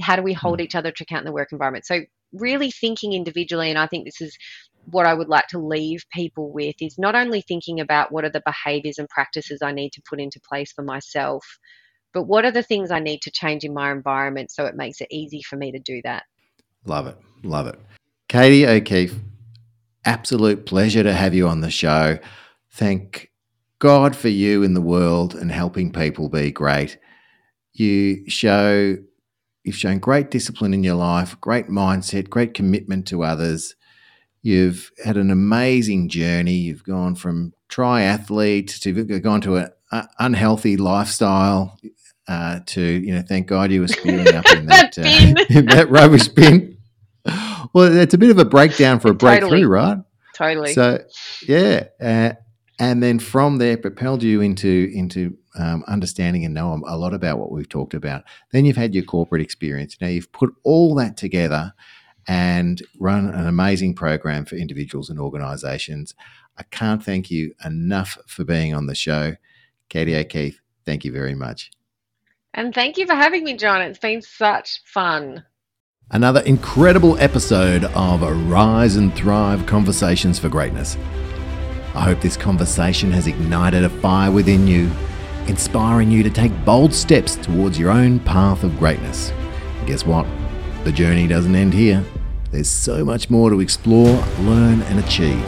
how 0.00 0.16
do 0.16 0.22
we 0.22 0.32
hold 0.32 0.60
mm. 0.60 0.62
each 0.62 0.74
other 0.74 0.90
to 0.90 1.04
account 1.04 1.20
in 1.20 1.26
the 1.26 1.32
work 1.32 1.52
environment? 1.52 1.84
So 1.84 2.00
really 2.32 2.70
thinking 2.70 3.12
individually, 3.12 3.68
and 3.68 3.78
I 3.78 3.86
think 3.86 4.06
this 4.06 4.20
is 4.20 4.36
what 4.90 5.06
I 5.06 5.14
would 5.14 5.28
like 5.28 5.46
to 5.48 5.58
leave 5.58 6.04
people 6.12 6.52
with 6.52 6.74
is 6.80 6.98
not 6.98 7.14
only 7.14 7.40
thinking 7.40 7.80
about 7.80 8.12
what 8.12 8.24
are 8.24 8.30
the 8.30 8.42
behaviors 8.44 8.98
and 8.98 9.08
practices 9.08 9.60
I 9.62 9.72
need 9.72 9.92
to 9.92 10.02
put 10.08 10.20
into 10.20 10.40
place 10.40 10.72
for 10.72 10.82
myself, 10.82 11.44
but 12.12 12.24
what 12.24 12.44
are 12.44 12.50
the 12.50 12.62
things 12.62 12.90
I 12.90 12.98
need 12.98 13.22
to 13.22 13.30
change 13.30 13.64
in 13.64 13.72
my 13.72 13.92
environment 13.92 14.50
so 14.50 14.66
it 14.66 14.76
makes 14.76 15.00
it 15.00 15.08
easy 15.10 15.42
for 15.42 15.56
me 15.56 15.72
to 15.72 15.78
do 15.78 16.00
that. 16.04 16.24
Love 16.84 17.06
it. 17.06 17.16
Love 17.42 17.66
it. 17.68 17.78
Katie 18.28 18.66
O'Keeffe, 18.66 19.18
absolute 20.04 20.66
pleasure 20.66 21.02
to 21.02 21.12
have 21.12 21.34
you 21.34 21.48
on 21.48 21.60
the 21.60 21.70
show. 21.70 22.18
Thank 22.72 23.30
God 23.78 24.16
for 24.16 24.28
you 24.28 24.62
in 24.62 24.74
the 24.74 24.80
world 24.80 25.34
and 25.34 25.50
helping 25.50 25.92
people 25.92 26.28
be 26.28 26.50
great. 26.50 26.98
You 27.72 28.28
show 28.28 28.96
you've 29.64 29.76
shown 29.76 29.98
great 29.98 30.30
discipline 30.30 30.74
in 30.74 30.82
your 30.82 30.96
life, 30.96 31.40
great 31.40 31.68
mindset, 31.68 32.28
great 32.28 32.52
commitment 32.52 33.06
to 33.06 33.22
others 33.22 33.76
You've 34.42 34.90
had 35.04 35.16
an 35.16 35.30
amazing 35.30 36.08
journey. 36.08 36.54
You've 36.54 36.84
gone 36.84 37.14
from 37.14 37.52
triathlete 37.68 38.80
to 38.80 39.20
gone 39.20 39.40
to 39.42 39.56
an 39.56 40.08
unhealthy 40.18 40.76
lifestyle 40.76 41.78
uh, 42.28 42.60
to 42.66 42.82
you 42.82 43.14
know. 43.14 43.22
Thank 43.22 43.46
God 43.46 43.70
you 43.70 43.82
were 43.82 43.88
speeding 43.88 44.34
up 44.34 44.46
in 44.52 44.66
that 44.66 44.94
that, 44.94 44.98
uh, 44.98 45.44
in 45.58 45.66
that 45.66 45.90
rubbish 45.90 46.28
bin. 46.28 46.76
Well, 47.72 47.96
it's 47.96 48.14
a 48.14 48.18
bit 48.18 48.30
of 48.30 48.38
a 48.38 48.44
breakdown 48.44 49.00
for 49.00 49.10
a 49.10 49.14
breakthrough, 49.14 49.48
totally. 49.48 49.64
right? 49.64 49.98
Totally. 50.34 50.74
So, 50.74 51.04
yeah, 51.46 51.84
uh, 52.00 52.32
and 52.78 53.02
then 53.02 53.18
from 53.18 53.58
there 53.58 53.76
propelled 53.76 54.22
you 54.22 54.40
into 54.40 54.90
into 54.94 55.36
um, 55.58 55.84
understanding 55.86 56.44
and 56.44 56.54
know 56.54 56.82
a 56.86 56.96
lot 56.96 57.14
about 57.14 57.38
what 57.38 57.52
we've 57.52 57.68
talked 57.68 57.94
about. 57.94 58.24
Then 58.50 58.64
you've 58.64 58.76
had 58.76 58.94
your 58.94 59.04
corporate 59.04 59.42
experience. 59.42 59.96
Now 60.00 60.08
you've 60.08 60.32
put 60.32 60.50
all 60.64 60.94
that 60.96 61.16
together 61.16 61.74
and 62.28 62.82
run 62.98 63.28
an 63.28 63.46
amazing 63.46 63.94
program 63.94 64.44
for 64.44 64.56
individuals 64.56 65.10
and 65.10 65.18
organizations. 65.18 66.14
I 66.56 66.62
can't 66.64 67.02
thank 67.02 67.30
you 67.30 67.54
enough 67.64 68.18
for 68.26 68.44
being 68.44 68.74
on 68.74 68.86
the 68.86 68.94
show. 68.94 69.36
Katie 69.88 70.16
O'Keeffe, 70.16 70.60
thank 70.84 71.04
you 71.04 71.12
very 71.12 71.34
much. 71.34 71.70
And 72.54 72.74
thank 72.74 72.98
you 72.98 73.06
for 73.06 73.14
having 73.14 73.44
me, 73.44 73.56
John. 73.56 73.80
It's 73.80 73.98
been 73.98 74.22
such 74.22 74.82
fun. 74.84 75.44
Another 76.10 76.40
incredible 76.40 77.18
episode 77.18 77.84
of 77.84 78.20
Rise 78.50 78.96
and 78.96 79.14
Thrive 79.14 79.64
Conversations 79.64 80.38
for 80.38 80.50
Greatness. 80.50 80.98
I 81.94 82.02
hope 82.02 82.20
this 82.20 82.36
conversation 82.36 83.10
has 83.12 83.26
ignited 83.26 83.84
a 83.84 83.88
fire 83.88 84.30
within 84.30 84.66
you, 84.66 84.90
inspiring 85.46 86.10
you 86.10 86.22
to 86.22 86.30
take 86.30 86.52
bold 86.64 86.92
steps 86.92 87.36
towards 87.36 87.78
your 87.78 87.90
own 87.90 88.20
path 88.20 88.62
of 88.62 88.78
greatness. 88.78 89.30
And 89.30 89.86
guess 89.86 90.04
what? 90.04 90.26
The 90.84 90.90
journey 90.90 91.28
doesn't 91.28 91.54
end 91.54 91.72
here. 91.72 92.04
There's 92.50 92.68
so 92.68 93.04
much 93.04 93.30
more 93.30 93.50
to 93.50 93.60
explore, 93.60 94.16
learn, 94.40 94.82
and 94.82 94.98
achieve. 94.98 95.46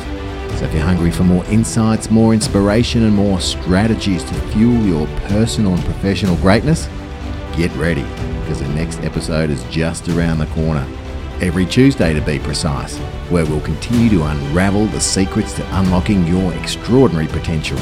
So 0.58 0.66
if 0.66 0.72
you're 0.72 0.84
hungry 0.84 1.10
for 1.10 1.24
more 1.24 1.44
insights, 1.46 2.08
more 2.08 2.32
inspiration, 2.32 3.02
and 3.02 3.12
more 3.12 3.40
strategies 3.40 4.22
to 4.22 4.34
fuel 4.52 4.80
your 4.86 5.08
personal 5.26 5.74
and 5.74 5.84
professional 5.84 6.36
greatness, 6.36 6.88
get 7.56 7.74
ready 7.74 8.04
because 8.40 8.60
the 8.60 8.68
next 8.68 9.00
episode 9.00 9.50
is 9.50 9.64
just 9.64 10.08
around 10.08 10.38
the 10.38 10.46
corner. 10.46 10.86
Every 11.40 11.66
Tuesday, 11.66 12.14
to 12.14 12.20
be 12.20 12.38
precise, 12.38 12.96
where 13.28 13.44
we'll 13.44 13.60
continue 13.62 14.10
to 14.10 14.22
unravel 14.22 14.86
the 14.86 15.00
secrets 15.00 15.52
to 15.54 15.78
unlocking 15.78 16.24
your 16.28 16.54
extraordinary 16.54 17.26
potential. 17.26 17.78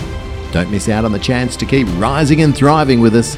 Don't 0.52 0.70
miss 0.70 0.88
out 0.88 1.04
on 1.04 1.12
the 1.12 1.18
chance 1.18 1.54
to 1.58 1.66
keep 1.66 1.86
rising 1.98 2.40
and 2.40 2.56
thriving 2.56 3.00
with 3.00 3.14
us 3.14 3.36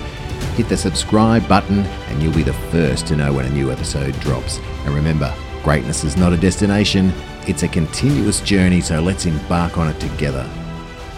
hit 0.55 0.69
the 0.69 0.77
subscribe 0.77 1.47
button 1.49 1.81
and 1.81 2.23
you'll 2.23 2.35
be 2.35 2.43
the 2.43 2.53
first 2.53 3.07
to 3.09 3.17
know 3.17 3.33
when 3.33 3.47
a 3.47 3.51
new 3.51 3.71
episode 3.71 4.19
drops. 4.21 4.59
And 4.85 4.95
remember, 4.95 5.35
greatness 5.63 6.05
is 6.05 6.17
not 6.17 6.33
a 6.33 6.37
destination, 6.37 7.13
it's 7.47 7.63
a 7.63 7.69
continuous 7.69 8.41
journey, 8.41 8.81
so 8.81 9.01
let's 9.01 9.27
embark 9.27 9.77
on 9.77 9.89
it 9.89 10.01
together. 10.01 10.49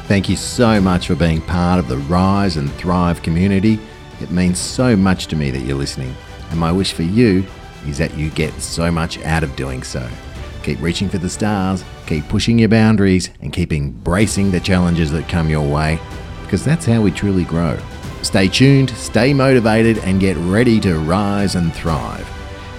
Thank 0.06 0.28
you 0.28 0.36
so 0.36 0.80
much 0.80 1.08
for 1.08 1.14
being 1.14 1.40
part 1.40 1.78
of 1.78 1.88
the 1.88 1.98
Rise 1.98 2.56
and 2.56 2.72
Thrive 2.72 3.22
community. 3.22 3.78
It 4.20 4.30
means 4.30 4.58
so 4.58 4.96
much 4.96 5.26
to 5.28 5.36
me 5.36 5.50
that 5.50 5.60
you're 5.60 5.76
listening, 5.76 6.14
and 6.50 6.58
my 6.58 6.72
wish 6.72 6.92
for 6.92 7.02
you 7.02 7.44
is 7.86 7.98
that 7.98 8.16
you 8.16 8.30
get 8.30 8.52
so 8.60 8.90
much 8.90 9.20
out 9.22 9.42
of 9.42 9.54
doing 9.56 9.82
so. 9.82 10.08
Keep 10.62 10.80
reaching 10.80 11.08
for 11.08 11.18
the 11.18 11.30
stars, 11.30 11.84
keep 12.06 12.26
pushing 12.28 12.58
your 12.58 12.68
boundaries, 12.68 13.30
and 13.40 13.52
keep 13.52 13.72
embracing 13.72 14.50
the 14.50 14.60
challenges 14.60 15.12
that 15.12 15.28
come 15.28 15.50
your 15.50 15.68
way, 15.68 15.98
because 16.42 16.64
that's 16.64 16.86
how 16.86 17.00
we 17.00 17.10
truly 17.10 17.44
grow. 17.44 17.78
Stay 18.22 18.48
tuned, 18.48 18.90
stay 18.90 19.32
motivated, 19.32 19.98
and 19.98 20.20
get 20.20 20.36
ready 20.38 20.80
to 20.80 20.98
rise 20.98 21.54
and 21.54 21.72
thrive. 21.74 22.28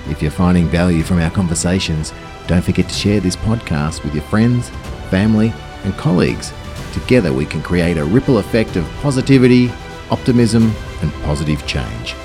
If 0.10 0.22
you're 0.22 0.32
finding 0.32 0.68
value 0.68 1.04
from 1.04 1.20
our 1.20 1.30
conversations, 1.30 2.14
don't 2.48 2.64
forget 2.64 2.88
to 2.88 2.96
share 2.96 3.20
this 3.20 3.36
podcast 3.36 4.04
with 4.04 4.14
your 4.14 4.24
friends, 4.24 4.70
family, 5.10 5.54
and 5.84 5.94
colleagues. 5.98 6.54
Together, 6.94 7.34
we 7.34 7.46
can 7.46 7.62
create 7.62 7.98
a 7.98 8.06
ripple 8.06 8.38
effect 8.38 8.76
of 8.76 8.90
positivity, 9.02 9.70
optimism, 10.10 10.74
and 11.02 11.14
positive 11.24 11.66
change. 11.68 12.16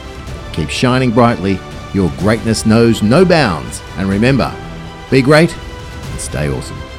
Keep 0.52 0.70
shining 0.70 1.10
brightly. 1.10 1.58
Your 1.92 2.10
greatness 2.18 2.64
knows 2.64 3.02
no 3.02 3.24
bounds. 3.24 3.82
And 3.96 4.08
remember, 4.08 4.54
be 5.10 5.22
great 5.22 5.56
and 5.56 6.20
stay 6.20 6.48
awesome. 6.48 6.91